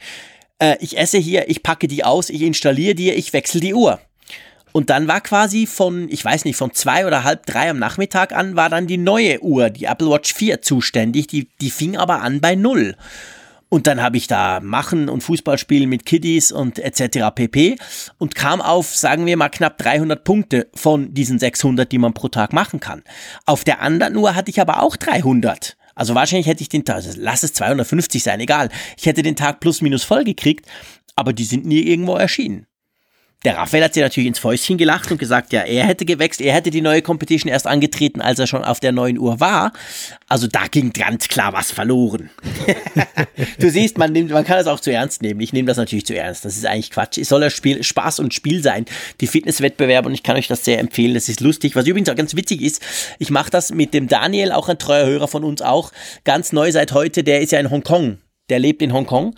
[0.59, 3.99] Äh, ich esse hier, ich packe die aus, ich installiere die, ich wechsle die Uhr.
[4.77, 8.31] Und dann war quasi von, ich weiß nicht, von zwei oder halb drei am Nachmittag
[8.31, 11.25] an war dann die neue Uhr, die Apple Watch 4 zuständig.
[11.25, 12.95] Die, die fing aber an bei null.
[13.69, 17.33] Und dann habe ich da Machen und Fußballspielen mit Kiddies und etc.
[17.33, 17.77] pp.
[18.19, 22.27] Und kam auf, sagen wir mal, knapp 300 Punkte von diesen 600, die man pro
[22.27, 23.01] Tag machen kann.
[23.47, 25.75] Auf der anderen Uhr hatte ich aber auch 300.
[25.95, 28.69] Also wahrscheinlich hätte ich den Tag, also lass es 250 sein, egal.
[28.95, 30.67] Ich hätte den Tag plus minus voll gekriegt,
[31.15, 32.67] aber die sind nie irgendwo erschienen.
[33.43, 36.55] Der Raphael hat sich natürlich ins Fäustchen gelacht und gesagt, ja, er hätte gewächst, er
[36.55, 39.73] hätte die neue Competition erst angetreten, als er schon auf der neuen Uhr war.
[40.27, 42.31] Also da ging ganz klar was verloren.
[43.59, 45.39] du siehst, man nimmt, man kann das auch zu ernst nehmen.
[45.39, 46.45] Ich nehme das natürlich zu ernst.
[46.45, 47.19] Das ist eigentlich Quatsch.
[47.19, 48.85] Es soll ja Spiel, Spaß und Spiel sein.
[49.21, 51.13] Die Fitnesswettbewerbe und ich kann euch das sehr empfehlen.
[51.13, 51.75] Das ist lustig.
[51.75, 52.81] Was übrigens auch ganz witzig ist,
[53.19, 55.91] ich mache das mit dem Daniel, auch ein treuer Hörer von uns auch,
[56.23, 57.23] ganz neu seit heute.
[57.23, 58.17] Der ist ja in Hongkong
[58.49, 59.35] der lebt in Hongkong.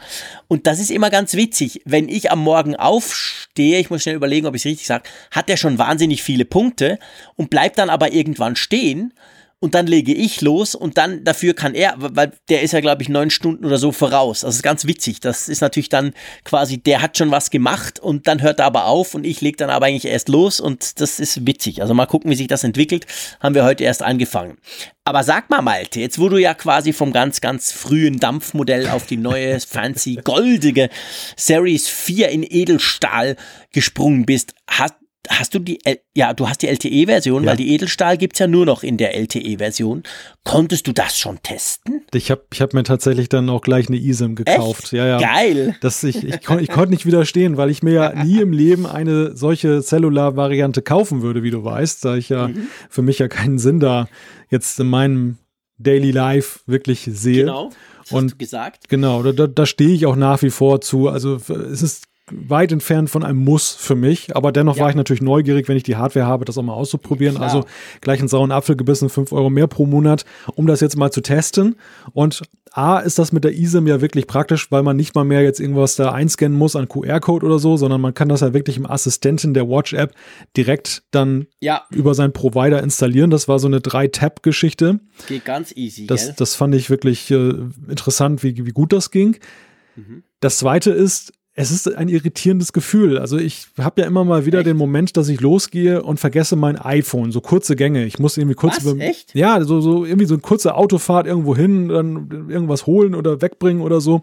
[0.48, 1.82] Und das ist immer ganz witzig.
[1.86, 5.50] Wenn ich am Morgen aufstehe, ich muss schnell überlegen, ob ich es richtig sage, hat
[5.50, 7.00] er schon wahnsinnig viele Punkte
[7.36, 9.14] und bleibt dann aber irgendwann stehen
[9.62, 13.02] und dann lege ich los und dann dafür kann er, weil der ist ja, glaube
[13.02, 14.42] ich, neun Stunden oder so voraus.
[14.42, 15.20] Das ist ganz witzig.
[15.20, 16.14] Das ist natürlich dann
[16.46, 19.58] quasi, der hat schon was gemacht und dann hört er aber auf und ich lege
[19.58, 21.82] dann aber eigentlich erst los und das ist witzig.
[21.82, 23.06] Also mal gucken, wie sich das entwickelt.
[23.42, 24.58] Haben wir heute erst angefangen.
[25.04, 29.08] Aber sag mal, Malte, jetzt wo du ja quasi vom ganz, ganz frühen Dampfmodell auf
[29.08, 30.90] die neue, fancy, goldige
[31.36, 33.36] Series 4 in Edelstahl
[33.74, 34.94] gesprungen bist, hast,
[35.28, 35.80] hast du die,
[36.16, 37.50] ja, du hast die LTE-Version, ja.
[37.50, 40.04] weil die Edelstahl gibt's ja nur noch in der LTE-Version.
[40.44, 42.02] Konntest du das schon testen?
[42.14, 44.86] Ich habe ich hab mir tatsächlich dann auch gleich eine eSIM gekauft.
[44.86, 44.94] Echt?
[44.94, 45.18] Ja, ja.
[45.20, 45.76] Geil.
[45.82, 48.86] Das, ich, ich, kon, ich konnte nicht widerstehen, weil ich mir ja nie im Leben
[48.86, 52.68] eine solche Cellular-Variante kaufen würde, wie du weißt, da ich ja mhm.
[52.90, 54.08] für mich ja keinen Sinn da
[54.50, 55.38] jetzt in meinem
[55.78, 57.46] Daily Life wirklich sehe.
[57.46, 57.72] Genau.
[58.12, 58.90] Und gesagt.
[58.90, 61.10] Genau, da, da stehe ich auch nach wie vor zu.
[61.10, 64.84] Also es ist weit entfernt von einem Muss für mich, aber dennoch ja.
[64.84, 67.36] war ich natürlich neugierig, wenn ich die Hardware habe, das auch mal auszuprobieren.
[67.36, 67.48] Klar.
[67.48, 67.66] Also
[68.02, 70.26] gleich einen sauren Apfel gebissen, fünf Euro mehr pro Monat,
[70.56, 71.76] um das jetzt mal zu testen.
[72.14, 72.42] Und
[72.72, 75.60] A ist das mit der eSIM ja wirklich praktisch, weil man nicht mal mehr jetzt
[75.60, 78.86] irgendwas da einscannen muss an QR-Code oder so, sondern man kann das ja wirklich im
[78.86, 80.14] Assistenten der Watch-App
[80.56, 81.84] direkt dann ja.
[81.90, 83.32] über seinen Provider installieren.
[83.32, 85.00] Das war so eine Drei-Tab-Geschichte.
[85.28, 86.08] Geht ganz easy.
[86.08, 86.36] Das, gell?
[86.38, 87.54] das fand ich wirklich äh,
[87.88, 89.38] interessant, wie, wie gut das ging.
[89.96, 90.24] Mhm.
[90.40, 93.18] Das zweite ist, es ist ein irritierendes Gefühl.
[93.18, 94.68] Also ich habe ja immer mal wieder Echt?
[94.68, 97.34] den Moment, dass ich losgehe und vergesse mein iPhone.
[97.34, 98.06] So kurze Gänge.
[98.06, 98.86] Ich muss irgendwie kurz.
[98.86, 98.96] Was?
[98.98, 99.36] Echt?
[99.36, 103.84] Ja, so, so irgendwie so eine kurze Autofahrt irgendwo hin, dann irgendwas holen oder wegbringen
[103.84, 104.22] oder so.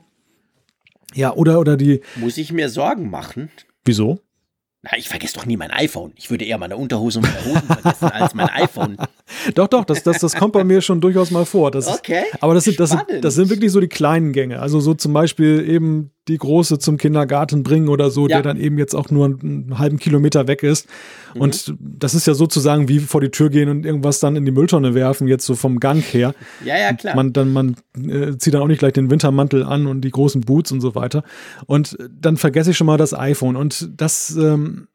[1.12, 2.00] Ja, oder, oder die.
[2.14, 3.50] Muss ich mir Sorgen machen?
[3.84, 4.18] Wieso?
[4.80, 6.12] Na, ich vergesse doch nie mein iPhone.
[6.16, 8.96] Ich würde eher meine Unterhose und meine Hosen vergessen als mein iPhone.
[9.54, 11.70] Doch, doch, das, das, das kommt bei mir schon durchaus mal vor.
[11.70, 12.22] Das okay.
[12.32, 14.60] Ist, aber das sind, das, sind, das sind wirklich so die kleinen Gänge.
[14.60, 18.36] Also so zum Beispiel eben die Große zum Kindergarten bringen oder so, ja.
[18.36, 20.88] der dann eben jetzt auch nur einen halben Kilometer weg ist.
[21.34, 21.40] Mhm.
[21.40, 24.50] Und das ist ja sozusagen wie vor die Tür gehen und irgendwas dann in die
[24.50, 26.34] Mülltonne werfen, jetzt so vom Gang her.
[26.64, 27.14] Ja, ja, klar.
[27.14, 30.40] Man, dann, man äh, zieht dann auch nicht gleich den Wintermantel an und die großen
[30.40, 31.22] Boots und so weiter.
[31.66, 33.56] Und dann vergesse ich schon mal das iPhone.
[33.56, 34.88] Und das ähm,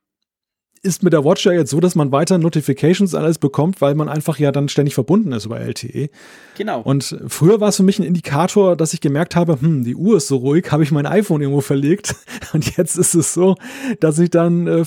[0.83, 4.09] ist mit der Watch ja jetzt so, dass man weiter Notifications alles bekommt, weil man
[4.09, 6.09] einfach ja dann ständig verbunden ist über LTE.
[6.57, 6.81] Genau.
[6.81, 10.17] Und früher war es für mich ein Indikator, dass ich gemerkt habe, hm, die Uhr
[10.17, 12.15] ist so ruhig, habe ich mein iPhone irgendwo verlegt.
[12.53, 13.55] Und jetzt ist es so,
[13.99, 14.83] dass ich dann äh,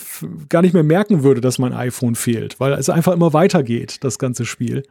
[0.48, 4.18] gar nicht mehr merken würde, dass mein iPhone fehlt, weil es einfach immer weitergeht, das
[4.18, 4.82] ganze Spiel.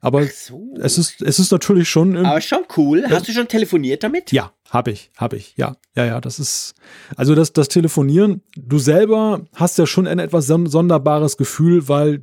[0.00, 0.74] Aber so.
[0.80, 2.16] es, ist, es ist natürlich schon.
[2.24, 3.04] Aber schon cool.
[3.08, 4.32] Hast du schon telefoniert damit?
[4.32, 5.54] Ja, habe ich, habe ich.
[5.56, 6.20] Ja, ja, ja.
[6.20, 6.74] Das ist.
[7.16, 12.22] Also das, das Telefonieren, du selber hast ja schon ein etwas sonderbares Gefühl, weil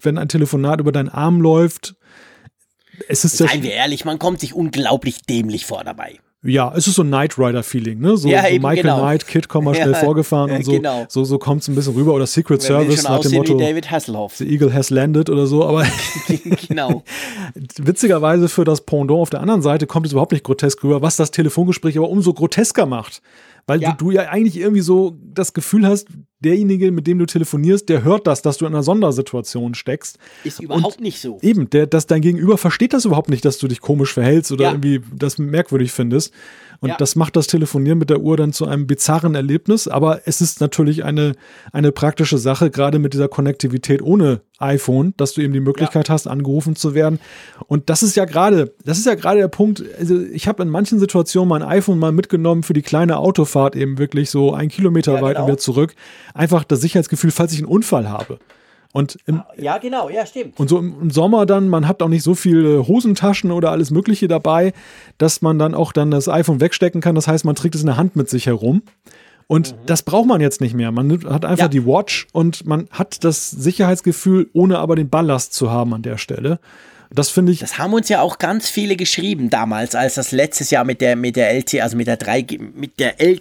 [0.00, 1.94] wenn ein Telefonat über deinen Arm läuft,
[3.08, 3.62] es ist Seien ja.
[3.62, 6.18] wir ehrlich, man kommt sich unglaublich dämlich vor dabei.
[6.42, 8.16] Ja, es ist so ein Knight Rider-Feeling, ne?
[8.16, 9.00] So, ja, so eben, Michael genau.
[9.00, 10.72] Knight, Kid, komm mal schnell Ja, vorgefahren und so.
[10.72, 11.04] genau.
[11.08, 12.14] So, so kommt es ein bisschen rüber.
[12.14, 14.36] Oder Secret will Service nach dem Motto, wie David Hasselhoff.
[14.36, 15.66] The Eagle has landed oder so.
[15.66, 15.84] Aber
[16.68, 17.02] genau.
[17.76, 21.16] witzigerweise für das Pendant auf der anderen Seite kommt es überhaupt nicht grotesk rüber, was
[21.16, 23.20] das Telefongespräch aber umso grotesker macht.
[23.66, 23.92] Weil Ja.
[23.92, 26.08] du, du ja eigentlich irgendwie so das Gefühl hast,
[26.40, 30.18] derjenige, mit dem du telefonierst, der hört das, dass du in einer Sondersituation steckst.
[30.44, 31.38] Ist überhaupt nicht so.
[31.42, 34.64] Eben, der, dass dein Gegenüber versteht das überhaupt nicht, dass du dich komisch verhältst oder
[34.64, 34.70] Ja.
[34.72, 36.32] irgendwie das merkwürdig findest.
[36.80, 36.96] Und Ja.
[36.96, 39.86] das macht das Telefonieren mit der Uhr dann zu einem bizarren Erlebnis.
[39.86, 41.34] Aber es ist natürlich eine,
[41.72, 46.26] eine praktische Sache, gerade mit dieser Konnektivität ohne iPhone, dass du eben die Möglichkeit hast,
[46.26, 47.18] angerufen zu werden.
[47.66, 49.82] Und das ist ja gerade, das ist ja gerade der Punkt.
[49.98, 53.98] Also ich habe in manchen Situationen mein iPhone mal mitgenommen für die kleine Autofahrt eben
[53.98, 55.44] wirklich so ein Kilometer Ja, weit genau.
[55.44, 55.94] und wieder zurück.
[56.34, 58.38] Einfach das Sicherheitsgefühl, falls ich einen Unfall habe.
[58.92, 60.58] Und im, Ja, genau, ja, stimmt.
[60.58, 63.90] und so im, im Sommer dann, man hat auch nicht so viele Hosentaschen oder alles
[63.90, 64.72] Mögliche dabei,
[65.18, 67.14] dass man dann auch dann das iPhone wegstecken kann.
[67.14, 68.82] Das heißt, man trägt es in der Hand mit sich herum.
[69.46, 70.92] Und das braucht man jetzt nicht mehr.
[70.92, 71.68] Man hat einfach Ja.
[71.68, 76.18] die Watch und man hat das Sicherheitsgefühl, ohne aber den Ballast zu haben an der
[76.18, 76.58] Stelle.
[77.12, 80.70] Das finde ich, Das haben uns ja auch ganz viele geschrieben damals, als das letztes
[80.70, 82.46] Jahr mit der mit der LTE, also mit der 3
[82.76, 83.40] mit der L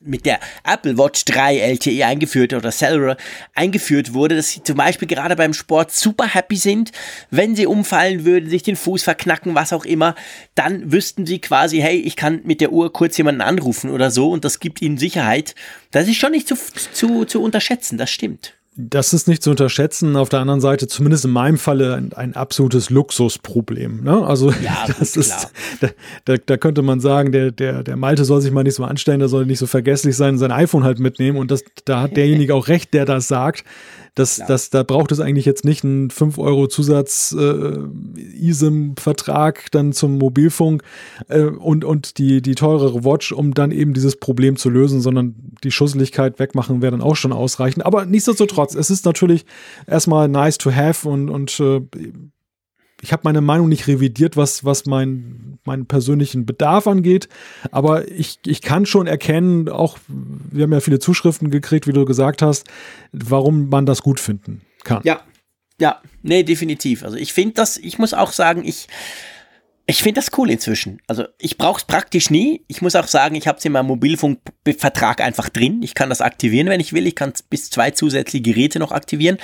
[0.00, 3.16] mit der Apple Watch 3 LTE eingeführt oder Cellular
[3.54, 6.92] eingeführt wurde, dass sie zum Beispiel gerade beim Sport super happy sind,
[7.30, 10.14] wenn sie umfallen würden, sich den Fuß verknacken, was auch immer,
[10.54, 14.30] dann wüssten sie quasi, hey, ich kann mit der Uhr kurz jemanden anrufen oder so
[14.30, 15.54] und das gibt ihnen Sicherheit.
[15.90, 18.54] Das ist schon nicht zu, zu, zu unterschätzen, das stimmt.
[18.74, 20.16] Das ist nicht zu unterschätzen.
[20.16, 24.02] Auf der anderen Seite, zumindest in meinem Falle, ein, ein absolutes Luxusproblem.
[24.02, 24.26] Ne?
[24.26, 25.50] Also Ja, das ist, klar.
[25.80, 25.88] da,
[26.24, 29.18] da, da könnte man sagen, der, der, der Malte soll sich mal nicht so anstellen,
[29.18, 31.36] der soll nicht so vergesslich sein, sein iPhone halt mitnehmen.
[31.36, 33.64] Und das, da hat derjenige auch recht, der das sagt.
[34.14, 37.78] Das, das, da braucht es eigentlich jetzt nicht einen 5 Euro Zusatz äh,
[38.14, 40.82] ISIM-Vertrag dann zum Mobilfunk
[41.28, 45.34] äh, und, und die, die teurere Watch, um dann eben dieses Problem zu lösen, sondern
[45.64, 47.86] die Schusseligkeit wegmachen wäre dann auch schon ausreichend.
[47.86, 49.46] Aber nichtsdestotrotz, es ist natürlich
[49.86, 51.80] erstmal nice to have und, und äh,
[53.02, 57.28] ich habe meine Meinung nicht revidiert, was, was mein, meinen persönlichen Bedarf angeht.
[57.72, 62.04] Aber ich, ich kann schon erkennen, auch wir haben ja viele Zuschriften gekriegt, wie du
[62.04, 62.68] gesagt hast,
[63.10, 65.00] warum man das gut finden kann.
[65.02, 65.20] Ja,
[65.80, 67.02] ja, nee, definitiv.
[67.02, 68.86] Also ich finde das, ich muss auch sagen, ich,
[69.86, 71.00] ich finde das cool inzwischen.
[71.08, 72.62] Also ich brauche es praktisch nie.
[72.68, 75.82] Ich muss auch sagen, ich habe es in meinem Mobilfunkvertrag einfach drin.
[75.82, 77.06] Ich kann das aktivieren, wenn ich will.
[77.06, 79.38] Ich kann bis zwei zusätzliche Geräte noch aktivieren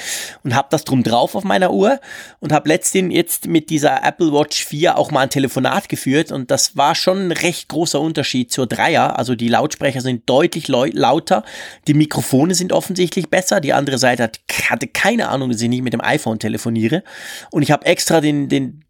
[0.44, 2.00] und habe das drum drauf auf meiner Uhr
[2.38, 6.50] und habe letztens jetzt mit dieser Apple Watch 4 auch mal ein Telefonat geführt und
[6.52, 9.18] das war schon ein recht großer Unterschied zur Dreier.
[9.18, 11.42] Also die Lautsprecher sind deutlich lau- lauter,
[11.88, 13.60] die Mikrofone sind offensichtlich besser.
[13.60, 14.40] Die andere Seite hat,
[14.70, 17.02] hatte keine Ahnung, dass ich nicht mit dem iPhone telefoniere
[17.50, 18.84] und ich habe extra den, den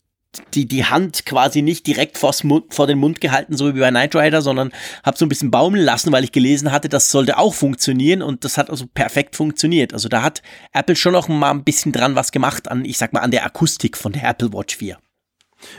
[0.55, 4.15] die, die Hand quasi nicht direkt Mund, vor den Mund gehalten, so wie bei Knight
[4.15, 4.73] Rider, sondern
[5.03, 8.45] habe so ein bisschen baumeln lassen, weil ich gelesen hatte, das sollte auch funktionieren und
[8.45, 9.93] das hat also perfekt funktioniert.
[9.93, 10.43] Also da hat
[10.73, 13.45] Apple schon noch mal ein bisschen dran was gemacht an, ich sag mal, an der
[13.45, 14.99] Akustik von der Apple Watch 4.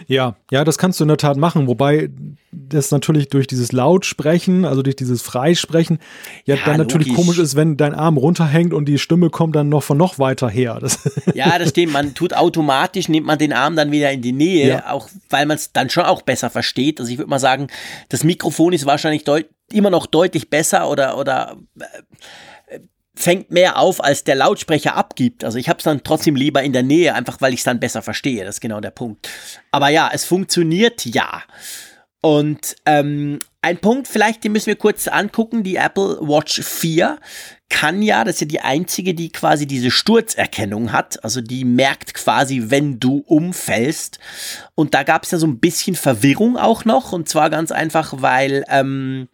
[0.08, 2.10] Ja, ja, das kannst du in der Tat machen, wobei
[2.52, 6.00] das natürlich durch dieses Lautsprechen, also durch dieses Freisprechen,
[6.46, 7.24] ja, Ja, dann natürlich logisch.
[7.26, 10.50] komisch ist, wenn dein Arm runterhängt und die Stimme kommt dann noch von noch weiter
[10.50, 10.80] her.
[10.82, 11.00] Das,
[11.34, 11.94] Ja, das stimmt.
[11.94, 14.92] Man tut automatisch, nimmt man den Arm dann wieder in die Nähe, Ja.
[14.92, 17.00] auch weil man es dann schon auch besser versteht.
[17.00, 17.68] Also ich würde mal sagen,
[18.10, 19.24] das Mikrofon ist wahrscheinlich
[19.72, 21.86] immer noch deutlich besser oder, oder äh,
[23.20, 25.44] fängt mehr auf, als der Lautsprecher abgibt.
[25.44, 27.80] Also ich habe es dann trotzdem lieber in der Nähe, einfach weil ich es dann
[27.80, 28.46] besser verstehe.
[28.46, 29.30] Das ist genau der Punkt.
[29.72, 31.44] Aber ja, es funktioniert ja.
[32.22, 35.64] Und ähm, ein Punkt, vielleicht, den müssen wir kurz angucken.
[35.64, 37.18] Die Apple Watch 4
[37.68, 41.22] kann ja, das ist ja die einzige, die quasi diese Sturzerkennung hat.
[41.24, 44.20] Also die merkt quasi, wenn du umfällst.
[44.76, 47.12] Und da gab es ja so ein bisschen Verwirrung auch noch.
[47.12, 49.28] Und zwar ganz einfach, weil ähm,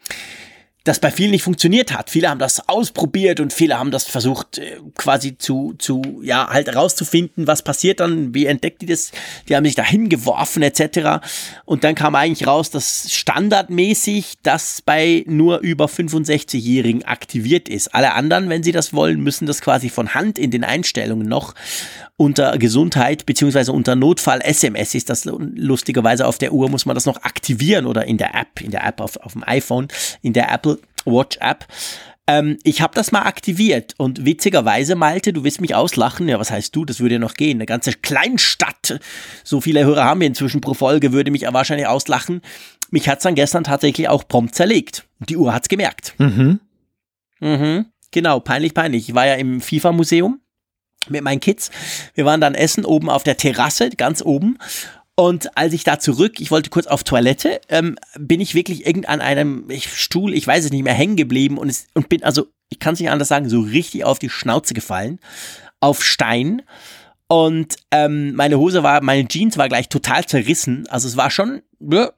[0.86, 2.12] das bei vielen nicht funktioniert hat.
[2.12, 6.68] Viele haben das ausprobiert und viele haben das versucht äh, quasi zu, zu, ja, halt
[6.68, 9.12] herauszufinden, was passiert dann, wie entdeckt die das,
[9.50, 11.26] die haben sich da hingeworfen etc.
[11.66, 17.94] Und dann kam eigentlich raus, dass standardmäßig das bei nur über 65-Jährigen aktiviert ist.
[17.96, 21.56] Alle anderen, wenn sie das wollen, müssen das quasi von Hand in den Einstellungen noch
[22.18, 27.06] unter Gesundheit beziehungsweise unter Notfall SMS ist das lustigerweise auf der Uhr muss man das
[27.06, 29.90] noch aktivieren oder in der App, in der App auf, auf dem iPhone,
[30.22, 30.75] in der Apple
[31.06, 31.66] Watch App.
[32.28, 36.28] Ähm, ich habe das mal aktiviert und witzigerweise, Malte, du wirst mich auslachen.
[36.28, 36.84] Ja, was heißt du?
[36.86, 37.58] Das würde ja noch gehen.
[37.58, 39.00] Eine ganze Kleinstadt,
[39.44, 42.42] so viele Hörer haben wir inzwischen pro Folge, würde mich wahrscheinlich auslachen.
[42.90, 45.06] Mich hat's dann gestern tatsächlich auch prompt zerlegt.
[45.20, 46.16] Die Uhr hat's gemerkt.
[46.18, 46.60] mhm.
[47.42, 49.10] Mhm, genau, peinlich, peinlich.
[49.10, 50.40] Ich war ja im FIFA-Museum
[51.10, 51.70] mit meinen Kids.
[52.14, 54.58] Wir waren dann essen oben auf der Terrasse, ganz oben.
[55.16, 59.08] Und als ich da zurück, ich wollte kurz auf Toilette, ähm, bin ich wirklich irgend
[59.08, 62.80] an einem Stuhl, ich weiß es nicht mehr, hängen geblieben und, und bin also, ich
[62.80, 65.20] kann es nicht anders sagen, so richtig auf die Schnauze gefallen,
[65.80, 66.64] auf Stein.
[67.28, 70.86] Und ähm, meine Hose war, meine Jeans war gleich total zerrissen.
[70.90, 72.12] Also es war schon, ja,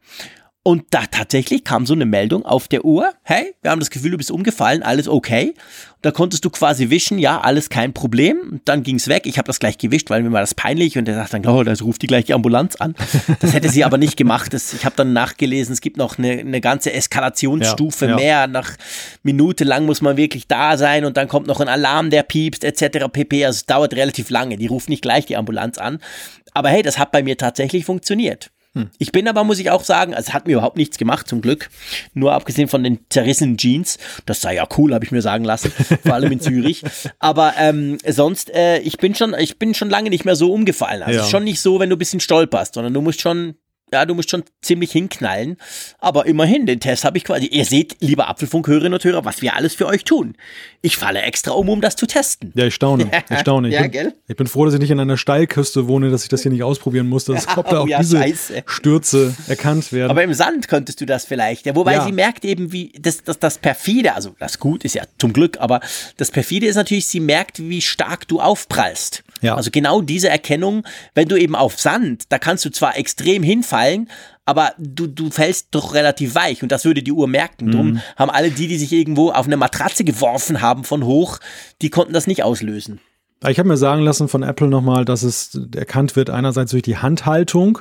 [0.67, 4.11] und da tatsächlich kam so eine Meldung auf der Uhr, hey, wir haben das Gefühl,
[4.11, 5.51] du bist umgefallen, alles okay.
[5.51, 5.55] Und
[6.01, 8.37] da konntest du quasi wischen, ja, alles kein Problem.
[8.51, 9.27] Und dann ging's weg.
[9.27, 10.97] Ich habe das gleich gewischt, weil mir war das peinlich.
[10.97, 12.95] Und er sagt dann, oh, das ruft die gleich die Ambulanz an.
[13.39, 14.53] Das hätte sie aber nicht gemacht.
[14.53, 18.17] Das, ich habe dann nachgelesen, es gibt noch eine, eine ganze Eskalationsstufe ja, ja.
[18.17, 18.47] mehr.
[18.47, 18.71] Nach
[19.23, 22.65] Minute lang muss man wirklich da sein und dann kommt noch ein Alarm, der piepst,
[22.65, 23.07] etc.
[23.09, 23.45] pp.
[23.45, 24.57] Also es dauert relativ lange.
[24.57, 25.99] Die ruft nicht gleich die Ambulanz an.
[26.53, 28.51] Aber hey, das hat bei mir tatsächlich funktioniert.
[28.77, 28.89] Hm.
[28.97, 31.41] Ich bin aber, muss ich auch sagen, also es hat mir überhaupt nichts gemacht, zum
[31.41, 31.69] Glück.
[32.13, 33.97] Nur abgesehen von den zerrissenen Jeans.
[34.25, 35.71] Das sei ja cool, habe ich mir sagen lassen.
[36.03, 36.83] Vor allem in Zürich.
[37.19, 41.03] Aber ähm, sonst, äh, ich bin schon, ich bin schon lange nicht mehr so umgefallen.
[41.03, 41.25] Also ja.
[41.25, 43.55] schon nicht so, wenn du ein bisschen stolperst, sondern du musst schon
[43.91, 45.57] ja, du musst schon ziemlich hinknallen.
[45.99, 47.45] Aber immerhin, den Test habe ich quasi.
[47.45, 50.35] Ihr seht, liebe Apfelfunkhörerinnen und Hörer, was wir alles für euch tun.
[50.81, 52.51] Ich falle extra um, um das zu testen.
[52.55, 53.09] Ja, ich staune.
[53.29, 53.69] Ich staune.
[53.69, 54.13] Ich, ja, bin, gell?
[54.27, 56.63] ich bin froh, dass ich nicht in einer Steilküste wohne, dass ich das hier nicht
[56.63, 58.63] ausprobieren muss, dass, ob da auch ja, diese Scheiße.
[58.65, 60.11] Stürze erkannt werden.
[60.11, 61.65] Aber im Sand könntest du das vielleicht.
[61.65, 62.05] Ja, wobei ja.
[62.05, 65.59] sie merkt eben, wie das, das, das perfide, also das gut ist ja zum Glück,
[65.59, 65.81] aber
[66.17, 69.23] das perfide ist natürlich, sie merkt, wie stark du aufprallst.
[69.41, 69.55] Ja.
[69.55, 70.83] Also genau diese Erkennung,
[71.15, 74.09] wenn du eben auf Sand, da kannst du zwar extrem hinfallen,
[74.45, 77.71] aber du, du fällst doch relativ weich und das würde die Uhr merken.
[77.71, 78.01] Drum mhm.
[78.15, 81.39] haben alle die, die sich irgendwo auf eine Matratze geworfen haben von hoch,
[81.81, 82.99] die konnten das nicht auslösen.
[83.47, 86.97] Ich habe mir sagen lassen von Apple nochmal, dass es erkannt wird einerseits durch die
[86.97, 87.79] Handhaltung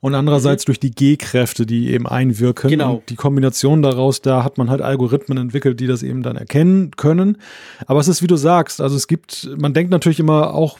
[0.00, 0.66] und andererseits mhm.
[0.66, 2.70] durch die G-Kräfte, die eben einwirken.
[2.70, 2.96] Genau.
[2.96, 6.92] Und die Kombination daraus, da hat man halt Algorithmen entwickelt, die das eben dann erkennen
[6.96, 7.38] können.
[7.86, 10.78] Aber es ist, wie du sagst, also es gibt, man denkt natürlich immer auch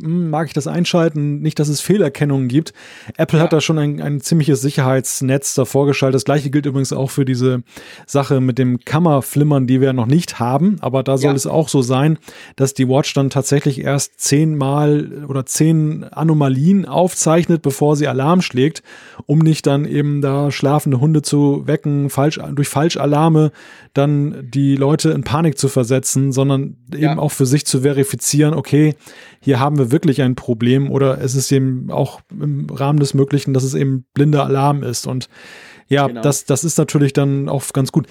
[0.00, 2.72] mag ich das einschalten, nicht, dass es Fehlerkennungen gibt.
[3.16, 3.44] Apple ja.
[3.44, 6.16] hat da schon ein, ein ziemliches Sicherheitsnetz davor geschaltet.
[6.16, 7.62] Das gleiche gilt übrigens auch für diese
[8.06, 10.76] Sache mit dem Kammerflimmern, die wir noch nicht haben.
[10.80, 11.36] Aber da soll ja.
[11.36, 12.18] es auch so sein,
[12.56, 18.82] dass die Watch dann tatsächlich erst zehnmal oder zehn Anomalien aufzeichnet, bevor sie Alarm schlägt,
[19.26, 23.52] um nicht dann eben da schlafende Hunde zu wecken, falsch, durch Falschalarme
[23.94, 27.10] dann die Leute in Panik zu versetzen, sondern ja.
[27.10, 28.94] eben auch für sich zu verifizieren, okay,
[29.40, 33.54] hier haben wir wirklich ein Problem oder es ist eben auch im Rahmen des Möglichen,
[33.54, 35.28] dass es eben blinder Alarm ist und
[35.88, 36.20] ja, genau.
[36.20, 38.06] das, das ist natürlich dann auch ganz gut.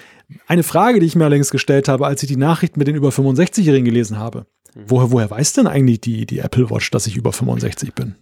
[0.46, 3.10] Eine Frage, die ich mir allerdings gestellt habe, als ich die Nachricht mit den über
[3.10, 4.46] 65-Jährigen gelesen habe.
[4.74, 4.84] Mhm.
[4.86, 8.14] Woher, woher weiß denn eigentlich die, die Apple Watch, dass ich über 65 bin?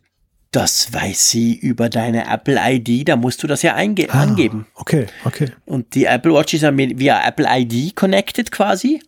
[0.51, 4.67] Das weiß sie über deine Apple ID, da musst du das ja ah, angeben.
[4.75, 5.51] Okay, okay.
[5.65, 9.01] Und die Apple Watch ist ja via Apple ID connected quasi.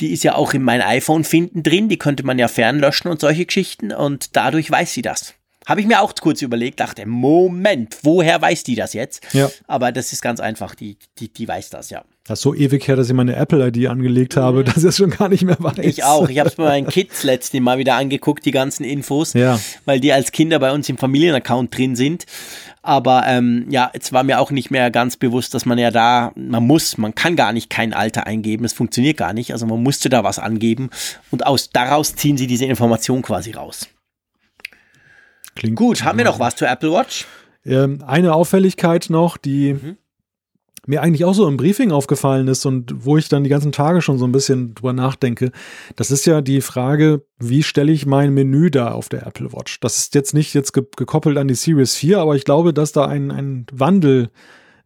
[0.00, 3.20] Die ist ja auch in mein iPhone finden drin, die könnte man ja fernlöschen und
[3.20, 5.34] solche Geschichten und dadurch weiß sie das.
[5.68, 9.22] Habe ich mir auch kurz überlegt, dachte, Moment, woher weiß die das jetzt?
[9.34, 9.50] Ja.
[9.66, 12.04] Aber das ist ganz einfach, die, die, die weiß das, ja.
[12.24, 14.64] Das ist so ewig her, dass ich meine Apple-ID angelegt habe, mhm.
[14.64, 15.78] dass ich es schon gar nicht mehr weiß.
[15.80, 16.30] Ich auch.
[16.30, 19.60] Ich habe es bei meinen Kids letztens Mal wieder angeguckt, die ganzen Infos, ja.
[19.84, 22.24] weil die als Kinder bei uns im Familienaccount drin sind.
[22.82, 26.32] Aber ähm, ja, jetzt war mir auch nicht mehr ganz bewusst, dass man ja da,
[26.36, 29.52] man muss, man kann gar nicht kein Alter eingeben, es funktioniert gar nicht.
[29.52, 30.90] Also man musste da was angeben
[31.30, 33.88] und aus daraus ziehen sie diese Information quasi raus.
[35.54, 36.04] Klingt gut.
[36.04, 37.26] Haben wir noch was zur Apple Watch?
[37.64, 39.96] Ähm, eine Auffälligkeit noch, die mhm
[40.88, 44.00] mir eigentlich auch so im Briefing aufgefallen ist und wo ich dann die ganzen Tage
[44.00, 45.52] schon so ein bisschen drüber nachdenke,
[45.96, 49.80] das ist ja die Frage, wie stelle ich mein Menü da auf der Apple Watch?
[49.80, 53.06] Das ist jetzt nicht jetzt gekoppelt an die Series 4, aber ich glaube, dass da
[53.06, 54.30] ein, ein Wandel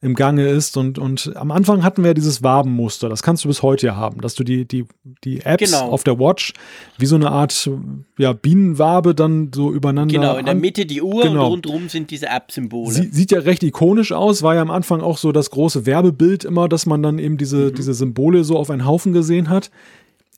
[0.03, 0.77] im Gange ist.
[0.77, 3.09] Und, und am Anfang hatten wir dieses Wabenmuster.
[3.09, 4.85] Das kannst du bis heute ja haben, dass du die, die,
[5.23, 5.91] die Apps genau.
[5.91, 6.53] auf der Watch
[6.99, 7.70] wie so eine Art
[8.19, 10.12] ja, Bienenwabe dann so übereinander.
[10.12, 11.47] Genau, in der Mitte die Uhr genau.
[11.47, 12.91] und rundherum sind diese App-Symbole.
[12.91, 16.45] Sie, sieht ja recht ikonisch aus, war ja am Anfang auch so das große Werbebild
[16.45, 17.74] immer, dass man dann eben diese, mhm.
[17.74, 19.70] diese Symbole so auf einen Haufen gesehen hat.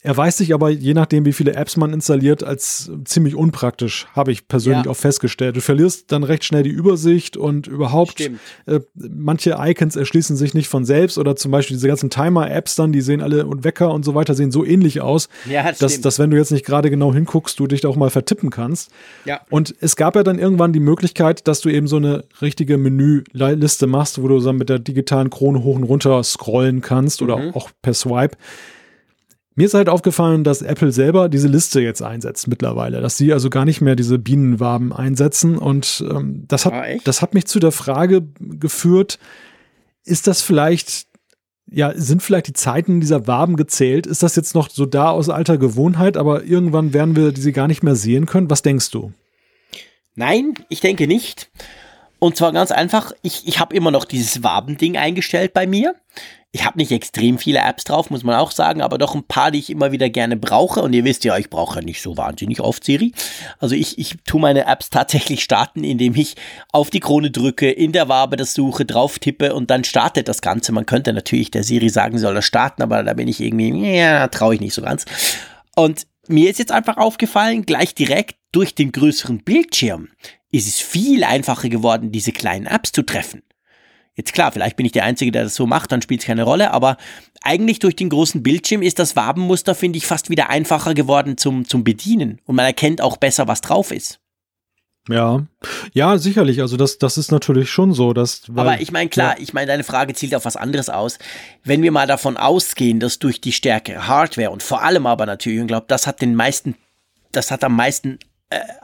[0.04, 4.32] Er weiß sich aber, je nachdem, wie viele Apps man installiert, als ziemlich unpraktisch, habe
[4.32, 4.90] ich persönlich ja.
[4.90, 5.56] auch festgestellt.
[5.56, 10.68] Du verlierst dann recht schnell die Übersicht und überhaupt äh, manche Icons erschließen sich nicht
[10.68, 14.04] von selbst oder zum Beispiel diese ganzen Timer-Apps dann, die sehen alle und Wecker und
[14.04, 16.90] so weiter sehen so ähnlich aus, ja, das dass, dass wenn du jetzt nicht gerade
[16.90, 18.90] genau hinguckst, du dich da auch mal vertippen kannst.
[19.24, 19.40] Ja.
[19.48, 23.86] Und es gab ja dann irgendwann die Möglichkeit, dass du eben so eine richtige Menüliste
[23.86, 27.54] machst, wo du dann mit der digitalen Krone hoch und runter scrollen kannst oder mhm.
[27.54, 28.36] auch per Swipe.
[29.56, 33.50] Mir ist halt aufgefallen, dass Apple selber diese Liste jetzt einsetzt mittlerweile, dass sie also
[33.50, 35.58] gar nicht mehr diese Bienenwaben einsetzen.
[35.58, 39.20] Und ähm, das, hat, ah, das hat mich zu der Frage geführt,
[40.04, 41.06] ist das vielleicht,
[41.70, 44.08] ja, sind vielleicht die Zeiten dieser Waben gezählt?
[44.08, 47.68] Ist das jetzt noch so da aus alter Gewohnheit, aber irgendwann werden wir diese gar
[47.68, 48.50] nicht mehr sehen können?
[48.50, 49.12] Was denkst du?
[50.16, 51.50] Nein, ich denke nicht.
[52.18, 55.94] Und zwar ganz einfach, ich, ich habe immer noch dieses Wabending eingestellt bei mir.
[56.54, 59.50] Ich habe nicht extrem viele Apps drauf, muss man auch sagen, aber doch ein paar,
[59.50, 60.82] die ich immer wieder gerne brauche.
[60.82, 63.12] Und ihr wisst ja, ich brauche ja nicht so wahnsinnig oft Siri.
[63.58, 66.36] Also ich, ich tue meine Apps tatsächlich starten, indem ich
[66.70, 70.42] auf die Krone drücke, in der Wabe das suche, drauf tippe und dann startet das
[70.42, 70.70] Ganze.
[70.70, 74.28] Man könnte natürlich der Siri sagen, soll er starten, aber da bin ich irgendwie, ja,
[74.28, 75.06] traue ich nicht so ganz.
[75.74, 80.06] Und mir ist jetzt einfach aufgefallen, gleich direkt durch den größeren Bildschirm
[80.52, 83.42] ist es viel einfacher geworden, diese kleinen Apps zu treffen.
[84.16, 86.44] Jetzt klar, vielleicht bin ich der Einzige, der das so macht, dann spielt es keine
[86.44, 86.96] Rolle, aber
[87.42, 91.66] eigentlich durch den großen Bildschirm ist das Wabenmuster, finde ich, fast wieder einfacher geworden zum,
[91.68, 94.20] zum Bedienen und man erkennt auch besser, was drauf ist.
[95.08, 95.44] Ja,
[95.92, 96.62] ja, sicherlich.
[96.62, 98.44] Also das, das ist natürlich schon so, dass.
[98.54, 99.42] Aber ich meine, klar, ja.
[99.42, 101.18] ich meine, deine Frage zielt auf was anderes aus.
[101.62, 105.60] Wenn wir mal davon ausgehen, dass durch die stärkere Hardware und vor allem aber natürlich,
[105.60, 106.74] ich glaube, das hat den meisten,
[107.32, 108.18] das hat am meisten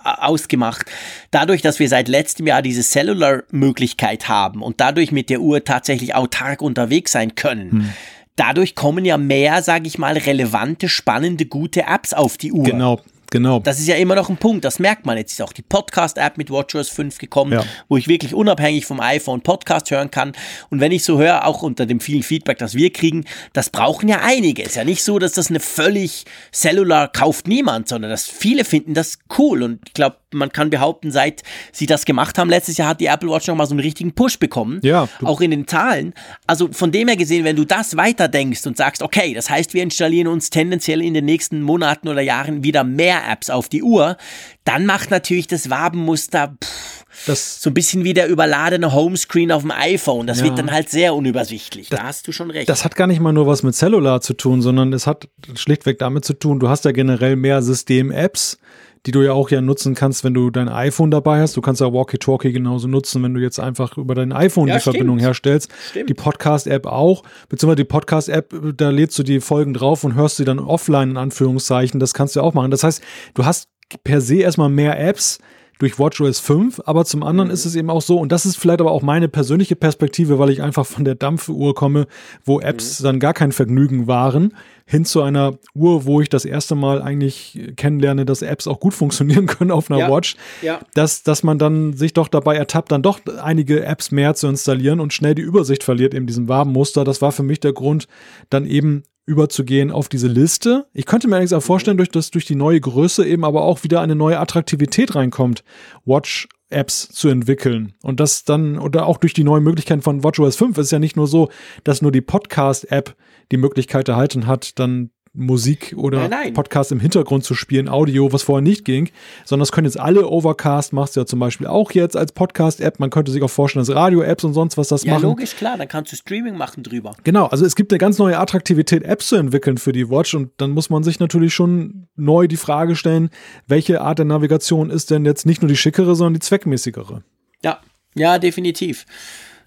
[0.04, 0.86] ausgemacht.
[1.30, 6.14] Dadurch, dass wir seit letztem Jahr diese Cellular-Möglichkeit haben und dadurch mit der Uhr tatsächlich
[6.14, 7.92] autark unterwegs sein können, hm.
[8.36, 12.64] dadurch kommen ja mehr, sage ich mal, relevante, spannende, gute Apps auf die Uhr.
[12.64, 13.00] Genau,
[13.30, 13.60] Genau.
[13.60, 15.16] Das ist ja immer noch ein Punkt, das merkt man.
[15.16, 17.64] Jetzt ist auch die Podcast-App mit WatchOS 5 gekommen, ja.
[17.88, 20.32] wo ich wirklich unabhängig vom iPhone Podcast hören kann.
[20.68, 24.08] Und wenn ich so höre, auch unter dem vielen Feedback, das wir kriegen, das brauchen
[24.08, 24.62] ja einige.
[24.62, 28.94] Ist ja nicht so, dass das eine völlig Cellular kauft niemand, sondern dass viele finden
[28.94, 29.62] das cool.
[29.62, 31.42] Und ich glaube, man kann behaupten, seit
[31.72, 34.12] sie das gemacht haben, letztes Jahr hat die Apple Watch noch mal so einen richtigen
[34.12, 34.80] Push bekommen.
[34.82, 35.08] Ja.
[35.22, 36.14] Auch in den Zahlen.
[36.46, 39.82] Also von dem her gesehen, wenn du das weiterdenkst und sagst, okay, das heißt, wir
[39.82, 44.16] installieren uns tendenziell in den nächsten Monaten oder Jahren wieder mehr Apps auf die Uhr,
[44.64, 49.62] dann macht natürlich das Wabenmuster pff, das, so ein bisschen wie der überladene Homescreen auf
[49.62, 50.26] dem iPhone.
[50.26, 50.44] Das ja.
[50.44, 51.88] wird dann halt sehr unübersichtlich.
[51.88, 52.68] Das, da hast du schon recht.
[52.68, 55.98] Das hat gar nicht mal nur was mit Cellular zu tun, sondern es hat schlichtweg
[55.98, 58.58] damit zu tun, du hast ja generell mehr System-Apps
[59.06, 61.56] die du ja auch ja nutzen kannst, wenn du dein iPhone dabei hast.
[61.56, 64.80] Du kannst ja Walkie-Talkie genauso nutzen, wenn du jetzt einfach über dein iPhone ja, die
[64.80, 64.96] stimmt.
[64.96, 65.70] Verbindung herstellst.
[65.90, 66.10] Stimmt.
[66.10, 70.44] Die Podcast-App auch, beziehungsweise die Podcast-App, da lädst du die Folgen drauf und hörst sie
[70.44, 71.98] dann offline in Anführungszeichen.
[71.98, 72.70] Das kannst du auch machen.
[72.70, 73.02] Das heißt,
[73.34, 73.68] du hast
[74.04, 75.38] per se erstmal mehr Apps,
[75.80, 77.54] durch WatchOS 5, aber zum anderen mhm.
[77.54, 80.50] ist es eben auch so, und das ist vielleicht aber auch meine persönliche Perspektive, weil
[80.50, 82.06] ich einfach von der Dampfuhr komme,
[82.44, 83.04] wo Apps mhm.
[83.04, 84.54] dann gar kein Vergnügen waren,
[84.90, 88.92] hin zu einer Uhr, wo ich das erste Mal eigentlich kennenlerne, dass Apps auch gut
[88.92, 90.10] funktionieren können auf einer ja.
[90.10, 90.80] Watch, ja.
[90.94, 94.98] Dass, dass man dann sich doch dabei ertappt, dann doch einige Apps mehr zu installieren
[94.98, 97.04] und schnell die Übersicht verliert in diesem Wabenmuster.
[97.04, 98.08] Das war für mich der Grund,
[98.50, 100.86] dann eben überzugehen auf diese Liste.
[100.92, 103.84] Ich könnte mir allerdings auch vorstellen, durch, dass durch die neue Größe eben aber auch
[103.84, 105.62] wieder eine neue Attraktivität reinkommt,
[106.04, 107.94] Watch Apps zu entwickeln.
[108.02, 111.16] Und das dann, oder auch durch die neuen Möglichkeiten von WatchOS 5 ist ja nicht
[111.16, 111.48] nur so,
[111.84, 113.14] dass nur die Podcast-App
[113.50, 116.54] die Möglichkeit erhalten hat, dann Musik oder nein, nein.
[116.54, 119.10] Podcast im Hintergrund zu spielen, Audio, was vorher nicht ging,
[119.44, 122.98] sondern das können jetzt alle Overcast, machst du ja zum Beispiel auch jetzt als Podcast-App.
[122.98, 125.22] Man könnte sich auch vorstellen, dass Radio-Apps und sonst was das ja, machen.
[125.22, 127.14] Ja, logisch, klar, dann kannst du Streaming machen drüber.
[127.22, 130.50] Genau, also es gibt eine ganz neue Attraktivität, Apps zu entwickeln für die Watch und
[130.56, 133.30] dann muss man sich natürlich schon neu die Frage stellen,
[133.68, 137.22] welche Art der Navigation ist denn jetzt nicht nur die schickere, sondern die zweckmäßigere?
[137.62, 137.78] Ja,
[138.16, 139.06] ja, definitiv.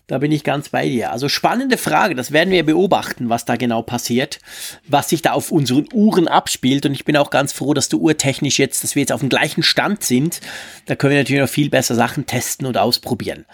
[0.07, 1.11] Da bin ich ganz bei dir.
[1.11, 4.39] Also spannende Frage, das werden wir beobachten, was da genau passiert,
[4.85, 6.85] was sich da auf unseren Uhren abspielt.
[6.85, 9.29] Und ich bin auch ganz froh, dass du urtechnisch jetzt, dass wir jetzt auf dem
[9.29, 10.41] gleichen Stand sind.
[10.87, 13.45] Da können wir natürlich noch viel besser Sachen testen und ausprobieren.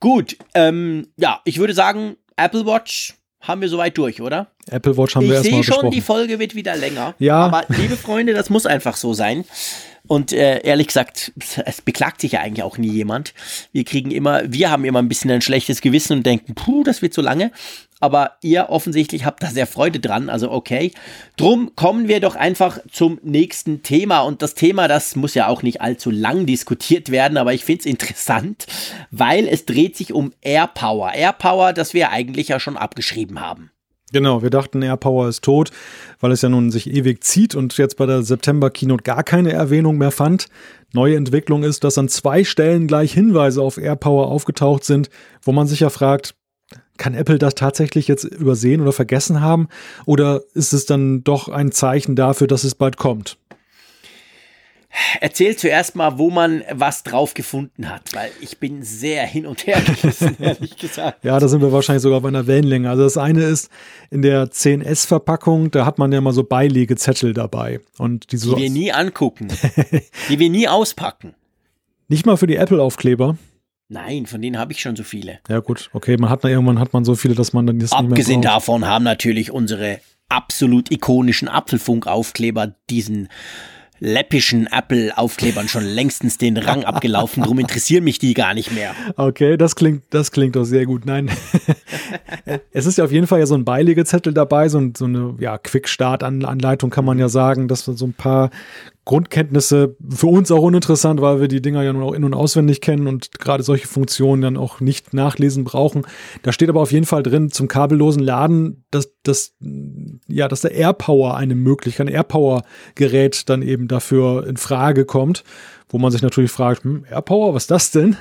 [0.00, 4.48] Gut, ähm, ja, ich würde sagen, Apple Watch haben wir soweit durch, oder?
[4.70, 5.78] Apple Watch haben ich wir erstmal besprochen.
[5.78, 7.14] Ich sehe schon, die Folge wird wieder länger.
[7.18, 7.36] Ja.
[7.36, 9.44] Aber liebe Freunde, das muss einfach so sein.
[10.08, 11.32] Und äh, ehrlich gesagt,
[11.64, 13.34] es beklagt sich ja eigentlich auch nie jemand.
[13.72, 17.02] Wir kriegen immer, wir haben immer ein bisschen ein schlechtes Gewissen und denken, puh, das
[17.02, 17.52] wird so lange.
[18.00, 20.90] Aber ihr offensichtlich habt da sehr Freude dran, also okay.
[21.36, 24.22] Drum kommen wir doch einfach zum nächsten Thema.
[24.22, 27.80] Und das Thema, das muss ja auch nicht allzu lang diskutiert werden, aber ich finde
[27.80, 28.66] es interessant,
[29.12, 31.12] weil es dreht sich um AirPower.
[31.14, 33.71] AirPower, das wir eigentlich ja schon abgeschrieben haben.
[34.12, 35.70] Genau, wir dachten, AirPower ist tot,
[36.20, 39.96] weil es ja nun sich ewig zieht und jetzt bei der September-Keynote gar keine Erwähnung
[39.96, 40.48] mehr fand.
[40.92, 45.08] Neue Entwicklung ist, dass an zwei Stellen gleich Hinweise auf AirPower aufgetaucht sind,
[45.42, 46.34] wo man sich ja fragt,
[46.98, 49.68] kann Apple das tatsächlich jetzt übersehen oder vergessen haben?
[50.04, 53.38] Oder ist es dann doch ein Zeichen dafür, dass es bald kommt?
[55.20, 59.66] Erzähl zuerst mal, wo man was drauf gefunden hat, weil ich bin sehr hin und
[59.66, 61.24] her gerissen, ehrlich gesagt.
[61.24, 62.90] Ja, da sind wir wahrscheinlich sogar auf einer Wellenlänge.
[62.90, 63.70] Also das eine ist
[64.10, 67.80] in der 10S-Verpackung, da hat man ja mal so Beilegezettel dabei.
[67.98, 69.48] Und die, so die wir nie angucken,
[70.28, 71.34] die wir nie auspacken.
[72.08, 73.38] Nicht mal für die Apple-Aufkleber.
[73.88, 75.40] Nein, von denen habe ich schon so viele.
[75.48, 78.10] Ja gut, okay, man hat irgendwann hat man so viele, dass man dann das Abgesehen
[78.10, 78.56] nicht mehr braucht.
[78.56, 83.28] davon haben natürlich unsere absolut ikonischen Apfelfunk-Aufkleber diesen
[84.02, 87.44] läppischen Apple-Aufklebern schon längstens den Rang abgelaufen.
[87.44, 88.94] Darum interessieren mich die gar nicht mehr.
[89.16, 91.06] Okay, das klingt, das klingt doch sehr gut.
[91.06, 91.30] Nein,
[92.72, 95.56] es ist ja auf jeden Fall ja so ein Beilegezettel dabei, so, so eine ja,
[95.56, 98.50] Quick-Start-Anleitung kann man ja sagen, dass so ein paar
[99.04, 102.80] Grundkenntnisse für uns auch uninteressant, weil wir die Dinger ja nun auch in- und auswendig
[102.80, 106.06] kennen und gerade solche Funktionen dann auch nicht nachlesen brauchen.
[106.42, 109.54] Da steht aber auf jeden Fall drin zum kabellosen Laden, dass, dass,
[110.28, 115.42] ja, dass der AirPower eine Möglichkeit, ein AirPower-Gerät dann eben dafür in Frage kommt,
[115.88, 118.16] wo man sich natürlich fragt, hm, AirPower, was ist das denn?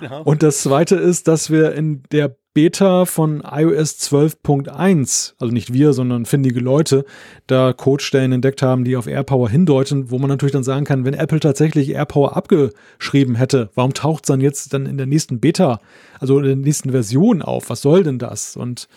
[0.00, 0.22] Genau.
[0.24, 5.92] Und das zweite ist, dass wir in der Beta von iOS 12.1, also nicht wir,
[5.92, 7.04] sondern findige Leute,
[7.46, 11.12] da Codestellen entdeckt haben, die auf AirPower hindeuten, wo man natürlich dann sagen kann, wenn
[11.12, 15.82] Apple tatsächlich AirPower abgeschrieben hätte, warum taucht es dann jetzt dann in der nächsten Beta,
[16.18, 17.68] also in der nächsten Version auf?
[17.68, 18.56] Was soll denn das?
[18.56, 18.88] Und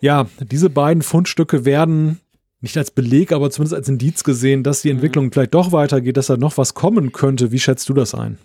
[0.00, 2.18] ja, diese beiden Fundstücke werden
[2.62, 4.96] nicht als Beleg, aber zumindest als Indiz gesehen, dass die mhm.
[4.96, 7.52] Entwicklung vielleicht doch weitergeht, dass da noch was kommen könnte.
[7.52, 8.38] Wie schätzt du das ein?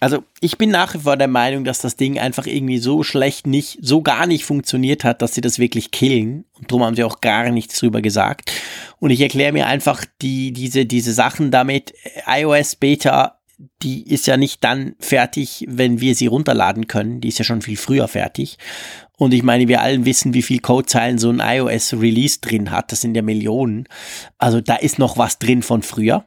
[0.00, 3.46] Also ich bin nach wie vor der Meinung, dass das Ding einfach irgendwie so schlecht
[3.46, 6.44] nicht, so gar nicht funktioniert hat, dass sie das wirklich killen.
[6.52, 8.52] Und darum haben sie auch gar nichts drüber gesagt.
[8.98, 11.94] Und ich erkläre mir einfach die, diese, diese Sachen damit.
[12.26, 13.38] iOS Beta,
[13.82, 17.20] die ist ja nicht dann fertig, wenn wir sie runterladen können.
[17.20, 18.56] Die ist ja schon viel früher fertig.
[19.16, 22.92] Und ich meine, wir allen wissen, wie viel Codezeilen so ein iOS Release drin hat.
[22.92, 23.88] Das sind ja Millionen.
[24.38, 26.24] Also da ist noch was drin von früher.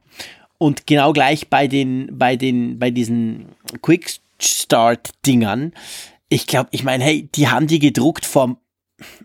[0.61, 3.47] Und genau gleich bei den, bei den, bei diesen
[3.81, 5.73] Quick Start Dingern.
[6.29, 8.57] Ich glaube, ich meine, hey, die haben die gedruckt vor,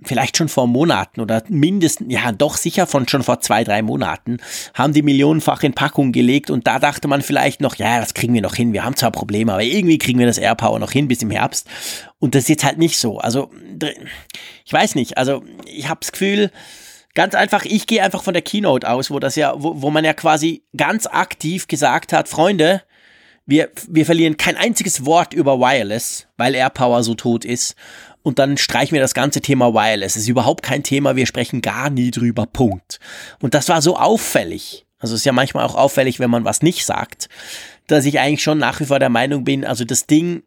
[0.03, 4.39] vielleicht schon vor Monaten oder mindestens, ja, doch sicher von schon vor zwei, drei Monaten,
[4.73, 8.33] haben die millionenfach in Packung gelegt und da dachte man vielleicht noch, ja, das kriegen
[8.33, 11.07] wir noch hin, wir haben zwar Probleme, aber irgendwie kriegen wir das AirPower noch hin
[11.07, 11.69] bis im Herbst.
[12.19, 13.19] Und das ist jetzt halt nicht so.
[13.19, 13.51] Also,
[14.65, 16.51] ich weiß nicht, also ich habe das Gefühl,
[17.17, 20.05] Ganz einfach, ich gehe einfach von der Keynote aus, wo das ja, wo, wo man
[20.05, 22.83] ja quasi ganz aktiv gesagt hat, Freunde,
[23.47, 27.75] wir, wir verlieren kein einziges Wort über Wireless, weil AirPower so tot ist.
[28.23, 30.17] Und dann streichen wir das ganze Thema Wireless.
[30.17, 32.45] Es ist überhaupt kein Thema, wir sprechen gar nie drüber.
[32.45, 33.01] Punkt.
[33.41, 34.85] Und das war so auffällig.
[34.99, 37.31] Also es ist ja manchmal auch auffällig, wenn man was nicht sagt,
[37.87, 40.43] dass ich eigentlich schon nach wie vor der Meinung bin, also das Ding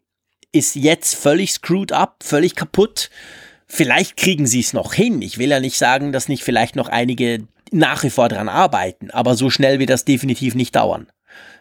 [0.52, 3.10] ist jetzt völlig screwed up, völlig kaputt.
[3.72, 5.22] Vielleicht kriegen sie es noch hin.
[5.22, 9.12] Ich will ja nicht sagen, dass nicht vielleicht noch einige nach wie vor dran arbeiten,
[9.12, 11.08] aber so schnell wird das definitiv nicht dauern.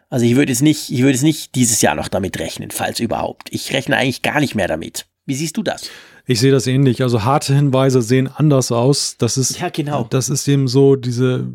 [0.08, 2.98] Also ich würde es nicht, ich würde es nicht dieses Jahr noch damit rechnen, falls
[2.98, 3.48] überhaupt.
[3.50, 5.06] Ich rechne eigentlich gar nicht mehr damit.
[5.26, 5.90] Wie siehst du das?
[6.24, 7.02] Ich sehe das ähnlich.
[7.02, 9.16] Also harte Hinweise sehen anders aus.
[9.18, 10.06] Das ist, ja, genau.
[10.08, 11.46] das ist eben so diese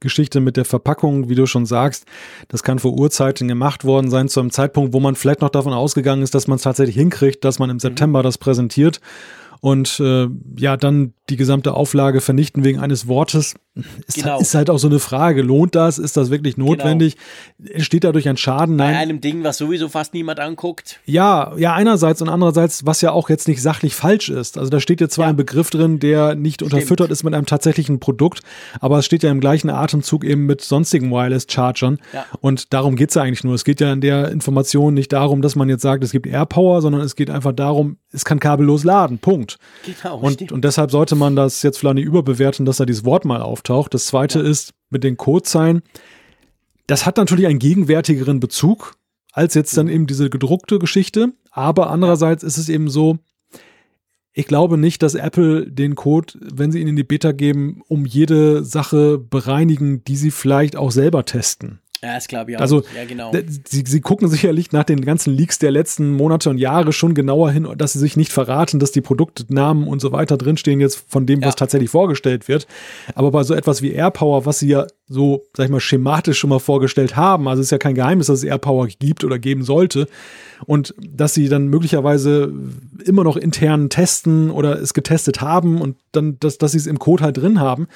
[0.00, 2.06] Geschichte mit der Verpackung, wie du schon sagst.
[2.48, 5.72] Das kann vor Urzeiten gemacht worden sein, zu einem Zeitpunkt, wo man vielleicht noch davon
[5.72, 8.24] ausgegangen ist, dass man es tatsächlich hinkriegt, dass man im September mhm.
[8.24, 9.00] das präsentiert
[9.62, 10.26] und äh,
[10.58, 13.54] ja, dann die gesamte Auflage vernichten wegen eines Wortes,
[14.06, 14.32] ist, genau.
[14.32, 15.40] halt, ist halt auch so eine Frage.
[15.40, 15.98] Lohnt das?
[15.98, 16.68] Ist das wirklich genau.
[16.68, 17.16] notwendig?
[17.58, 17.72] Genau.
[17.74, 18.76] Entsteht dadurch ein Schaden?
[18.76, 18.92] Nein.
[18.92, 21.00] Bei einem Ding, was sowieso fast niemand anguckt.
[21.06, 24.58] Ja, ja, einerseits und andererseits, was ja auch jetzt nicht sachlich falsch ist.
[24.58, 25.30] Also da steht jetzt zwar ja.
[25.30, 26.74] ein Begriff drin, der nicht Stimmt.
[26.74, 28.40] unterfüttert ist mit einem tatsächlichen Produkt,
[28.80, 31.98] aber es steht ja im gleichen Atemzug eben mit sonstigen Wireless-Chargern.
[32.12, 32.26] Ja.
[32.40, 33.54] Und darum geht's ja eigentlich nur.
[33.54, 36.82] Es geht ja in der Information nicht darum, dass man jetzt sagt, es gibt AirPower,
[36.82, 39.18] sondern es geht einfach darum, es kann kabellos laden.
[39.18, 39.58] Punkt.
[39.86, 40.18] Genau.
[40.18, 43.42] Und, und deshalb sollte man das jetzt vielleicht nicht überbewerten, dass da dieses Wort mal
[43.42, 43.94] auftaucht.
[43.94, 44.44] Das zweite ja.
[44.44, 45.82] ist mit den Codezeilen.
[46.86, 48.96] Das hat natürlich einen gegenwärtigeren Bezug
[49.32, 51.32] als jetzt dann eben diese gedruckte Geschichte.
[51.50, 53.18] Aber andererseits ist es eben so,
[54.34, 58.06] ich glaube nicht, dass Apple den Code, wenn sie ihn in die Beta geben, um
[58.06, 61.80] jede Sache bereinigen, die sie vielleicht auch selber testen.
[62.04, 62.60] Ja, das glaube ich auch.
[62.60, 63.30] Also, ja, genau.
[63.64, 67.52] Sie, sie gucken sicherlich nach den ganzen Leaks der letzten Monate und Jahre schon genauer
[67.52, 71.26] hin, dass sie sich nicht verraten, dass die Produktnamen und so weiter drinstehen jetzt von
[71.26, 71.46] dem, ja.
[71.46, 72.66] was tatsächlich vorgestellt wird.
[73.14, 76.50] Aber bei so etwas wie AirPower, was sie ja so, sag ich mal, schematisch schon
[76.50, 80.08] mal vorgestellt haben, also ist ja kein Geheimnis, dass es AirPower gibt oder geben sollte,
[80.66, 82.52] und dass sie dann möglicherweise
[83.04, 86.98] immer noch intern testen oder es getestet haben und dann, dass, dass sie es im
[86.98, 87.88] Code halt drin haben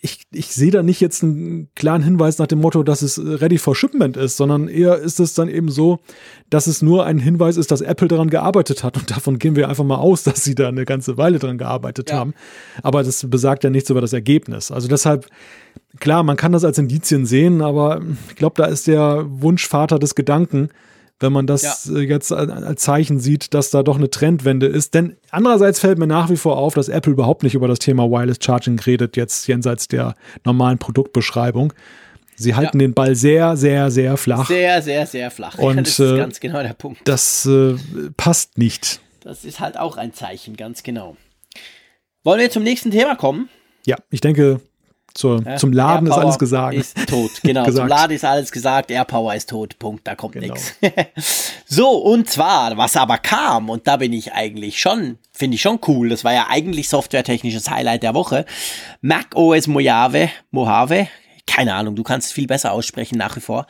[0.00, 3.58] ich, ich sehe da nicht jetzt einen klaren Hinweis nach dem Motto, dass es ready
[3.58, 5.98] for shipment ist, sondern eher ist es dann eben so,
[6.50, 8.96] dass es nur ein Hinweis ist, dass Apple daran gearbeitet hat.
[8.96, 12.10] Und davon gehen wir einfach mal aus, dass sie da eine ganze Weile dran gearbeitet
[12.10, 12.16] ja.
[12.16, 12.34] haben.
[12.82, 14.70] Aber das besagt ja nichts über das Ergebnis.
[14.70, 15.26] Also deshalb,
[15.98, 20.14] klar, man kann das als Indizien sehen, aber ich glaube, da ist der Wunschvater des
[20.14, 20.68] Gedanken,
[21.20, 21.96] wenn man das ja.
[21.96, 24.94] Äh, jetzt als Zeichen sieht, dass da doch eine Trendwende ist.
[24.94, 28.10] Denn andererseits fällt mir nach wie vor auf, dass Apple überhaupt nicht über das Thema
[28.10, 30.14] Wireless Charging redet, jetzt jenseits der
[30.44, 31.72] normalen Produktbeschreibung.
[32.36, 32.86] Sie halten ja.
[32.86, 34.46] den Ball sehr, sehr, sehr flach.
[34.46, 35.58] Sehr, sehr, sehr flach.
[35.58, 37.00] Und das ist äh, ganz genau der Punkt.
[37.04, 37.74] Das äh,
[38.16, 39.00] passt nicht.
[39.20, 41.16] Das ist halt auch ein Zeichen, ganz genau.
[42.22, 43.48] Wollen wir zum nächsten Thema kommen?
[43.86, 44.60] Ja, ich denke,
[45.14, 46.74] zur, ja, zum Laden ist alles gesagt.
[46.74, 47.64] Ist tot, genau.
[47.66, 47.88] gesagt.
[47.88, 48.90] Zum Laden ist alles gesagt.
[48.90, 49.78] Airpower ist tot.
[49.78, 50.06] Punkt.
[50.06, 50.54] Da kommt genau.
[50.54, 50.74] nichts.
[51.66, 55.80] so, und zwar, was aber kam, und da bin ich eigentlich schon, finde ich schon
[55.86, 56.08] cool.
[56.08, 58.44] Das war ja eigentlich softwaretechnisches Highlight der Woche.
[59.00, 61.08] Mac OS Mojave, Mojave,
[61.46, 63.66] keine Ahnung, du kannst es viel besser aussprechen nach wie vor.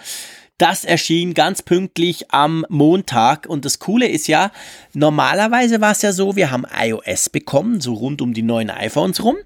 [0.59, 3.47] Das erschien ganz pünktlich am Montag.
[3.47, 4.51] Und das Coole ist ja,
[4.93, 9.23] normalerweise war es ja so, wir haben iOS bekommen, so rund um die neuen iPhones
[9.23, 9.37] rum.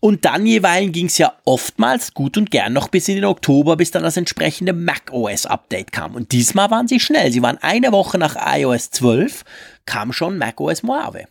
[0.00, 3.76] Und dann jeweils ging es ja oftmals gut und gern noch bis in den Oktober,
[3.76, 6.14] bis dann das entsprechende macOS Update kam.
[6.14, 9.44] Und diesmal waren sie schnell, sie waren eine Woche nach iOS 12,
[9.86, 11.24] kam schon macOS Mojave.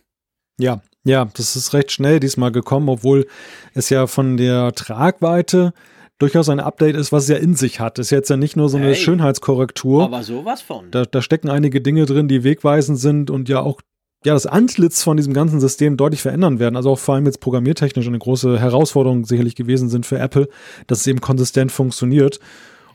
[0.58, 3.28] Ja, ja, das ist recht schnell diesmal gekommen, obwohl
[3.72, 5.72] es ja von der Tragweite
[6.18, 7.98] durchaus ein Update ist, was es ja in sich hat.
[7.98, 10.04] Ist jetzt ja nicht nur so eine hey, Schönheitskorrektur.
[10.04, 10.90] Aber sowas von.
[10.90, 13.80] Da, da stecken einige Dinge drin, die wegweisend sind und ja auch
[14.24, 16.76] ja, das Antlitz von diesem ganzen System deutlich verändern werden.
[16.76, 20.48] Also auch vor allem jetzt programmiertechnisch eine große Herausforderung sicherlich gewesen sind für Apple,
[20.88, 22.40] dass es eben konsistent funktioniert.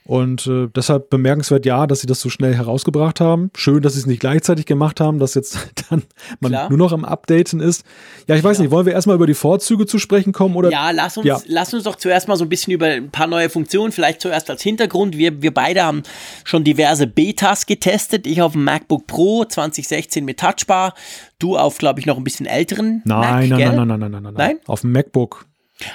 [0.05, 3.51] Und äh, deshalb bemerkenswert, ja, dass sie das so schnell herausgebracht haben.
[3.55, 5.57] Schön, dass sie es nicht gleichzeitig gemacht haben, dass jetzt
[5.89, 6.03] dann
[6.41, 6.69] man Klar.
[6.69, 7.85] nur noch am Updaten ist.
[8.27, 8.63] Ja, ich weiß ja.
[8.63, 10.55] nicht, wollen wir erstmal über die Vorzüge zu sprechen kommen?
[10.55, 10.71] Oder?
[10.71, 11.39] Ja, lass uns, ja.
[11.47, 14.49] lass uns doch zuerst mal so ein bisschen über ein paar neue Funktionen, vielleicht zuerst
[14.49, 15.17] als Hintergrund.
[15.17, 16.03] Wir, wir beide haben
[16.43, 18.27] schon diverse Betas getestet.
[18.27, 20.95] Ich auf dem MacBook Pro 2016 mit Touchbar.
[21.39, 23.01] Du auf, glaube ich, noch ein bisschen älteren.
[23.05, 24.59] Nein, Mac, nein, nein, nein, nein, nein, nein, nein, nein.
[24.65, 25.45] Auf dem MacBook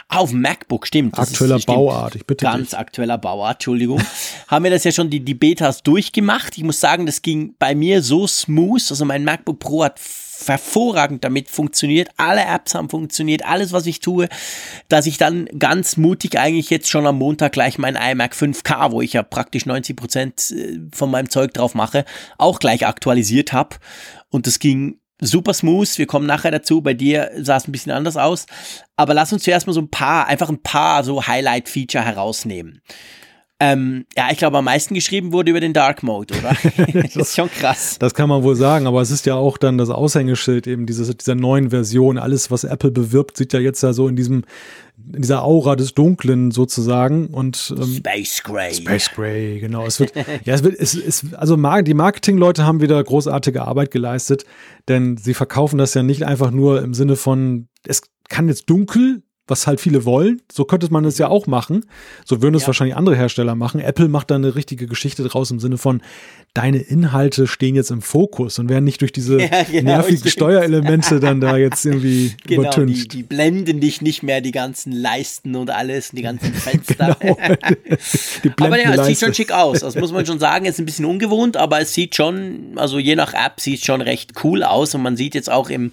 [0.08, 1.18] auf MacBook, stimmt.
[1.18, 1.76] aktueller ist, stimmt.
[1.76, 2.78] Bauart, ich bitte Ganz dich.
[2.78, 4.02] aktueller Bauart, Entschuldigung.
[4.48, 6.56] haben wir das ja schon die, die Betas durchgemacht.
[6.56, 8.82] Ich muss sagen, das ging bei mir so smooth.
[8.90, 10.00] Also mein MacBook Pro hat
[10.46, 12.10] hervorragend damit funktioniert.
[12.16, 14.28] Alle Apps haben funktioniert, alles, was ich tue,
[14.88, 19.00] dass ich dann ganz mutig eigentlich jetzt schon am Montag gleich mein iMac 5K, wo
[19.02, 22.04] ich ja praktisch 90 Prozent äh, von meinem Zeug drauf mache,
[22.36, 23.76] auch gleich aktualisiert habe.
[24.30, 25.98] Und das ging super smooth.
[25.98, 26.80] Wir kommen nachher dazu.
[26.80, 28.46] Bei dir sah es ein bisschen anders aus.
[28.96, 32.80] Aber lass uns zuerst mal so ein paar, einfach ein paar so Highlight-Feature herausnehmen.
[33.60, 36.56] Ähm, ja, ich glaube, am meisten geschrieben wurde über den Dark Mode, oder?
[36.92, 37.96] das ist schon krass.
[37.98, 41.14] Das kann man wohl sagen, aber es ist ja auch dann das Aushängeschild eben dieses,
[41.16, 42.18] dieser neuen Version.
[42.18, 44.44] Alles, was Apple bewirbt, sieht ja jetzt ja so in diesem,
[45.12, 48.74] in dieser Aura des Dunklen sozusagen und ähm, Space Gray.
[48.74, 49.86] Space Gray, genau.
[49.86, 50.14] Es wird,
[50.44, 54.44] ja, es wird, es ist, also die Marketingleute haben wieder großartige Arbeit geleistet,
[54.86, 59.24] denn sie verkaufen das ja nicht einfach nur im Sinne von, es kann jetzt dunkel
[59.48, 60.40] was halt viele wollen.
[60.50, 61.84] So könnte man es ja auch machen.
[62.24, 62.68] So würden es ja.
[62.68, 63.80] wahrscheinlich andere Hersteller machen.
[63.80, 66.02] Apple macht da eine richtige Geschichte draus im Sinne von,
[66.54, 71.20] deine Inhalte stehen jetzt im Fokus und werden nicht durch diese ja, genau, nervigen Steuerelemente
[71.20, 73.12] dann da jetzt irgendwie genau, übertüncht.
[73.12, 77.16] Die, die, blenden dich nicht mehr, die ganzen Leisten und alles, die ganzen Fenster.
[77.20, 78.66] genau.
[78.66, 79.80] aber ja, es sieht schon schick aus.
[79.80, 80.64] Das muss man schon sagen.
[80.64, 84.00] Ist ein bisschen ungewohnt, aber es sieht schon, also je nach App sieht es schon
[84.00, 85.92] recht cool aus und man sieht jetzt auch im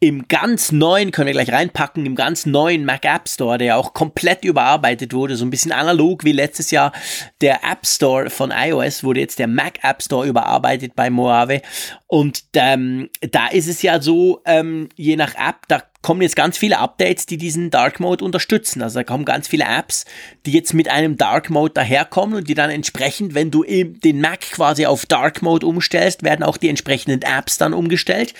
[0.00, 3.94] im ganz neuen, können wir gleich reinpacken, im ganz neuen Mac App Store, der auch
[3.94, 6.92] komplett überarbeitet wurde, so ein bisschen analog wie letztes Jahr
[7.40, 11.62] der App Store von iOS, wurde jetzt der Mac App Store überarbeitet bei Mojave.
[12.06, 16.56] Und ähm, da ist es ja so, ähm, je nach App, da kommen jetzt ganz
[16.56, 18.82] viele Updates, die diesen Dark Mode unterstützen.
[18.82, 20.04] Also da kommen ganz viele Apps,
[20.46, 24.40] die jetzt mit einem Dark Mode daherkommen und die dann entsprechend, wenn du den Mac
[24.40, 28.34] quasi auf Dark Mode umstellst, werden auch die entsprechenden Apps dann umgestellt.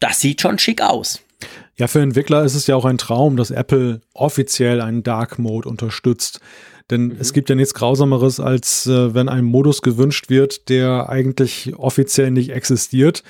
[0.00, 1.20] Das sieht schon schick aus.
[1.76, 5.68] Ja, für Entwickler ist es ja auch ein Traum, dass Apple offiziell einen Dark Mode
[5.68, 6.40] unterstützt.
[6.90, 7.16] Denn mhm.
[7.18, 12.30] es gibt ja nichts Grausameres, als äh, wenn ein Modus gewünscht wird, der eigentlich offiziell
[12.30, 13.22] nicht existiert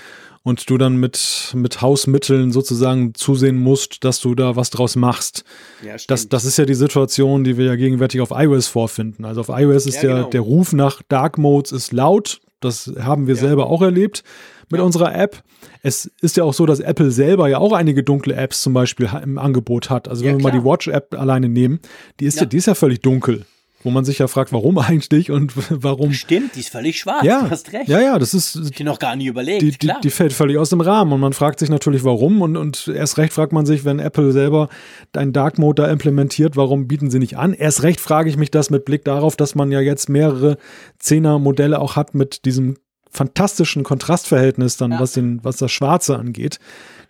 [0.44, 5.42] und du dann mit, mit Hausmitteln sozusagen zusehen musst, dass du da was draus machst.
[5.82, 9.24] Ja, das, das ist ja die Situation, die wir ja gegenwärtig auf iOS vorfinden.
[9.24, 10.28] Also auf iOS ist ja, der, genau.
[10.28, 12.40] der Ruf nach Dark Modes ist laut.
[12.60, 13.40] Das haben wir ja.
[13.40, 14.22] selber auch erlebt
[14.70, 14.84] mit ja.
[14.84, 15.42] unserer App.
[15.82, 19.08] Es ist ja auch so, dass Apple selber ja auch einige dunkle Apps zum Beispiel
[19.22, 20.08] im Angebot hat.
[20.08, 21.80] Also wenn wir mal die Watch-App alleine nehmen,
[22.20, 22.44] die ist ja.
[22.44, 23.46] die ist ja völlig dunkel
[23.84, 26.12] wo man sich ja fragt, warum eigentlich und warum.
[26.12, 27.22] Stimmt, die ist völlig schwarz.
[27.24, 27.88] Ja, du hast recht.
[27.88, 28.56] Ja, ja, das ist.
[28.72, 29.62] Ich noch gar nie überlegt.
[29.62, 32.56] Die, die, die, fällt völlig aus dem Rahmen und man fragt sich natürlich, warum und,
[32.56, 34.68] und erst recht fragt man sich, wenn Apple selber
[35.14, 37.52] einen Dark Mode da implementiert, warum bieten sie nicht an?
[37.52, 40.56] Erst recht frage ich mich das mit Blick darauf, dass man ja jetzt mehrere
[40.98, 42.76] Zehner-Modelle auch hat mit diesem
[43.10, 45.00] fantastischen Kontrastverhältnis dann, ja.
[45.00, 46.58] was, den, was das Schwarze angeht.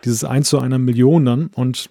[0.05, 1.91] Dieses 1 zu einer Million dann und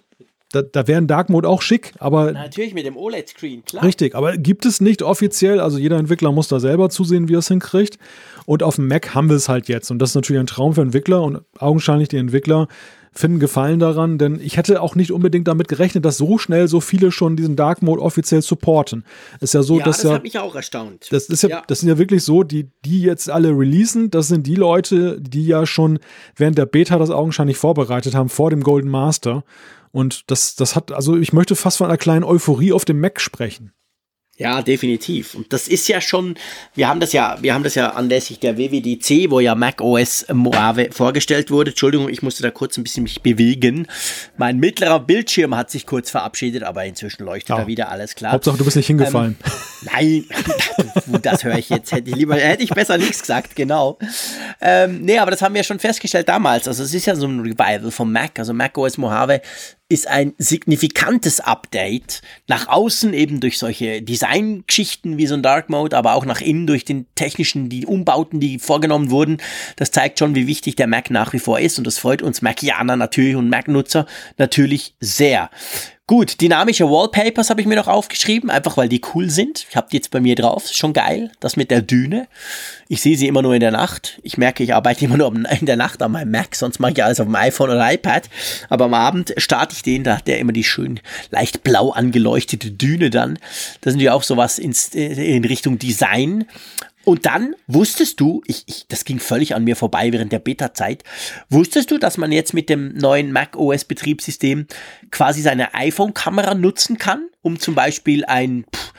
[0.54, 2.32] da, da wäre ein Dark Mode auch schick, aber.
[2.32, 3.84] Natürlich mit dem OLED-Screen, klar.
[3.84, 7.40] Richtig, aber gibt es nicht offiziell, also jeder Entwickler muss da selber zusehen, wie er
[7.40, 7.98] es hinkriegt.
[8.46, 9.90] Und auf dem Mac haben wir es halt jetzt.
[9.90, 12.68] Und das ist natürlich ein Traum für Entwickler und augenscheinlich die Entwickler
[13.16, 16.80] finden Gefallen daran, denn ich hätte auch nicht unbedingt damit gerechnet, dass so schnell so
[16.80, 19.04] viele schon diesen Dark Mode offiziell supporten.
[19.40, 21.06] Ist ja so, ja, dass das ja, hat mich auch erstaunt.
[21.10, 24.26] Das ist ja, ja, das sind ja wirklich so, die, die jetzt alle releasen, das
[24.28, 26.00] sind die Leute, die ja schon
[26.34, 29.44] während der Beta das augenscheinlich vorbereitet haben, vor dem Golden Master.
[29.94, 33.20] Und das, das hat, also ich möchte fast von einer kleinen Euphorie auf dem Mac
[33.20, 33.72] sprechen.
[34.36, 35.36] Ja, definitiv.
[35.36, 36.34] Und das ist ja schon,
[36.74, 40.26] wir haben das ja, wir haben das ja anlässlich der WWDC, wo ja Mac OS
[40.32, 41.70] Mojave vorgestellt wurde.
[41.70, 43.86] Entschuldigung, ich musste da kurz ein bisschen mich bewegen.
[44.36, 47.58] Mein mittlerer Bildschirm hat sich kurz verabschiedet, aber inzwischen leuchtet ja.
[47.58, 48.32] da wieder alles klar.
[48.32, 49.36] Hauptsache, du bist nicht hingefallen.
[49.44, 49.90] Ähm,
[51.06, 51.92] nein, das höre ich jetzt.
[51.92, 53.98] Hätte ich lieber, hätte ich besser nichts gesagt, genau.
[54.60, 56.66] Ähm, nee, aber das haben wir schon festgestellt damals.
[56.66, 58.36] Also es ist ja so ein Revival vom Mac.
[58.40, 59.42] Also Mac OS Mojave
[59.88, 62.22] ist ein signifikantes Update.
[62.48, 66.66] Nach außen eben durch solche Designgeschichten wie so ein Dark Mode, aber auch nach innen
[66.66, 69.38] durch den technischen, die Umbauten, die vorgenommen wurden.
[69.76, 72.40] Das zeigt schon, wie wichtig der Mac nach wie vor ist und das freut uns
[72.40, 74.06] Macianer natürlich und Mac-Nutzer
[74.38, 75.50] natürlich sehr.
[76.06, 79.64] Gut, dynamische Wallpapers habe ich mir noch aufgeschrieben, einfach weil die cool sind.
[79.70, 81.32] Ich habe die jetzt bei mir drauf, ist schon geil.
[81.40, 82.28] Das mit der Düne.
[82.88, 84.20] Ich sehe sie immer nur in der Nacht.
[84.22, 87.02] Ich merke, ich arbeite immer nur in der Nacht an meinem Mac, sonst mache ich
[87.02, 88.28] alles auf dem iPhone oder iPad.
[88.68, 91.00] Aber am Abend starte ich den, da hat der immer die schön
[91.30, 93.38] leicht blau angeleuchtete Düne dann.
[93.80, 96.44] Das sind ja auch sowas in Richtung Design.
[97.04, 101.04] Und dann wusstest du, ich, ich, das ging völlig an mir vorbei während der Beta-Zeit,
[101.50, 104.66] wusstest du, dass man jetzt mit dem neuen Mac OS Betriebssystem
[105.10, 108.92] quasi seine iPhone-Kamera nutzen kann, um zum Beispiel ein pff,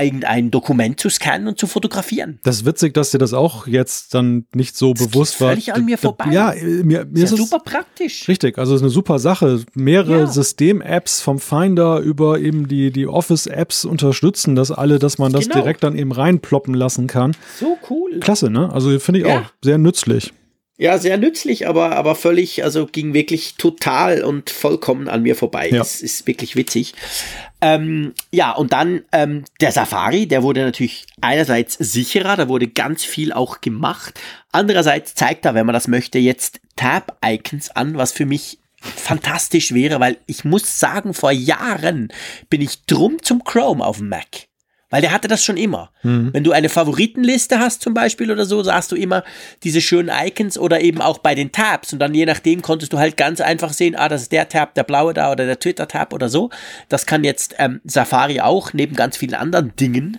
[0.00, 2.38] irgendein Dokument zu scannen und zu fotografieren.
[2.42, 5.50] Das ist witzig, dass dir das auch jetzt dann nicht so das bewusst war.
[5.50, 6.30] Völlig an mir vorbei.
[6.32, 8.28] Ja, mir, mir ist, ist ja super praktisch.
[8.28, 9.64] Richtig, also es ist eine super Sache.
[9.74, 10.26] Mehrere ja.
[10.26, 15.60] System-Apps vom Finder über eben die, die Office-Apps unterstützen das alle, dass man das genau.
[15.60, 17.36] direkt dann eben reinploppen lassen kann.
[17.58, 18.20] So cool.
[18.20, 18.72] Klasse, ne?
[18.72, 19.40] Also finde ich ja.
[19.40, 20.32] auch sehr nützlich.
[20.80, 25.70] Ja, sehr nützlich, aber, aber völlig, also ging wirklich total und vollkommen an mir vorbei.
[25.70, 25.78] Ja.
[25.78, 26.94] Das ist wirklich witzig.
[27.60, 33.04] Ähm, ja, und dann ähm, der Safari, der wurde natürlich einerseits sicherer, da wurde ganz
[33.04, 34.20] viel auch gemacht.
[34.52, 39.98] Andererseits zeigt er, wenn man das möchte, jetzt Tab-Icons an, was für mich fantastisch wäre,
[39.98, 42.12] weil ich muss sagen, vor Jahren
[42.48, 44.46] bin ich drum zum Chrome auf dem Mac.
[44.90, 45.90] Weil der hatte das schon immer.
[46.02, 46.30] Mhm.
[46.32, 49.22] Wenn du eine Favoritenliste hast zum Beispiel oder so, so hast du immer
[49.62, 51.92] diese schönen Icons oder eben auch bei den Tabs.
[51.92, 54.74] Und dann je nachdem konntest du halt ganz einfach sehen, ah, das ist der Tab,
[54.74, 56.50] der blaue da oder der Twitter-Tab oder so.
[56.88, 60.18] Das kann jetzt ähm, Safari auch, neben ganz vielen anderen Dingen.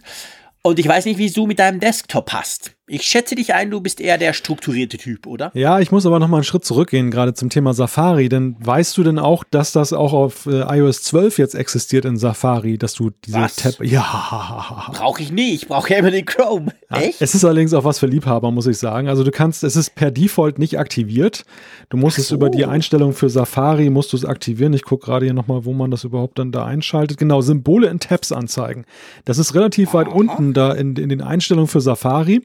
[0.62, 2.72] Und ich weiß nicht, wie du mit deinem Desktop hast.
[2.92, 5.52] Ich schätze dich ein, du bist eher der strukturierte Typ, oder?
[5.54, 8.30] Ja, ich muss aber noch mal einen Schritt zurückgehen, gerade zum Thema Safari.
[8.30, 12.18] Denn weißt du denn auch, dass das auch auf äh, iOS 12 jetzt existiert in
[12.18, 13.58] Safari, dass du diese was?
[13.58, 13.84] Tab.
[13.84, 14.90] Ja.
[14.94, 15.54] Brauche ich nie.
[15.54, 16.74] Ich brauche ja immer den Chrome.
[16.90, 17.22] Echt?
[17.22, 19.08] Es ist allerdings auch was für Liebhaber, muss ich sagen.
[19.08, 21.44] Also du kannst, es ist per Default nicht aktiviert.
[21.90, 22.22] Du musst so.
[22.24, 24.74] es über die Einstellung für Safari, musst du es aktivieren.
[24.74, 27.18] Ich gucke gerade hier nochmal, wo man das überhaupt dann da einschaltet.
[27.20, 28.86] Genau, Symbole in Tabs anzeigen.
[29.26, 30.00] Das ist relativ Aha.
[30.00, 32.42] weit unten da in, in den Einstellungen für Safari.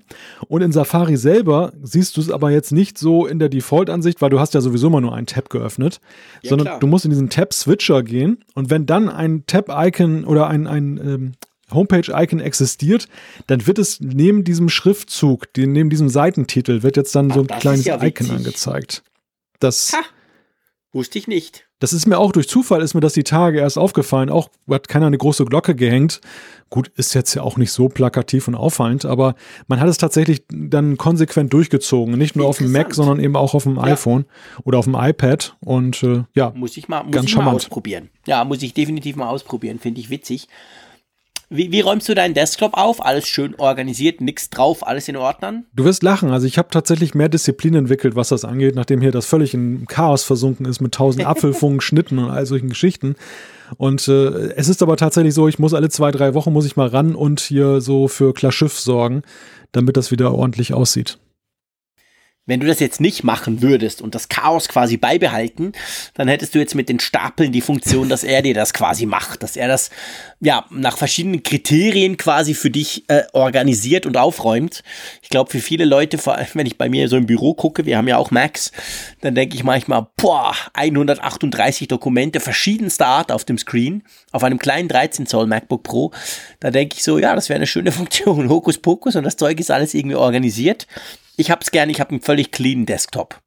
[0.48, 4.30] Und in Safari selber siehst du es aber jetzt nicht so in der Default-Ansicht, weil
[4.30, 6.00] du hast ja sowieso mal nur einen Tab geöffnet,
[6.42, 6.80] ja, sondern klar.
[6.80, 11.32] du musst in diesen Tab-Switcher gehen und wenn dann ein Tab-Icon oder ein, ein ähm,
[11.72, 13.08] Homepage-Icon existiert,
[13.46, 17.46] dann wird es neben diesem Schriftzug, neben diesem Seitentitel, wird jetzt dann Ach, so ein
[17.46, 19.02] kleines ja Icon angezeigt.
[19.60, 20.00] Das ha,
[20.92, 21.63] wusste ich nicht.
[21.80, 24.30] Das ist mir auch durch Zufall, ist mir das die Tage erst aufgefallen.
[24.30, 26.20] Auch hat keiner eine große Glocke gehängt.
[26.70, 29.34] Gut, ist jetzt ja auch nicht so plakativ und auffallend, aber
[29.66, 32.16] man hat es tatsächlich dann konsequent durchgezogen.
[32.16, 33.82] Nicht nur auf dem Mac, sondern eben auch auf dem ja.
[33.82, 34.24] iPhone
[34.64, 35.56] oder auf dem iPad.
[35.60, 38.08] Und äh, ja, muss ich mal, muss ganz ich mal ausprobieren.
[38.26, 39.78] Ja, muss ich definitiv mal ausprobieren.
[39.78, 40.48] Finde ich witzig.
[41.56, 43.04] Wie, wie, räumst du deinen Desktop auf?
[43.04, 45.64] Alles schön organisiert, nichts drauf, alles in Ordnung?
[45.72, 46.30] Du wirst lachen.
[46.30, 49.86] Also ich habe tatsächlich mehr Disziplin entwickelt, was das angeht, nachdem hier das völlig in
[49.86, 53.14] Chaos versunken ist mit tausend Apfelfungen, Schnitten und all solchen Geschichten.
[53.76, 56.74] Und äh, es ist aber tatsächlich so, ich muss alle zwei, drei Wochen muss ich
[56.74, 59.22] mal ran und hier so für Klarschiff sorgen,
[59.70, 61.18] damit das wieder ordentlich aussieht.
[62.46, 65.72] Wenn du das jetzt nicht machen würdest und das Chaos quasi beibehalten,
[66.12, 69.42] dann hättest du jetzt mit den Stapeln die Funktion, dass er dir das quasi macht,
[69.42, 69.88] dass er das
[70.40, 74.82] ja nach verschiedenen Kriterien quasi für dich äh, organisiert und aufräumt.
[75.22, 77.86] Ich glaube, für viele Leute, vor allem wenn ich bei mir so im Büro gucke,
[77.86, 78.72] wir haben ja auch Macs,
[79.22, 84.02] dann denke ich manchmal, boah, 138 Dokumente verschiedenster Art auf dem Screen,
[84.32, 86.12] auf einem kleinen 13 Zoll MacBook Pro.
[86.60, 89.70] Da denke ich so, ja, das wäre eine schöne Funktion, Hokuspokus und das Zeug ist
[89.70, 90.86] alles irgendwie organisiert.
[91.36, 93.40] Ich hab's gern, ich habe einen völlig clean Desktop.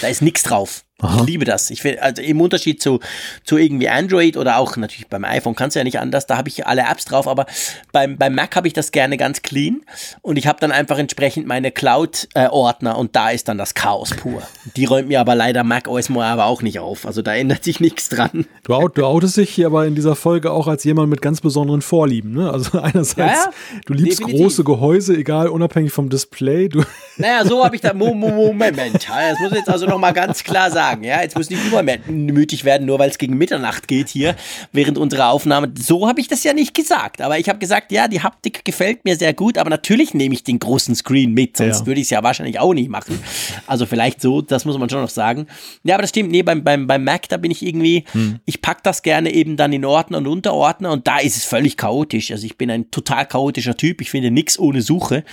[0.00, 0.84] Da ist nichts drauf.
[1.04, 1.20] Aha.
[1.20, 1.70] Ich liebe das.
[1.70, 3.00] Ich finde, also im Unterschied zu,
[3.44, 6.48] zu irgendwie Android oder auch natürlich beim iPhone kannst du ja nicht anders, da habe
[6.48, 7.46] ich alle Apps drauf, aber
[7.92, 9.82] beim, beim Mac habe ich das gerne ganz clean
[10.22, 14.10] und ich habe dann einfach entsprechend meine Cloud-Ordner äh, und da ist dann das Chaos
[14.10, 14.42] pur.
[14.76, 17.06] Die räumt mir aber leider Mac OS Mojave auch nicht auf.
[17.06, 18.46] Also da ändert sich nichts dran.
[18.64, 21.40] Du, out, du outest dich hier aber in dieser Folge auch als jemand mit ganz
[21.40, 22.32] besonderen Vorlieben.
[22.32, 22.50] Ne?
[22.50, 23.50] Also einerseits, ja, ja.
[23.86, 24.40] du liebst Definitiv.
[24.40, 26.68] große Gehäuse, egal, unabhängig vom Display.
[26.68, 26.84] Du
[27.16, 30.93] naja, so habe ich da, Moment, das muss ich jetzt also nochmal ganz klar sagen.
[31.02, 34.36] Ja, jetzt muss nicht übermütig werden, nur weil es gegen Mitternacht geht hier
[34.72, 35.72] während unserer Aufnahme.
[35.78, 37.20] So habe ich das ja nicht gesagt.
[37.20, 40.44] Aber ich habe gesagt, ja, die Haptik gefällt mir sehr gut, aber natürlich nehme ich
[40.44, 41.86] den großen Screen mit, sonst ja.
[41.86, 43.18] würde ich es ja wahrscheinlich auch nicht machen.
[43.66, 45.46] Also vielleicht so, das muss man schon noch sagen.
[45.82, 48.40] Ja, aber das stimmt, nee, beim, beim, beim Mac, da bin ich irgendwie, hm.
[48.44, 51.76] ich packe das gerne eben dann in Ordner und Unterordner und da ist es völlig
[51.76, 52.30] chaotisch.
[52.30, 54.00] Also ich bin ein total chaotischer Typ.
[54.00, 55.24] Ich finde nichts ohne Suche.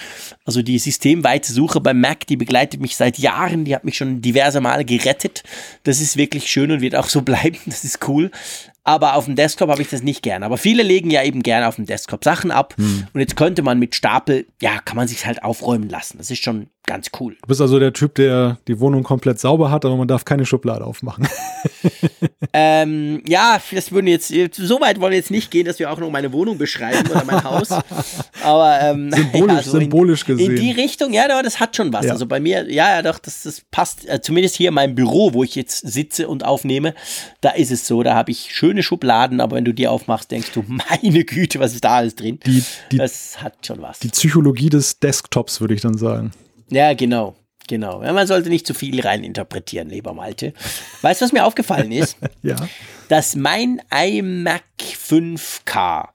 [0.46, 3.66] Also die systemweite Suche beim Mac, die begleitet mich seit Jahren.
[3.66, 5.41] Die hat mich schon diverse Male gerettet.
[5.84, 7.58] Das ist wirklich schön und wird auch so bleiben.
[7.66, 8.32] Das ist cool.
[8.92, 10.44] Aber auf dem Desktop habe ich das nicht gern.
[10.44, 12.74] Aber viele legen ja eben gerne auf dem Desktop Sachen ab.
[12.78, 13.08] Hm.
[13.14, 16.18] Und jetzt könnte man mit Stapel, ja, kann man sich halt aufräumen lassen.
[16.18, 17.38] Das ist schon ganz cool.
[17.42, 20.46] Du bist also der Typ, der die Wohnung komplett sauber hat, aber man darf keine
[20.46, 21.28] Schublade aufmachen.
[22.54, 26.00] ähm, ja, das würden jetzt, so weit wollen wir jetzt nicht gehen, dass wir auch
[26.00, 27.70] noch meine Wohnung beschreiben oder mein Haus.
[28.44, 30.52] Aber ähm, symbolisch, ja, so symbolisch in, gesehen.
[30.52, 32.06] In die Richtung, ja, das hat schon was.
[32.06, 32.14] Ja.
[32.14, 34.10] Also bei mir, ja, ja, doch, das, das passt.
[34.10, 36.96] Äh, zumindest hier in meinem Büro, wo ich jetzt sitze und aufnehme,
[37.42, 38.04] da ist es so.
[38.04, 41.74] Da habe ich schöne Schubladen, aber wenn du die aufmachst, denkst du, meine Güte, was
[41.74, 42.40] ist da alles drin?
[42.46, 44.00] Die, die, das hat schon was.
[44.00, 46.32] Die Psychologie des Desktops, würde ich dann sagen.
[46.70, 47.36] Ja, genau.
[47.68, 48.04] Genau.
[48.04, 50.54] Ja, man sollte nicht zu viel reininterpretieren, lieber Malte.
[51.02, 52.18] Weißt du, was mir aufgefallen ist?
[52.44, 52.56] ja.
[53.08, 56.10] Dass mein iMac 5K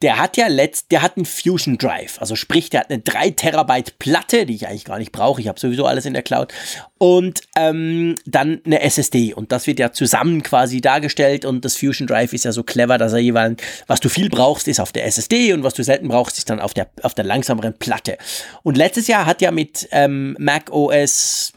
[0.00, 3.30] der hat ja letzt, der hat einen Fusion Drive, also sprich, der hat eine 3
[3.30, 6.52] Terabyte Platte, die ich eigentlich gar nicht brauche, ich habe sowieso alles in der Cloud,
[6.98, 12.06] und ähm, dann eine SSD und das wird ja zusammen quasi dargestellt und das Fusion
[12.06, 15.04] Drive ist ja so clever, dass er jeweils, was du viel brauchst, ist auf der
[15.06, 18.18] SSD und was du selten brauchst, ist dann auf der, auf der langsameren Platte.
[18.62, 21.52] Und letztes Jahr hat ja mit ähm, Mac OS,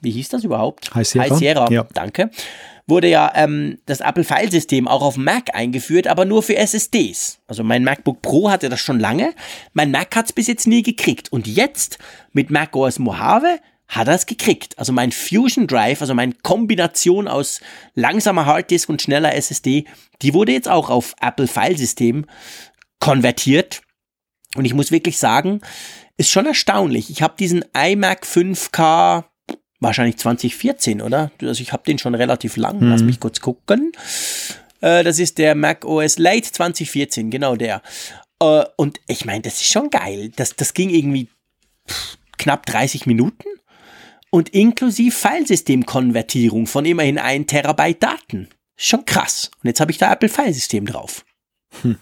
[0.00, 0.94] wie hieß das überhaupt?
[0.94, 1.24] High Sierra.
[1.24, 1.86] High Sierra, ja.
[1.92, 2.30] danke
[2.86, 7.40] wurde ja ähm, das Apple File-System auch auf Mac eingeführt, aber nur für SSDs.
[7.48, 9.34] Also mein MacBook Pro hatte das schon lange,
[9.72, 11.32] mein Mac hat es bis jetzt nie gekriegt.
[11.32, 11.98] Und jetzt
[12.32, 13.58] mit Mac OS Mojave
[13.88, 14.78] hat er es gekriegt.
[14.78, 17.60] Also mein Fusion Drive, also meine Kombination aus
[17.94, 19.84] langsamer Harddisk und schneller SSD,
[20.22, 22.26] die wurde jetzt auch auf Apple File-System
[23.00, 23.82] konvertiert.
[24.56, 25.60] Und ich muss wirklich sagen,
[26.16, 27.10] ist schon erstaunlich.
[27.10, 29.24] Ich habe diesen iMac 5K
[29.80, 31.30] wahrscheinlich 2014, oder?
[31.42, 32.80] Also ich habe den schon relativ lang.
[32.80, 32.90] Mhm.
[32.90, 33.92] Lass mich kurz gucken.
[34.80, 37.82] Äh, das ist der Mac OS Late 2014, genau der.
[38.40, 40.32] Äh, und ich meine, das ist schon geil.
[40.36, 41.28] Das, das ging irgendwie
[41.88, 43.48] pff, knapp 30 Minuten
[44.30, 48.48] und inklusive Filesystemkonvertierung von immerhin 1 Terabyte Daten.
[48.76, 49.50] Schon krass.
[49.62, 51.24] Und jetzt habe ich da Apple Filesystem drauf.
[51.82, 51.96] Hm.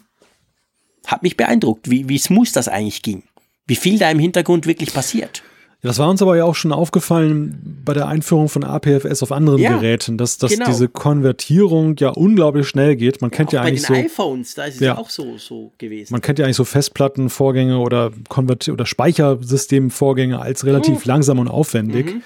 [1.07, 3.23] Hat mich beeindruckt, wie, wie smooth das eigentlich ging.
[3.67, 5.43] Wie viel da im Hintergrund wirklich passiert.
[5.85, 9.61] Das war uns aber ja auch schon aufgefallen bei der Einführung von APFS auf anderen
[9.61, 10.65] ja, Geräten, dass, dass genau.
[10.65, 13.20] diese Konvertierung ja unglaublich schnell geht.
[13.20, 15.36] Man kennt ja, ja eigentlich bei den so iPhones, da ist es ja auch so,
[15.36, 16.15] so gewesen.
[16.15, 21.09] Man kennt ja eigentlich so Festplattenvorgänge oder Konvertier oder Speichersystemvorgänge als relativ uh.
[21.09, 22.15] langsam und aufwendig.
[22.15, 22.23] Mhm.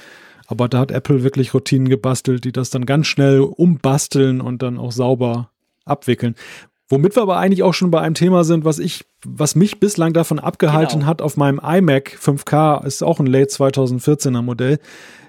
[0.46, 4.78] Aber da hat Apple wirklich Routinen gebastelt, die das dann ganz schnell umbasteln und dann
[4.78, 5.50] auch sauber
[5.84, 6.36] abwickeln.
[6.88, 10.14] Womit wir aber eigentlich auch schon bei einem Thema sind, was ich, was mich bislang
[10.14, 11.10] davon abgehalten genau.
[11.10, 14.78] hat, auf meinem iMac 5K, ist auch ein Late 2014er Modell,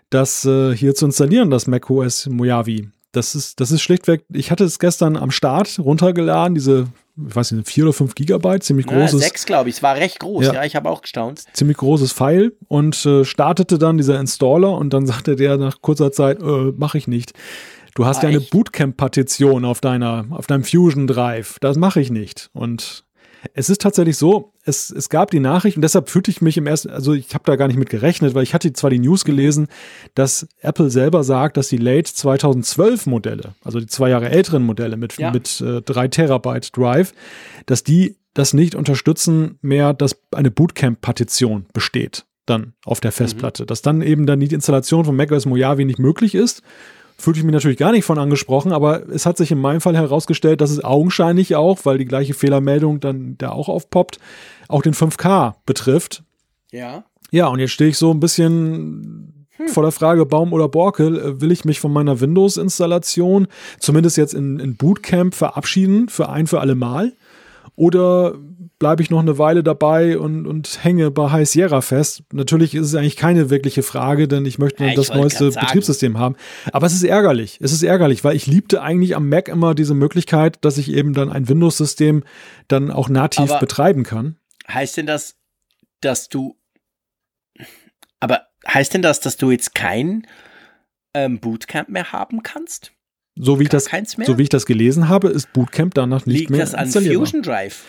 [0.09, 2.91] das äh, hier zu installieren, das macOS Mojave.
[3.11, 6.87] Das ist, das ist schlichtweg, ich hatte es gestern am Start runtergeladen, diese,
[7.27, 9.19] ich weiß nicht, vier oder fünf Gigabyte, ziemlich großes.
[9.19, 11.43] Ja, sechs, glaube ich, es war recht groß, ja, ja ich habe auch gestaunt.
[11.53, 16.11] Ziemlich großes File und äh, startete dann dieser Installer und dann sagte der nach kurzer
[16.11, 17.33] Zeit, äh, mache ich nicht.
[17.95, 21.57] Du hast ah, ja eine Bootcamp-Partition auf deiner, auf deinem Fusion Drive.
[21.59, 22.49] Das mache ich nicht.
[22.53, 23.05] Und
[23.53, 26.67] es ist tatsächlich so, es, es gab die Nachricht und deshalb fühlte ich mich im
[26.67, 29.25] ersten, also ich habe da gar nicht mit gerechnet, weil ich hatte zwar die News
[29.25, 29.67] gelesen,
[30.13, 34.97] dass Apple selber sagt, dass die Late 2012 Modelle, also die zwei Jahre älteren Modelle
[34.97, 35.31] mit, ja.
[35.31, 37.13] mit äh, 3 Terabyte Drive,
[37.65, 43.15] dass die das nicht unterstützen mehr, dass eine Bootcamp-Partition besteht dann auf der mhm.
[43.15, 43.67] Festplatte, mhm.
[43.67, 46.63] dass dann eben dann die Installation von macOS Mojave nicht möglich ist
[47.19, 49.95] fühlte ich mich natürlich gar nicht von angesprochen, aber es hat sich in meinem Fall
[49.95, 54.19] herausgestellt, dass es augenscheinlich auch, weil die gleiche Fehlermeldung dann da auch aufpoppt,
[54.67, 56.23] auch den 5K betrifft.
[56.71, 57.03] Ja.
[57.31, 59.67] Ja, und jetzt stehe ich so ein bisschen hm.
[59.67, 63.47] vor der Frage Baum oder Borke, äh, will ich mich von meiner Windows-Installation
[63.79, 67.13] zumindest jetzt in, in Bootcamp verabschieden für ein für alle Mal?
[67.75, 68.35] Oder
[68.79, 72.23] bleibe ich noch eine Weile dabei und, und hänge bei High Sierra fest.
[72.31, 76.17] Natürlich ist es eigentlich keine wirkliche Frage, denn ich möchte ja, ich das neueste Betriebssystem
[76.17, 76.35] haben.
[76.71, 77.59] Aber es ist ärgerlich.
[77.61, 81.13] Es ist ärgerlich, weil ich liebte eigentlich am Mac immer diese Möglichkeit, dass ich eben
[81.13, 82.23] dann ein Windows-System
[82.69, 84.37] dann auch nativ aber betreiben kann.
[84.67, 85.35] Heißt denn das,
[85.99, 86.57] dass du,
[88.21, 90.25] aber heißt denn das, dass du jetzt kein
[91.13, 92.93] ähm, Bootcamp mehr haben kannst?
[93.35, 93.89] So wie, ich das,
[94.25, 97.41] so wie ich das gelesen habe, ist Bootcamp danach nicht Liegt mehr das an Fusion
[97.41, 97.85] Drive?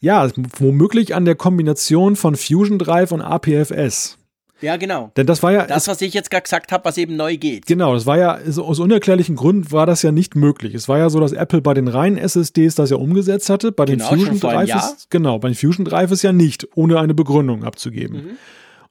[0.00, 4.18] Ja, womöglich an der Kombination von Fusion Drive und APFS.
[4.60, 5.12] Ja, genau.
[5.16, 5.66] Denn das war ja.
[5.66, 7.66] Das, was ich jetzt gerade gesagt habe, was eben neu geht.
[7.66, 10.74] Genau, das war ja, aus unerklärlichen Gründen war das ja nicht möglich.
[10.74, 13.70] Es war ja so, dass Apple bei den reinen SSDs das ja umgesetzt hatte.
[13.70, 16.98] Bei den genau, Fusion Drive ist, genau, bei den Fusion Drive ist ja nicht, ohne
[16.98, 18.16] eine Begründung abzugeben.
[18.16, 18.30] Mhm.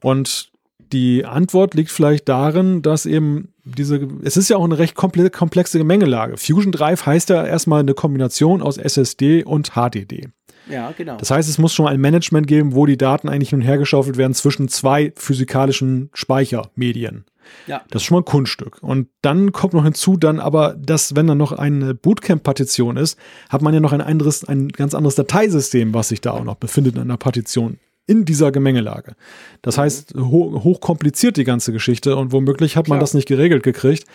[0.02, 0.52] Und
[0.94, 5.78] die Antwort liegt vielleicht darin, dass eben diese, es ist ja auch eine recht komplexe
[5.78, 6.38] Gemengelage.
[6.38, 10.30] Fusion Drive heißt ja erstmal eine Kombination aus SSD und HDD.
[10.70, 11.18] Ja, genau.
[11.18, 14.18] Das heißt, es muss schon mal ein Management geben, wo die Daten eigentlich nun hergeschaufelt
[14.18, 17.26] werden zwischen zwei physikalischen Speichermedien.
[17.66, 17.82] Ja.
[17.90, 18.82] Das ist schon mal ein Kunststück.
[18.82, 23.18] Und dann kommt noch hinzu, dann aber, dass, wenn dann noch eine Bootcamp-Partition ist,
[23.50, 26.56] hat man ja noch ein anderes, ein ganz anderes Dateisystem, was sich da auch noch
[26.56, 29.16] befindet in einer Partition in dieser Gemengelage.
[29.62, 29.82] Das mhm.
[29.82, 33.02] heißt, ho hochkompliziert die ganze Geschichte und womöglich hat man Klar.
[33.02, 34.06] das nicht geregelt gekriegt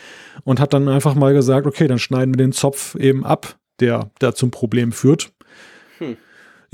[0.44, 4.10] und hat dann einfach mal gesagt, okay, dann schneiden wir den Zopf eben ab, der
[4.18, 5.30] da zum Problem führt.
[5.98, 6.16] Hm.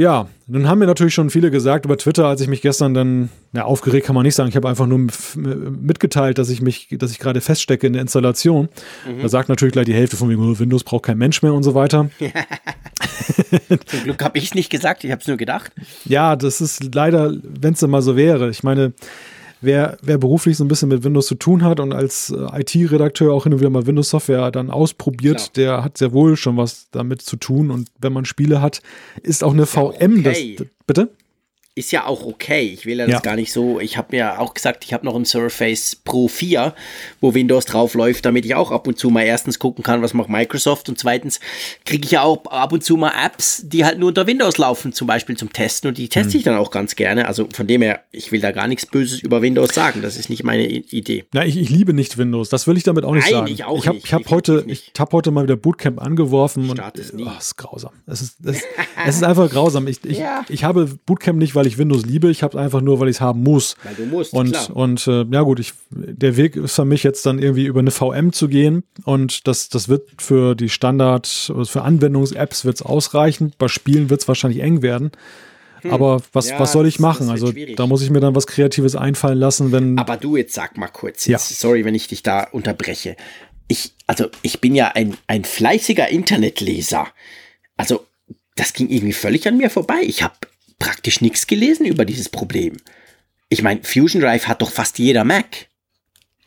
[0.00, 3.30] Ja, dann haben mir natürlich schon viele gesagt über Twitter, als ich mich gestern dann,
[3.52, 7.10] ja, aufgeregt kann man nicht sagen, ich habe einfach nur mitgeteilt, dass ich mich, dass
[7.10, 8.68] ich gerade feststecke in der Installation.
[9.04, 9.22] Mhm.
[9.22, 11.64] Da sagt natürlich gleich die Hälfte von mir, oh, Windows braucht kein Mensch mehr und
[11.64, 12.10] so weiter.
[13.86, 15.72] Zum Glück habe ich es nicht gesagt, ich habe es nur gedacht.
[16.04, 18.50] Ja, das ist leider, wenn es mal so wäre.
[18.50, 18.92] Ich meine,
[19.60, 23.32] wer, wer beruflich so ein bisschen mit Windows zu tun hat und als äh, IT-Redakteur
[23.32, 25.50] auch hin und wieder mal Windows-Software dann ausprobiert, Klar.
[25.56, 27.70] der hat sehr wohl schon was damit zu tun.
[27.70, 28.82] Und wenn man Spiele hat,
[29.22, 30.56] ist auch eine ist VM okay.
[30.58, 30.66] das.
[30.86, 31.10] Bitte?
[31.78, 32.62] Ist ja auch okay.
[32.62, 33.20] Ich will ja das ja.
[33.20, 33.78] gar nicht so.
[33.78, 36.74] Ich habe mir auch gesagt, ich habe noch ein Surface Pro 4,
[37.20, 40.12] wo Windows drauf läuft, damit ich auch ab und zu mal erstens gucken kann, was
[40.12, 41.38] macht Microsoft und zweitens
[41.84, 44.92] kriege ich ja auch ab und zu mal Apps, die halt nur unter Windows laufen,
[44.92, 46.38] zum Beispiel zum Testen und die teste mhm.
[46.38, 47.28] ich dann auch ganz gerne.
[47.28, 50.02] Also von dem her, ich will da gar nichts Böses über Windows sagen.
[50.02, 51.26] Das ist nicht meine Idee.
[51.32, 52.48] Ja, ich, ich liebe nicht Windows.
[52.48, 53.52] Das will ich damit auch nicht Nein, sagen.
[53.52, 54.06] Ich auch ich hab, nicht.
[54.06, 57.92] Ich habe heute, ich habe heute mal wieder Bootcamp angeworfen und es oh, ist grausam.
[58.06, 58.62] Es ist, es,
[59.06, 59.86] es ist einfach grausam.
[59.86, 60.44] Ich, ich, ja.
[60.48, 62.30] ich habe Bootcamp nicht, weil ich Windows liebe.
[62.30, 63.76] Ich habe es einfach nur, weil ich es haben muss.
[63.82, 64.76] Weil du musst, und, klar.
[64.76, 67.90] Und äh, ja gut, ich, der Weg ist für mich jetzt dann irgendwie über eine
[67.90, 72.82] VM zu gehen und das, das wird für die Standard, also für Anwendungs-Apps wird es
[72.82, 73.52] ausreichen.
[73.58, 75.12] Bei Spielen wird es wahrscheinlich eng werden.
[75.82, 75.92] Hm.
[75.92, 77.28] Aber was, ja, was soll ich machen?
[77.30, 77.76] Also schwierig.
[77.76, 79.98] da muss ich mir dann was Kreatives einfallen lassen, wenn.
[79.98, 81.56] Aber du jetzt sag mal kurz, jetzt, ja.
[81.56, 83.16] sorry, wenn ich dich da unterbreche.
[83.68, 87.06] Ich, also ich bin ja ein, ein fleißiger Internetleser.
[87.76, 88.06] Also
[88.56, 90.00] das ging irgendwie völlig an mir vorbei.
[90.02, 90.34] Ich habe
[90.78, 92.76] praktisch nichts gelesen über dieses Problem.
[93.48, 95.68] Ich meine, Fusion Drive hat doch fast jeder Mac.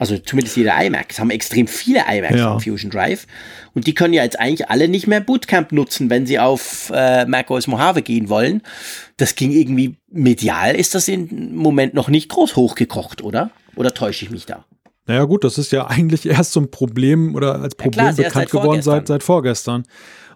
[0.02, 1.12] Also zumindest jeder iMac.
[1.12, 2.58] Es haben extrem viele iMacs ja.
[2.58, 3.28] Fusion Drive.
[3.76, 7.26] Und die können ja jetzt eigentlich alle nicht mehr Bootcamp nutzen, wenn sie auf äh,
[7.26, 8.64] macOS Mojave gehen wollen.
[9.18, 13.52] Das ging irgendwie medial, ist das im Moment noch nicht groß hochgekocht, oder?
[13.76, 14.66] Oder täusche ich mich da?
[15.06, 18.26] Naja gut, das ist ja eigentlich erst so ein Problem oder als Problem ja, klar,
[18.26, 19.84] bekannt geworden seit, seit vorgestern.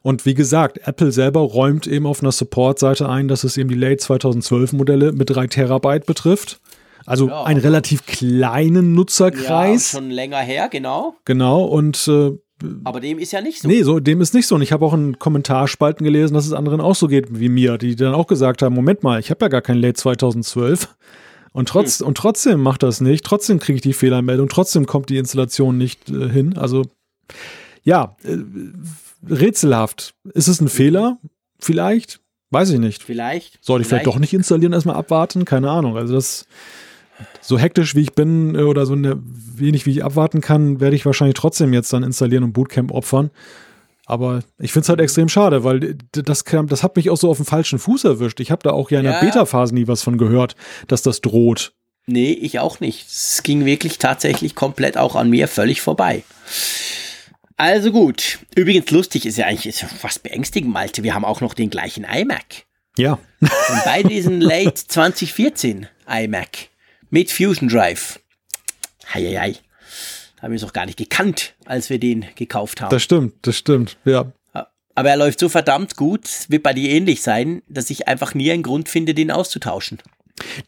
[0.05, 3.75] Und wie gesagt, Apple selber räumt eben auf einer Support-Seite ein, dass es eben die
[3.75, 6.61] Late 2012 Modelle mit 3 Terabyte betrifft.
[7.07, 9.93] Also ja, einen relativ kleinen Nutzerkreis.
[9.93, 11.15] Ja, schon länger her, genau.
[11.25, 12.33] Genau, und äh,
[12.83, 13.67] aber dem ist ja nicht so.
[13.67, 14.53] Nee, so, dem ist nicht so.
[14.53, 17.79] Und ich habe auch in Kommentarspalten gelesen, dass es anderen auch so geht wie mir,
[17.79, 20.87] die dann auch gesagt haben: Moment mal, ich habe ja gar kein Late 2012.
[21.51, 22.05] Und, trotz, hm.
[22.05, 23.25] und trotzdem macht das nicht.
[23.25, 24.49] Trotzdem kriege ich die Fehlermeldung.
[24.49, 26.59] Trotzdem kommt die Installation nicht äh, hin.
[26.59, 26.83] Also,
[27.81, 28.37] ja, äh,
[29.29, 30.15] rätselhaft.
[30.33, 31.17] Ist es ein Fehler?
[31.59, 32.19] Vielleicht?
[32.51, 33.03] Weiß ich nicht.
[33.03, 33.59] Vielleicht.
[33.61, 35.45] Soll ich vielleicht, vielleicht doch nicht installieren, erstmal abwarten?
[35.45, 35.97] Keine Ahnung.
[35.97, 36.45] Also das
[37.41, 40.95] so hektisch wie ich bin äh, oder so eine, wenig wie ich abwarten kann, werde
[40.95, 43.31] ich wahrscheinlich trotzdem jetzt dann installieren und Bootcamp opfern.
[44.05, 47.37] Aber ich finde es halt extrem schade, weil das, das hat mich auch so auf
[47.37, 48.39] dem falschen Fuß erwischt.
[48.39, 49.19] Ich habe da auch ja in der ja.
[49.19, 50.55] Beta-Phase nie was von gehört,
[50.87, 51.73] dass das droht.
[52.05, 53.07] Nee, ich auch nicht.
[53.07, 56.23] Es ging wirklich tatsächlich komplett auch an mir völlig vorbei.
[57.57, 58.39] Also gut.
[58.55, 61.03] Übrigens lustig ist ja eigentlich ist ja fast beängstigend, Malte.
[61.03, 62.65] Wir haben auch noch den gleichen iMac.
[62.97, 63.19] Ja.
[63.39, 66.69] Und bei diesen Late 2014 iMac
[67.09, 68.19] mit Fusion Drive.
[69.13, 69.55] Heieiei.
[70.41, 72.89] Haben wir es auch gar nicht gekannt, als wir den gekauft haben.
[72.89, 74.31] Das stimmt, das stimmt, ja.
[74.97, 78.51] Aber er läuft so verdammt gut, wird bei dir ähnlich sein, dass ich einfach nie
[78.51, 79.99] einen Grund finde, den auszutauschen.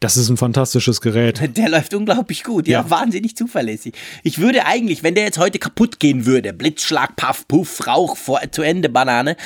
[0.00, 1.40] Das ist ein fantastisches Gerät.
[1.56, 3.94] Der läuft unglaublich gut, ja, ja, wahnsinnig zuverlässig.
[4.22, 8.40] Ich würde eigentlich, wenn der jetzt heute kaputt gehen würde, Blitzschlag, Paff, Puff, Rauch, vor,
[8.50, 9.36] zu Ende, Banane,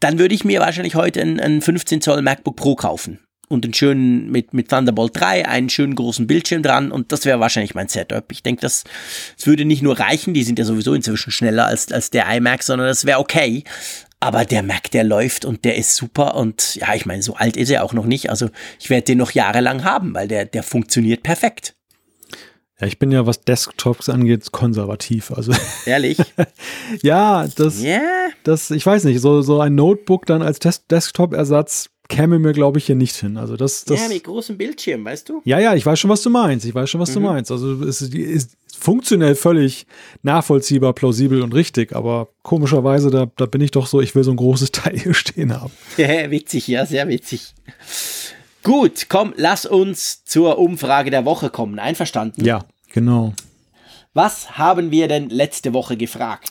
[0.00, 3.74] dann würde ich mir wahrscheinlich heute einen, einen 15 Zoll MacBook Pro kaufen und einen
[3.74, 7.88] schönen mit, mit Thunderbolt 3, einen schönen großen Bildschirm dran und das wäre wahrscheinlich mein
[7.88, 8.24] Setup.
[8.30, 8.84] Ich denke, das,
[9.36, 12.62] das würde nicht nur reichen, die sind ja sowieso inzwischen schneller als, als der iMac,
[12.62, 13.64] sondern das wäre okay.
[14.20, 17.56] Aber der Mac, der läuft und der ist super und ja, ich meine, so alt
[17.56, 18.28] ist er auch noch nicht.
[18.28, 21.74] Also ich werde den noch jahrelang haben, weil der, der funktioniert perfekt.
[22.80, 25.30] Ja, ich bin ja, was Desktops angeht, konservativ.
[25.30, 25.52] Also
[25.86, 26.18] ehrlich.
[27.02, 28.00] ja, das, yeah.
[28.44, 32.86] das, ich weiß nicht, so, so ein Notebook dann als Desktop-Ersatz käme mir, glaube ich,
[32.86, 33.38] hier nicht hin.
[33.38, 35.40] Also das, das, ja, mit großem Bildschirm, weißt du?
[35.44, 36.66] Ja, ja, ich weiß schon, was du meinst.
[36.66, 37.14] Ich weiß schon, was mhm.
[37.14, 37.50] du meinst.
[37.50, 39.86] Also es ist, ist, funktionell völlig
[40.22, 44.30] nachvollziehbar, plausibel und richtig, aber komischerweise, da, da bin ich doch so, ich will so
[44.30, 45.72] ein großes Teil hier stehen haben.
[45.96, 47.54] Ja, witzig, ja, sehr witzig.
[48.62, 51.78] Gut, komm, lass uns zur Umfrage der Woche kommen.
[51.78, 52.44] Einverstanden?
[52.44, 53.32] Ja, genau.
[54.12, 56.50] Was haben wir denn letzte Woche gefragt?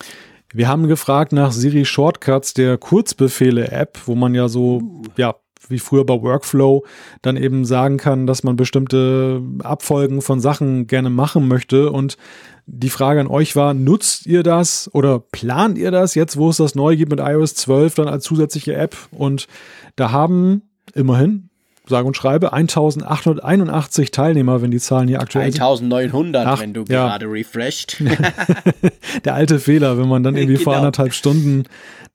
[0.52, 4.82] Wir haben gefragt nach Siri Shortcuts der Kurzbefehle-App, wo man ja so,
[5.18, 5.36] ja,
[5.70, 6.86] wie früher bei Workflow
[7.22, 11.92] dann eben sagen kann, dass man bestimmte Abfolgen von Sachen gerne machen möchte.
[11.92, 12.18] Und
[12.66, 16.58] die Frage an euch war, nutzt ihr das oder plant ihr das jetzt, wo es
[16.58, 18.96] das neu gibt mit iOS 12 dann als zusätzliche App?
[19.12, 19.48] Und
[19.96, 20.64] da haben
[20.94, 21.49] immerhin
[21.90, 27.08] sage und schreibe 1881 Teilnehmer, wenn die Zahlen hier aktuell 1900, Ach, wenn du ja.
[27.08, 28.02] gerade refreshed.
[29.26, 30.72] Der alte Fehler, wenn man dann irgendwie genau.
[30.72, 31.66] vor anderthalb Stunden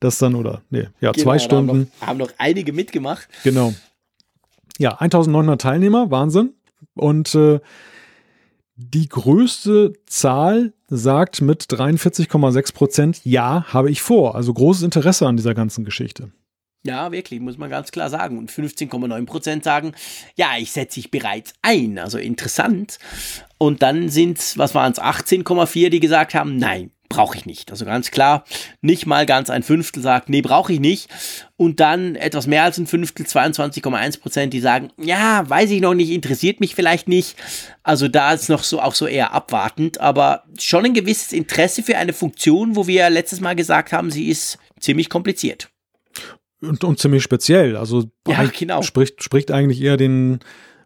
[0.00, 1.68] das dann, oder, nee, ja, genau, zwei Stunden.
[1.68, 3.28] Haben noch, haben noch einige mitgemacht.
[3.42, 3.74] Genau.
[4.78, 6.54] Ja, 1900 Teilnehmer, Wahnsinn.
[6.94, 7.60] Und äh,
[8.76, 14.34] die größte Zahl sagt mit 43,6 Prozent, ja, habe ich vor.
[14.34, 16.32] Also großes Interesse an dieser ganzen Geschichte.
[16.86, 18.36] Ja, wirklich, muss man ganz klar sagen.
[18.36, 19.92] Und 15,9 Prozent sagen,
[20.36, 21.98] ja, ich setze dich bereits ein.
[21.98, 22.98] Also interessant.
[23.56, 27.70] Und dann sind was waren es, 18,4, die gesagt haben, nein, brauche ich nicht.
[27.70, 28.44] Also ganz klar,
[28.82, 31.08] nicht mal ganz ein Fünftel sagt, nee, brauche ich nicht.
[31.56, 35.94] Und dann etwas mehr als ein Fünftel, 22,1 Prozent, die sagen, ja, weiß ich noch
[35.94, 37.36] nicht, interessiert mich vielleicht nicht.
[37.82, 41.96] Also da ist noch so auch so eher abwartend, aber schon ein gewisses Interesse für
[41.96, 45.70] eine Funktion, wo wir letztes Mal gesagt haben, sie ist ziemlich kompliziert
[46.64, 47.76] und, und ziemlich speziell.
[47.76, 48.82] Also ja, genau.
[48.82, 50.40] spricht, spricht eigentlich eher den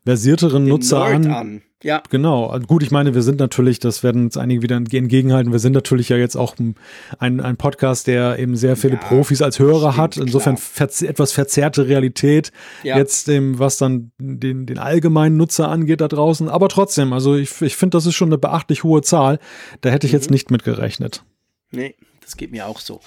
[0.05, 1.26] versierteren den Nutzer an.
[1.30, 1.62] an.
[1.82, 2.02] Ja.
[2.10, 2.46] Genau.
[2.46, 5.74] Also gut, ich meine, wir sind natürlich, das werden uns einige wieder entgegenhalten, wir sind
[5.74, 6.74] natürlich ja jetzt auch ein,
[7.18, 10.16] ein Podcast, der eben sehr viele ja, Profis als Hörer hat.
[10.16, 12.50] Insofern verz etwas verzerrte Realität
[12.82, 12.96] ja.
[12.96, 16.48] jetzt, dem, was dann den, den allgemeinen Nutzer angeht da draußen.
[16.48, 19.38] Aber trotzdem, also ich, ich finde, das ist schon eine beachtlich hohe Zahl.
[19.80, 20.18] Da hätte ich mhm.
[20.18, 21.22] jetzt nicht mit gerechnet.
[21.70, 21.94] Nee,
[22.28, 23.00] das geht mir auch so.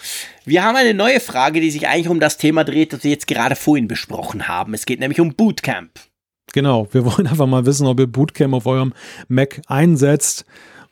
[0.45, 3.27] Wir haben eine neue Frage, die sich eigentlich um das Thema dreht, das wir jetzt
[3.27, 4.73] gerade vorhin besprochen haben.
[4.73, 5.91] Es geht nämlich um Bootcamp.
[6.53, 8.93] Genau, wir wollen einfach mal wissen, ob ihr Bootcamp auf eurem
[9.27, 10.45] Mac einsetzt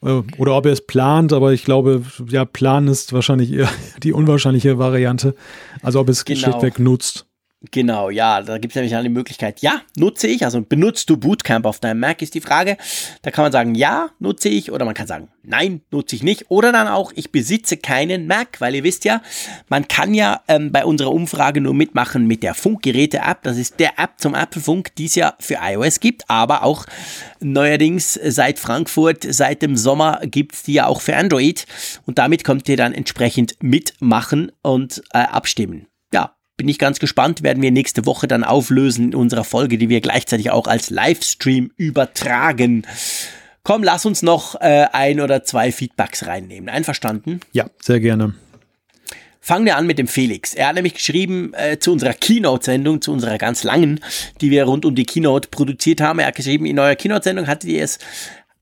[0.03, 3.69] äh, oder ob ihr es plant, aber ich glaube, ja, planen ist wahrscheinlich eher
[4.03, 5.35] die unwahrscheinliche Variante.
[5.81, 6.39] Also ob ihr es genau.
[6.39, 7.26] schlichtweg nutzt.
[7.72, 9.61] Genau, ja, da gibt es nämlich eine Möglichkeit.
[9.61, 12.77] Ja, nutze ich, also benutzt du Bootcamp auf deinem Mac, ist die Frage.
[13.22, 16.49] Da kann man sagen, ja, nutze ich, oder man kann sagen, nein, nutze ich nicht.
[16.49, 19.22] Oder dann auch, ich besitze keinen Mac, weil ihr wisst ja,
[19.68, 23.44] man kann ja ähm, bei unserer Umfrage nur mitmachen mit der Funkgeräte-App.
[23.44, 26.86] Das ist der App zum Apfelfunk, die es ja für iOS gibt, aber auch
[27.41, 31.65] neuerdings seit Frankfurt, seit dem Sommer gibt es die ja auch für Android.
[32.06, 35.89] Und damit könnt ihr dann entsprechend mitmachen und äh, abstimmen
[36.60, 40.02] bin ich ganz gespannt, werden wir nächste Woche dann auflösen in unserer Folge, die wir
[40.02, 42.86] gleichzeitig auch als Livestream übertragen.
[43.64, 46.68] Komm, lass uns noch äh, ein oder zwei Feedbacks reinnehmen.
[46.68, 47.40] Einverstanden?
[47.53, 48.36] Ja, sehr gerne.
[49.40, 50.53] Fangen wir an mit dem Felix.
[50.53, 54.02] Er hat nämlich geschrieben äh, zu unserer Keynote-Sendung, zu unserer ganz langen,
[54.41, 56.19] die wir rund um die Keynote produziert haben.
[56.19, 57.99] Er hat geschrieben, in eurer Keynote-Sendung hattet ihr es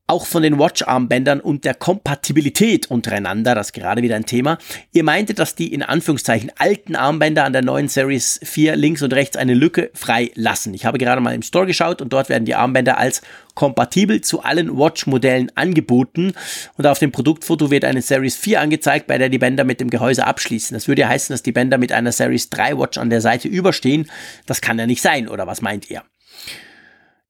[0.07, 4.57] auch von den Watch-Armbändern und der Kompatibilität untereinander, das ist gerade wieder ein Thema.
[4.93, 9.11] Ihr meintet, dass die in Anführungszeichen alten Armbänder an der neuen Series 4 links und
[9.13, 10.73] rechts eine Lücke frei lassen.
[10.73, 13.21] Ich habe gerade mal im Store geschaut und dort werden die Armbänder als
[13.53, 16.33] kompatibel zu allen Watch-Modellen angeboten
[16.77, 19.89] und auf dem Produktfoto wird eine Series 4 angezeigt, bei der die Bänder mit dem
[19.89, 20.73] Gehäuse abschließen.
[20.73, 23.49] Das würde ja heißen, dass die Bänder mit einer Series 3 Watch an der Seite
[23.49, 24.09] überstehen.
[24.45, 26.03] Das kann ja nicht sein, oder was meint ihr?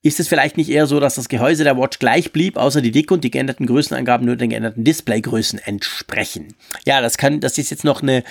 [0.03, 2.91] Ist es vielleicht nicht eher so, dass das Gehäuse der Watch gleich blieb, außer die
[2.91, 6.56] Dicke und die geänderten Größenangaben nur den geänderten Displaygrößen entsprechen?
[6.86, 8.24] Ja, das kann, das ist jetzt noch eine,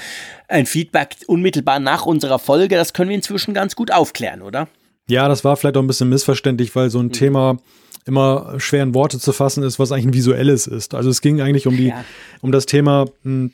[0.48, 2.76] ein Feedback unmittelbar nach unserer Folge.
[2.76, 4.68] Das können wir inzwischen ganz gut aufklären, oder?
[5.08, 7.12] Ja, das war vielleicht auch ein bisschen missverständlich, weil so ein mhm.
[7.12, 7.56] Thema
[8.06, 10.94] immer schwer in Worte zu fassen ist, was eigentlich ein visuelles ist.
[10.94, 12.04] Also es ging eigentlich um die, ja.
[12.40, 13.52] um das Thema, hm,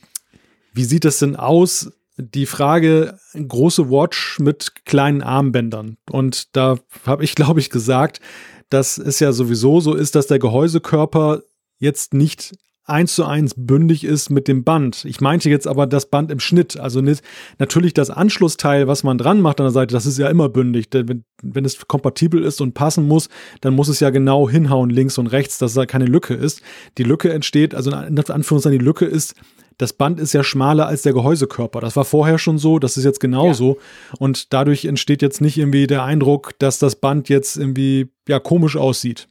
[0.75, 5.97] wie sieht es denn aus, die Frage, große Watch mit kleinen Armbändern.
[6.11, 8.21] Und da habe ich, glaube ich, gesagt,
[8.69, 11.43] dass es ja sowieso so ist, dass der Gehäusekörper
[11.79, 12.53] jetzt nicht
[12.85, 15.05] eins zu eins bündig ist mit dem Band.
[15.05, 16.79] Ich meinte jetzt aber das Band im Schnitt.
[16.79, 17.23] Also nicht,
[17.59, 20.91] natürlich das Anschlussteil, was man dran macht an der Seite, das ist ja immer bündig.
[20.91, 23.29] Denn wenn, wenn es kompatibel ist und passen muss,
[23.61, 26.63] dann muss es ja genau hinhauen, links und rechts, dass da keine Lücke ist.
[26.99, 29.35] Die Lücke entsteht, also in Anführungszeichen, die Lücke ist,
[29.83, 31.81] das Band ist ja schmaler als der Gehäusekörper.
[31.81, 33.79] Das war vorher schon so, das ist jetzt genauso.
[33.79, 34.17] Ja.
[34.21, 38.77] Und dadurch entsteht jetzt nicht irgendwie der Eindruck, dass das Band jetzt irgendwie ja komisch
[38.77, 39.29] aussieht.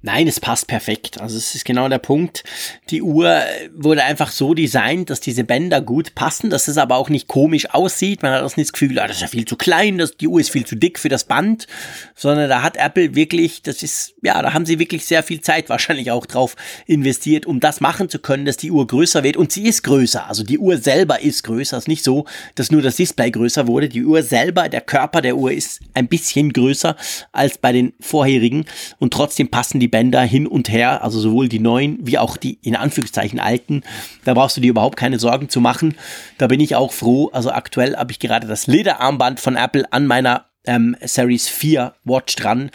[0.00, 1.20] Nein, es passt perfekt.
[1.20, 2.44] Also es ist genau der Punkt.
[2.90, 3.42] Die Uhr
[3.74, 7.68] wurde einfach so designt, dass diese Bänder gut passen, dass es aber auch nicht komisch
[7.70, 8.22] aussieht.
[8.22, 10.28] Man hat auch nicht das Gefühl, ah, das ist ja viel zu klein, das, die
[10.28, 11.66] Uhr ist viel zu dick für das Band,
[12.14, 15.68] sondern da hat Apple wirklich, das ist, ja, da haben sie wirklich sehr viel Zeit
[15.68, 16.54] wahrscheinlich auch drauf
[16.86, 19.36] investiert, um das machen zu können, dass die Uhr größer wird.
[19.36, 20.28] Und sie ist größer.
[20.28, 21.76] Also die Uhr selber ist größer.
[21.76, 23.88] Es ist nicht so, dass nur das Display größer wurde.
[23.88, 26.94] Die Uhr selber, der Körper der Uhr ist ein bisschen größer
[27.32, 28.64] als bei den vorherigen
[29.00, 32.36] und trotzdem passen die die Bänder hin und her, also sowohl die neuen wie auch
[32.36, 33.82] die in Anführungszeichen alten.
[34.24, 35.94] Da brauchst du dir überhaupt keine Sorgen zu machen.
[36.36, 37.30] Da bin ich auch froh.
[37.32, 42.36] Also aktuell habe ich gerade das Lederarmband von Apple an meiner ähm, Series 4 Watch
[42.36, 42.70] dran.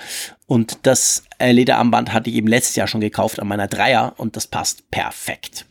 [0.48, 4.35] Und das äh, Lederarmband hatte ich eben letztes Jahr schon gekauft an meiner Dreier und
[4.35, 5.68] das passt perfekt.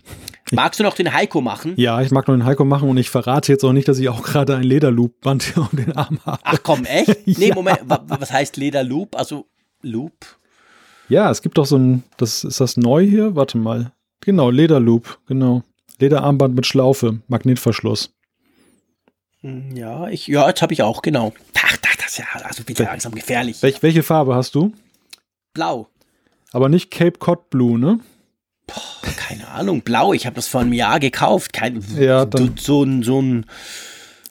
[0.52, 1.74] Magst du noch den Heiko machen?
[1.76, 4.08] Ja, ich mag noch den Heiko machen und ich verrate jetzt auch nicht, dass ich
[4.08, 6.40] auch gerade ein Lederloop-Band um den Arm habe.
[6.44, 7.26] Ach komm, echt?
[7.26, 7.54] Nee, ja.
[7.54, 9.16] Moment, was heißt Lederloop?
[9.16, 9.46] Also
[9.80, 10.12] Loop?
[11.08, 13.34] Ja, es gibt doch so ein, das ist das neu hier?
[13.36, 13.92] Warte mal.
[14.20, 15.62] Genau, Lederloop, genau.
[15.98, 18.14] Lederarmband mit Schlaufe, Magnetverschluss.
[19.40, 21.32] Hm, ja, ich, ja, jetzt habe ich auch, genau.
[21.60, 23.62] Ach, das ist ja also bitte langsam gefährlich.
[23.62, 24.72] Welch, welche Farbe hast du?
[25.52, 25.88] Blau.
[26.52, 28.00] Aber nicht Cape Cod Blue, ne?
[28.66, 30.12] Boah, keine Ahnung, blau.
[30.12, 31.52] Ich habe das vor einem Jahr gekauft.
[31.52, 33.46] Kein, ja, dann so, ein, so ein,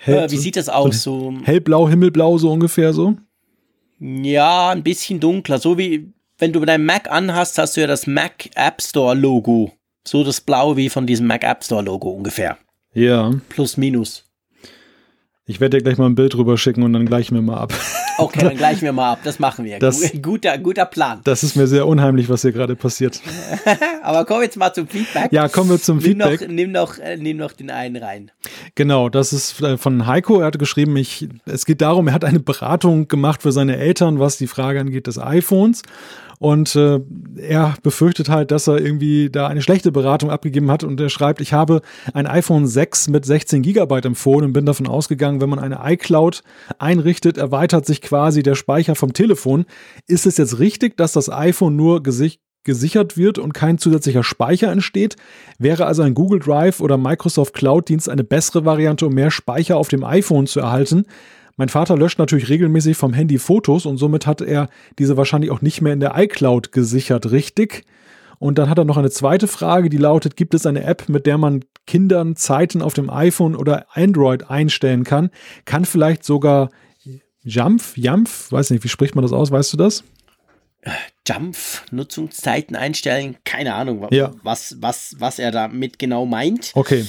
[0.04, 1.04] Hell, äh, wie sieht das aus?
[1.04, 3.16] So, hellblau, himmelblau, so ungefähr so?
[4.00, 5.60] Ja, ein bisschen dunkler.
[5.60, 6.12] So wie
[6.42, 9.74] wenn du deinen Mac anhast, hast du ja das Mac App Store Logo.
[10.06, 12.58] So das Blau wie von diesem Mac App Store Logo ungefähr.
[12.94, 13.32] Ja.
[13.50, 14.26] Plus, minus.
[15.46, 17.74] Ich werde dir gleich mal ein Bild drüber schicken und dann gleichen wir mal ab.
[18.24, 19.20] Okay, dann gleichen wir mal ab.
[19.24, 19.80] Das machen wir.
[19.80, 21.22] Das, guter, guter Plan.
[21.24, 23.22] Das ist mir sehr unheimlich, was hier gerade passiert.
[24.04, 25.32] Aber kommen wir jetzt mal zum Feedback.
[25.32, 26.42] Ja, kommen wir zum nimm Feedback.
[26.42, 28.32] Noch, nimm, noch, äh, nimm noch den einen rein.
[28.76, 30.40] Genau, das ist äh, von Heiko.
[30.40, 34.20] Er hat geschrieben, ich, es geht darum, er hat eine Beratung gemacht für seine Eltern,
[34.20, 35.84] was die Frage angeht des iPhones.
[36.42, 37.00] Und äh,
[37.38, 40.84] er befürchtet halt, dass er irgendwie da eine schlechte Beratung abgegeben hat.
[40.84, 41.84] Und er schreibt, ich habe
[42.16, 46.42] ein iPhone 6 mit 16 Gigabyte empfohlen und bin davon ausgegangen, wenn man eine iCloud
[46.80, 49.64] einrichtet, erweitert sich quasi der Speicher vom Telefon.
[50.06, 54.72] Ist es jetzt richtig, dass das iPhone nur gesicht gesichert wird und kein zusätzlicher Speicher
[54.72, 55.16] entsteht,
[55.58, 59.78] wäre also ein Google Drive oder Microsoft Cloud Dienst eine bessere Variante, um mehr Speicher
[59.78, 61.06] auf dem iPhone zu erhalten.
[61.56, 64.70] Mein Vater löscht natürlich regelmäßig vom Handy Fotos und somit hat er
[65.00, 67.86] diese wahrscheinlich auch nicht mehr in der iCloud gesichert, richtig?
[68.38, 71.26] Und dann hat er noch eine zweite Frage, die lautet, gibt es eine App, mit
[71.26, 75.32] der man Kindern Zeiten auf dem iPhone oder Android einstellen kann?
[75.66, 76.70] Kann vielleicht sogar
[77.44, 80.04] Jump, Jump, weiß nicht, wie spricht man das aus, weißt du das?
[81.28, 81.56] Jump,
[81.92, 84.32] Nutzungszeiten einstellen, keine Ahnung, ja.
[84.44, 86.72] was, was, was er damit genau meint.
[86.74, 87.06] Okay.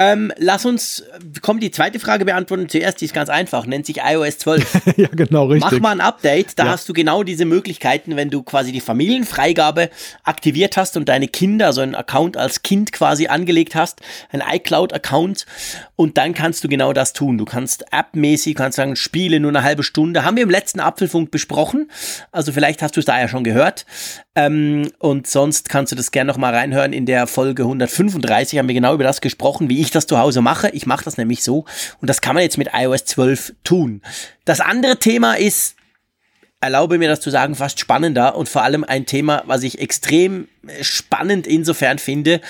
[0.00, 1.04] Ähm, lass uns,
[1.42, 2.70] komm, die zweite Frage beantworten.
[2.70, 4.80] Zuerst, die ist ganz einfach, nennt sich iOS 12.
[4.96, 5.72] ja, genau, richtig.
[5.72, 6.70] Mach mal ein Update, da ja.
[6.70, 9.90] hast du genau diese Möglichkeiten, wenn du quasi die Familienfreigabe
[10.24, 14.00] aktiviert hast und deine Kinder, so einen Account als Kind quasi angelegt hast,
[14.30, 15.44] ein iCloud-Account
[15.96, 17.36] und dann kannst du genau das tun.
[17.36, 20.24] Du kannst appmäßig, kannst sagen, Spiele nur eine halbe Stunde.
[20.24, 21.90] Haben wir im letzten Apfelfunk besprochen,
[22.32, 23.84] also vielleicht hast du es da ja schon gehört.
[24.34, 26.92] Ähm, und sonst kannst du das gerne nochmal reinhören.
[26.92, 30.40] In der Folge 135 haben wir genau über das gesprochen, wie ich das zu Hause
[30.40, 30.70] mache.
[30.70, 31.64] Ich mache das nämlich so.
[32.00, 34.02] Und das kann man jetzt mit iOS 12 tun.
[34.44, 35.76] Das andere Thema ist,
[36.60, 40.48] erlaube mir das zu sagen, fast spannender und vor allem ein Thema, was ich extrem
[40.82, 42.40] spannend insofern finde,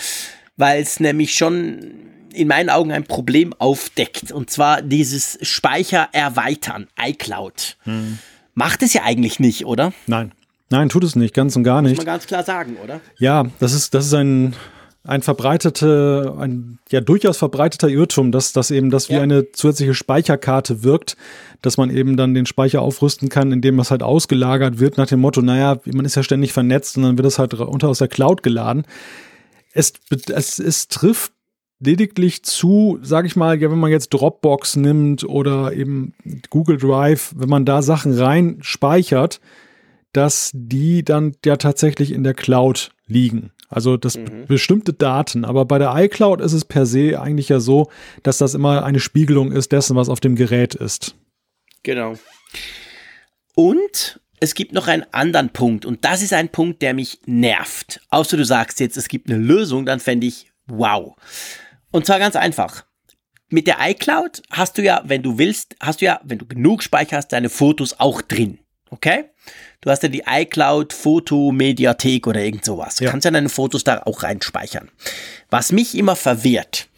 [0.56, 1.94] weil es nämlich schon
[2.32, 4.32] in meinen Augen ein Problem aufdeckt.
[4.32, 7.76] Und zwar dieses Speicher erweitern, iCloud.
[7.84, 8.18] Hm.
[8.54, 9.92] Macht es ja eigentlich nicht, oder?
[10.06, 10.32] Nein.
[10.70, 11.92] Nein, tut es nicht, ganz und gar nicht.
[11.96, 13.00] Muss man ganz klar sagen, oder?
[13.18, 14.54] Ja, das ist, das ist ein,
[15.02, 19.22] ein verbreitete, ein ja durchaus verbreiteter Irrtum, dass, dass eben das wie ja.
[19.22, 21.16] eine zusätzliche Speicherkarte wirkt,
[21.62, 25.20] dass man eben dann den Speicher aufrüsten kann, indem das halt ausgelagert wird, nach dem
[25.20, 28.08] Motto, naja, man ist ja ständig vernetzt und dann wird es halt unter aus der
[28.08, 28.84] Cloud geladen.
[29.72, 31.32] Es, es, es trifft
[31.78, 36.12] lediglich zu, sage ich mal, ja, wenn man jetzt Dropbox nimmt oder eben
[36.50, 39.40] Google Drive, wenn man da Sachen rein speichert,
[40.12, 43.52] dass die dann ja tatsächlich in der Cloud liegen.
[43.70, 44.46] Also das mhm.
[44.46, 45.44] bestimmte Daten.
[45.44, 47.88] Aber bei der iCloud ist es per se eigentlich ja so,
[48.22, 51.14] dass das immer eine Spiegelung ist dessen, was auf dem Gerät ist.
[51.84, 52.14] Genau.
[53.54, 58.00] Und es gibt noch einen anderen Punkt und das ist ein Punkt, der mich nervt.
[58.10, 61.14] Außer du sagst jetzt, es gibt eine Lösung, dann fände ich wow.
[61.90, 62.84] Und zwar ganz einfach.
[63.50, 66.82] Mit der iCloud hast du ja, wenn du willst, hast du ja, wenn du genug
[66.82, 68.58] Speicher hast, deine Fotos auch drin.
[68.90, 69.24] Okay?
[69.80, 72.96] Du hast ja die iCloud Fotomediathek oder irgend sowas.
[72.96, 73.10] Du ja.
[73.10, 74.90] kannst ja deine Fotos da auch reinspeichern.
[75.48, 76.88] Was mich immer verwirrt,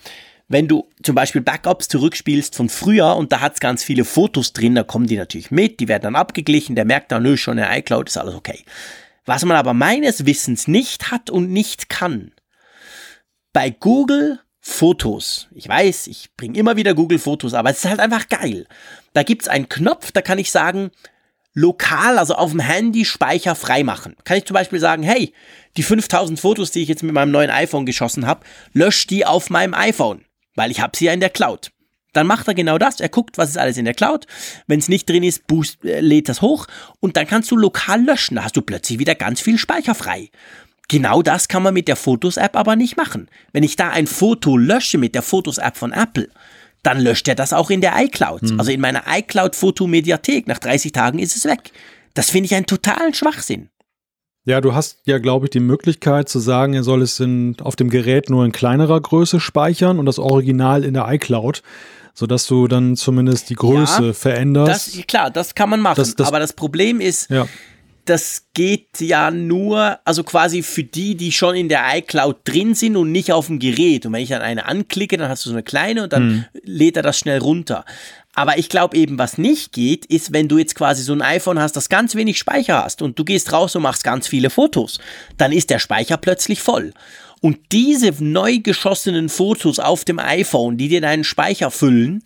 [0.49, 4.75] wenn du zum Beispiel Backups zurückspielst von früher und da hat's ganz viele Fotos drin,
[4.75, 7.65] da kommen die natürlich mit, die werden dann abgeglichen, der merkt dann, nö, schon in
[7.65, 8.65] iCloud ist alles okay.
[9.25, 12.33] Was man aber meines Wissens nicht hat und nicht kann,
[13.53, 15.49] bei Google Fotos.
[15.55, 18.67] Ich weiß, ich bringe immer wieder Google Fotos, aber es ist halt einfach geil.
[19.13, 20.93] Da gibt's einen Knopf, da kann ich sagen,
[21.55, 24.17] lokal, also auf dem Handy Speicher freimachen.
[24.25, 25.33] Kann ich zum Beispiel sagen, hey,
[25.77, 29.51] die 5000 Fotos, die ich jetzt mit meinem neuen iPhone geschossen habe, lösch die auf
[29.51, 30.25] meinem iPhone
[30.55, 31.71] weil ich habe sie ja in der Cloud.
[32.13, 33.01] Dann macht er genau das.
[33.01, 34.27] Er guckt, was ist alles in der Cloud.
[34.67, 36.67] Wenn es nicht drin ist, boost, äh, lädt das hoch
[37.01, 38.37] und dann kannst du lokal löschen.
[38.37, 40.31] Da hast du plötzlich wieder ganz viel Speicher frei.
[40.89, 43.31] Genau das kann man mit der Fotos-App aber nicht machen.
[43.53, 46.29] Wenn ich da ein Foto lösche mit der Fotos-App von Apple,
[46.83, 48.43] dann löscht er das auch in der iCloud.
[48.43, 48.59] Hm.
[48.59, 50.47] Also in meiner iCloud-Fotomediathek.
[50.47, 51.73] Nach 30 Tagen ist es weg.
[52.15, 53.69] Das finde ich einen totalen Schwachsinn.
[54.45, 57.77] Ja, du hast ja, glaube ich, die Möglichkeit zu sagen, er soll es in, auf
[57.77, 61.63] dem Gerät nur in kleinerer Größe speichern und das Original in der iCloud,
[62.13, 64.99] sodass du dann zumindest die Größe ja, veränderst.
[64.99, 65.97] Das, klar, das kann man machen.
[65.97, 67.47] Das, das, Aber das Problem ist, ja.
[68.05, 72.97] Das geht ja nur, also quasi für die, die schon in der iCloud drin sind
[72.97, 74.07] und nicht auf dem Gerät.
[74.07, 76.45] Und wenn ich dann eine anklicke, dann hast du so eine kleine und dann hm.
[76.65, 77.85] lädt er das schnell runter.
[78.35, 81.61] Aber ich glaube eben, was nicht geht, ist, wenn du jetzt quasi so ein iPhone
[81.61, 84.99] hast, das ganz wenig Speicher hast und du gehst raus und machst ganz viele Fotos,
[85.37, 86.93] dann ist der Speicher plötzlich voll.
[87.41, 92.25] Und diese neu geschossenen Fotos auf dem iPhone, die dir deinen Speicher füllen,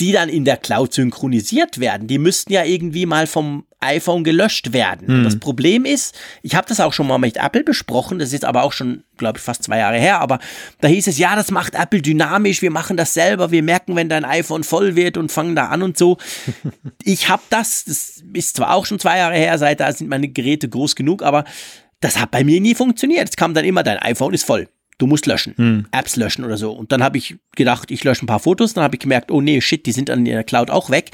[0.00, 4.72] die dann in der Cloud synchronisiert werden, die müssten ja irgendwie mal vom iPhone gelöscht
[4.72, 5.20] werden.
[5.20, 5.24] Mhm.
[5.24, 8.44] Das Problem ist, ich habe das auch schon mal mit Apple besprochen, das ist jetzt
[8.44, 10.38] aber auch schon, glaube ich, fast zwei Jahre her, aber
[10.80, 14.08] da hieß es, ja, das macht Apple dynamisch, wir machen das selber, wir merken, wenn
[14.08, 16.18] dein iPhone voll wird und fangen da an und so.
[17.02, 20.28] ich habe das, das ist zwar auch schon zwei Jahre her, seit da sind meine
[20.28, 21.44] Geräte groß genug, aber
[22.00, 23.28] das hat bei mir nie funktioniert.
[23.28, 25.86] Es kam dann immer, dein iPhone ist voll du musst löschen, hm.
[25.92, 26.72] Apps löschen oder so.
[26.72, 29.40] Und dann habe ich gedacht, ich lösche ein paar Fotos, dann habe ich gemerkt, oh
[29.40, 31.10] nee, shit, die sind an der Cloud auch weg.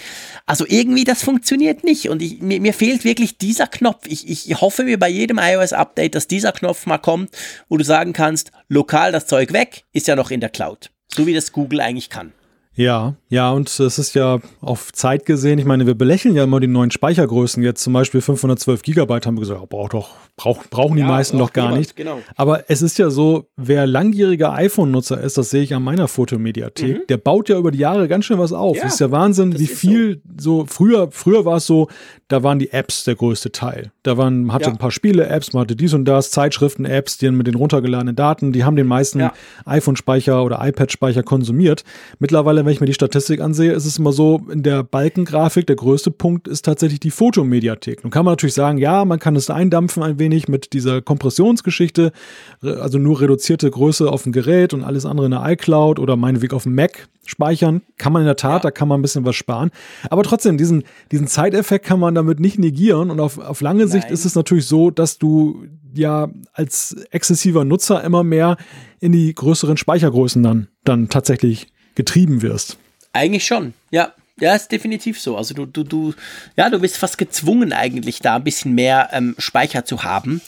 [0.46, 2.08] Also irgendwie, das funktioniert nicht.
[2.08, 4.06] Und ich, mir, mir fehlt wirklich dieser Knopf.
[4.06, 7.30] Ich, ich hoffe mir bei jedem iOS-Update, dass dieser Knopf mal kommt,
[7.68, 10.90] wo du sagen kannst, lokal das Zeug weg, ist ja noch in der Cloud.
[11.08, 12.32] So wie das Google eigentlich kann.
[12.80, 16.60] Ja, ja, und es ist ja auf Zeit gesehen, ich meine, wir belächeln ja immer
[16.60, 17.62] die neuen Speichergrößen.
[17.62, 21.38] Jetzt zum Beispiel 512 Gigabyte haben wir gesagt, braucht doch, brauch, brauchen die ja, meisten
[21.38, 21.96] doch gar niemand, nicht.
[21.96, 22.20] Genau.
[22.36, 26.98] Aber es ist ja so, wer langjähriger iPhone-Nutzer ist, das sehe ich an meiner Fotomediathek,
[26.98, 27.06] mhm.
[27.08, 28.78] der baut ja über die Jahre ganz schön was auf.
[28.78, 30.60] Ja, ist ja Wahnsinn, wie viel so.
[30.60, 31.88] so, früher, früher war es so,
[32.28, 33.92] da waren die Apps der größte Teil.
[34.02, 34.70] Da waren, man hatte ja.
[34.70, 38.64] ein paar Spiele-Apps, man hatte dies und das, Zeitschriften-Apps, die mit den runtergeladenen Daten, die
[38.64, 39.30] haben den meisten
[39.66, 41.84] iPhone-Speicher oder iPad-Speicher konsumiert.
[42.18, 45.76] Mittlerweile, wenn ich mir die Statistik ansehe, ist es immer so, in der Balkengrafik, der
[45.76, 48.02] größte Punkt ist tatsächlich die Fotomediathek.
[48.04, 52.12] Nun kann man natürlich sagen, ja, man kann es eindampfen ein wenig mit dieser Kompressionsgeschichte,
[52.60, 56.54] also nur reduzierte Größe auf dem Gerät und alles andere in der iCloud oder meinetwegen
[56.54, 57.82] auf dem Mac speichern.
[57.98, 59.70] Kann man in der Tat, da kann man ein bisschen was sparen.
[60.10, 63.10] Aber trotzdem, diesen, diesen Zeiteffekt kann man damit nicht negieren.
[63.10, 63.88] Und auf, auf lange Nein.
[63.88, 65.64] Sicht ist es natürlich so, dass du
[65.94, 68.56] ja als exzessiver Nutzer immer mehr
[69.00, 72.76] in die größeren Speichergrößen dann, dann tatsächlich getrieben wirst.
[73.12, 74.12] Eigentlich schon, ja.
[74.40, 75.36] Ja, ist definitiv so.
[75.36, 76.14] Also du, du, du,
[76.56, 80.40] ja, du bist fast gezwungen eigentlich da ein bisschen mehr ähm, Speicher zu haben.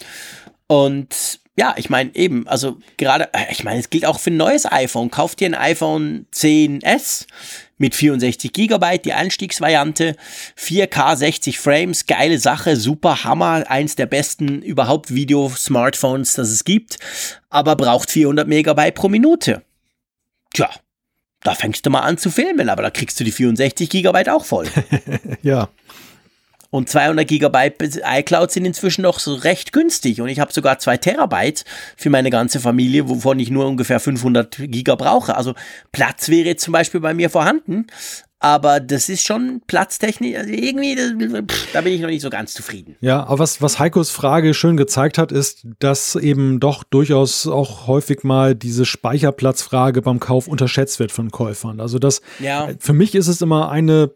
[0.67, 4.39] Und ja, ich meine eben, also gerade, äh, ich meine, es gilt auch für ein
[4.39, 5.11] neues iPhone.
[5.11, 7.27] Kauft dir ein iPhone 10s
[7.77, 10.17] mit 64 Gigabyte, die Einstiegsvariante,
[10.57, 16.99] 4K 60 Frames, geile Sache, super Hammer, eins der besten überhaupt Video-Smartphones, das es gibt,
[17.51, 19.63] aber braucht 400 Megabyte pro Minute.
[20.55, 20.71] Tja,
[21.45, 24.45] da fängst du mal an zu filmen, aber da kriegst du die 64 Gigabyte auch
[24.45, 24.67] voll.
[25.43, 25.69] ja.
[26.71, 30.23] Und 200 Gigabyte iCloud sind inzwischen noch so recht günstig.
[30.23, 31.67] Und ich habe sogar 2 Terabyte
[31.99, 35.37] für meine ganze Familie, wovon ich nur ungefähr 500 Giga brauche.
[35.37, 35.55] Also
[35.93, 37.89] Platz wäre jetzt zum Beispiel bei mir vorhanden.
[38.43, 40.97] Aber das ist schon platztechnisch, also irgendwie,
[41.73, 42.97] da bin ich noch nicht so ganz zufrieden.
[43.01, 47.87] Ja, aber was, was Heikos Frage schön gezeigt hat, ist, dass eben doch durchaus auch
[47.87, 51.81] häufig mal diese Speicherplatzfrage beim Kauf unterschätzt wird von Käufern.
[51.81, 52.71] Also das, ja.
[52.81, 54.11] für mich ist es immer eine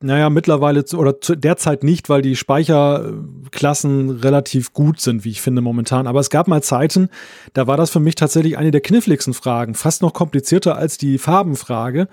[0.00, 5.30] naja, mittlerweile zu, oder zu der Zeit nicht, weil die Speicherklassen relativ gut sind, wie
[5.30, 6.06] ich finde momentan.
[6.06, 7.08] Aber es gab mal Zeiten,
[7.54, 11.16] da war das für mich tatsächlich eine der kniffligsten Fragen, fast noch komplizierter als die
[11.16, 12.08] Farbenfrage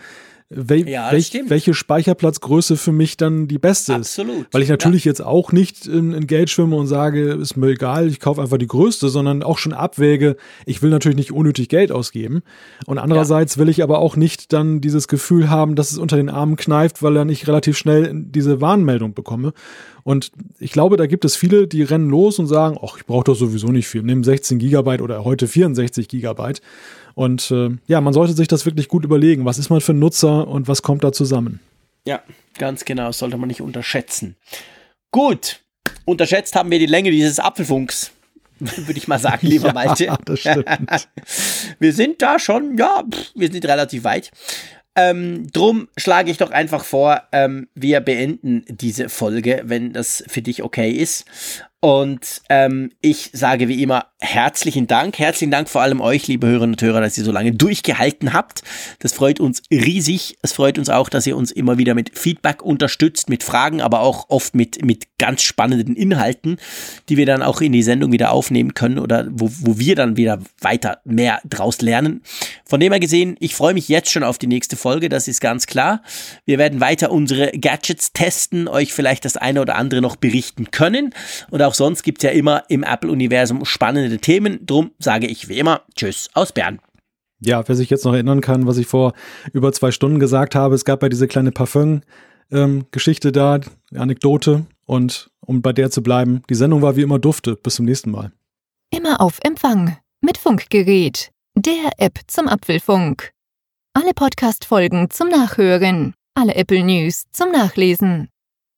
[0.49, 4.41] wel Ja, welch, welche Speicherplatzgröße für mich dann die beste Absolut.
[4.41, 4.53] ist.
[4.53, 8.07] Weil ich natürlich jetzt auch nicht in, in Geld schwimme und sage, ist mir egal,
[8.07, 11.91] ich kaufe einfach die größte, sondern auch schon abwäge, ich will natürlich nicht unnötig Geld
[11.91, 12.43] ausgeben.
[12.85, 16.29] Und andererseits will ich aber auch nicht dann dieses Gefühl haben, dass es unter den
[16.29, 19.53] Armen kneift, weil dann ich relativ schnell diese Warnmeldung bekomme.
[20.03, 23.25] Und ich glaube, da gibt es viele, die rennen los und sagen, ach, ich brauche
[23.25, 24.03] doch sowieso nicht viel.
[24.03, 26.61] Nimm 16 Gigabyte oder heute 64 Gigabyte.
[27.17, 29.43] Und äh, ja, man sollte sich das wirklich gut überlegen.
[29.43, 31.59] Was ist man für ein Nutzer und was kommt da zusammen?
[32.05, 32.21] Ja,
[32.59, 34.35] ganz genau, sollte man nicht unterschätzen.
[35.09, 35.61] Gut,
[36.05, 38.11] unterschätzt haben wir die Länge dieses Apfelfunks,
[38.59, 40.05] würde ich mal sagen, lieber Malte.
[40.05, 40.67] Ja, das stimmt.
[41.79, 44.29] wir sind da schon, ja, pff, wir sind relativ weit.
[44.95, 50.43] Ähm, drum schlage ich doch einfach vor, ähm, wir beenden diese Folge, wenn das für
[50.43, 51.25] dich okay ist.
[51.79, 55.19] Und ähm, ich sage wie immer herzlichen Dank.
[55.19, 58.63] Herzlichen Dank vor allem euch, liebe Hörerinnen und Hörer, dass ihr so lange durchgehalten habt.
[58.97, 60.37] Das freut uns riesig.
[60.41, 63.99] Es freut uns auch, dass ihr uns immer wieder mit Feedback unterstützt, mit Fragen, aber
[63.99, 66.57] auch oft mit, mit ganz spannenden Inhalten,
[67.09, 70.17] die wir dann auch in die Sendung wieder aufnehmen können oder wo, wo wir dann
[70.17, 72.23] wieder weiter mehr draus lernen.
[72.65, 75.41] Von dem her gesehen, ich freue mich jetzt schon auf die nächste Folge, das ist
[75.41, 76.01] ganz klar.
[76.45, 81.13] Wir werden weiter unsere Gadgets testen, euch vielleicht das eine oder andere noch berichten können.
[81.51, 84.65] Und auch sonst gibt es ja immer im Apple-Universum spannende Themen.
[84.65, 86.79] Drum sage ich wie immer Tschüss aus Bern.
[87.39, 89.13] Ja, wer sich jetzt noch erinnern kann, was ich vor
[89.53, 93.59] über zwei Stunden gesagt habe, es gab ja diese kleine Parfum-Geschichte da,
[93.93, 94.65] Anekdote.
[94.85, 97.55] Und um bei der zu bleiben, die Sendung war wie immer Dufte.
[97.55, 98.31] Bis zum nächsten Mal.
[98.89, 103.31] Immer auf Empfang mit Funkgerät, der App zum Apfelfunk.
[103.93, 108.29] Alle Podcast-Folgen zum Nachhören, alle Apple News zum Nachlesen.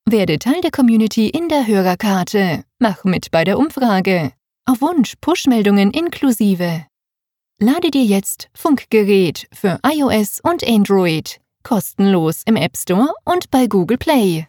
[0.06, 2.64] Werde Teil der Community in der Hörerkarte.
[2.81, 4.31] Mach mit bei der Umfrage.
[4.65, 6.85] Auf Wunsch Push-Meldungen inklusive.
[7.60, 13.97] Lade dir jetzt Funkgerät für iOS und Android kostenlos im App Store und bei Google
[13.97, 14.47] Play.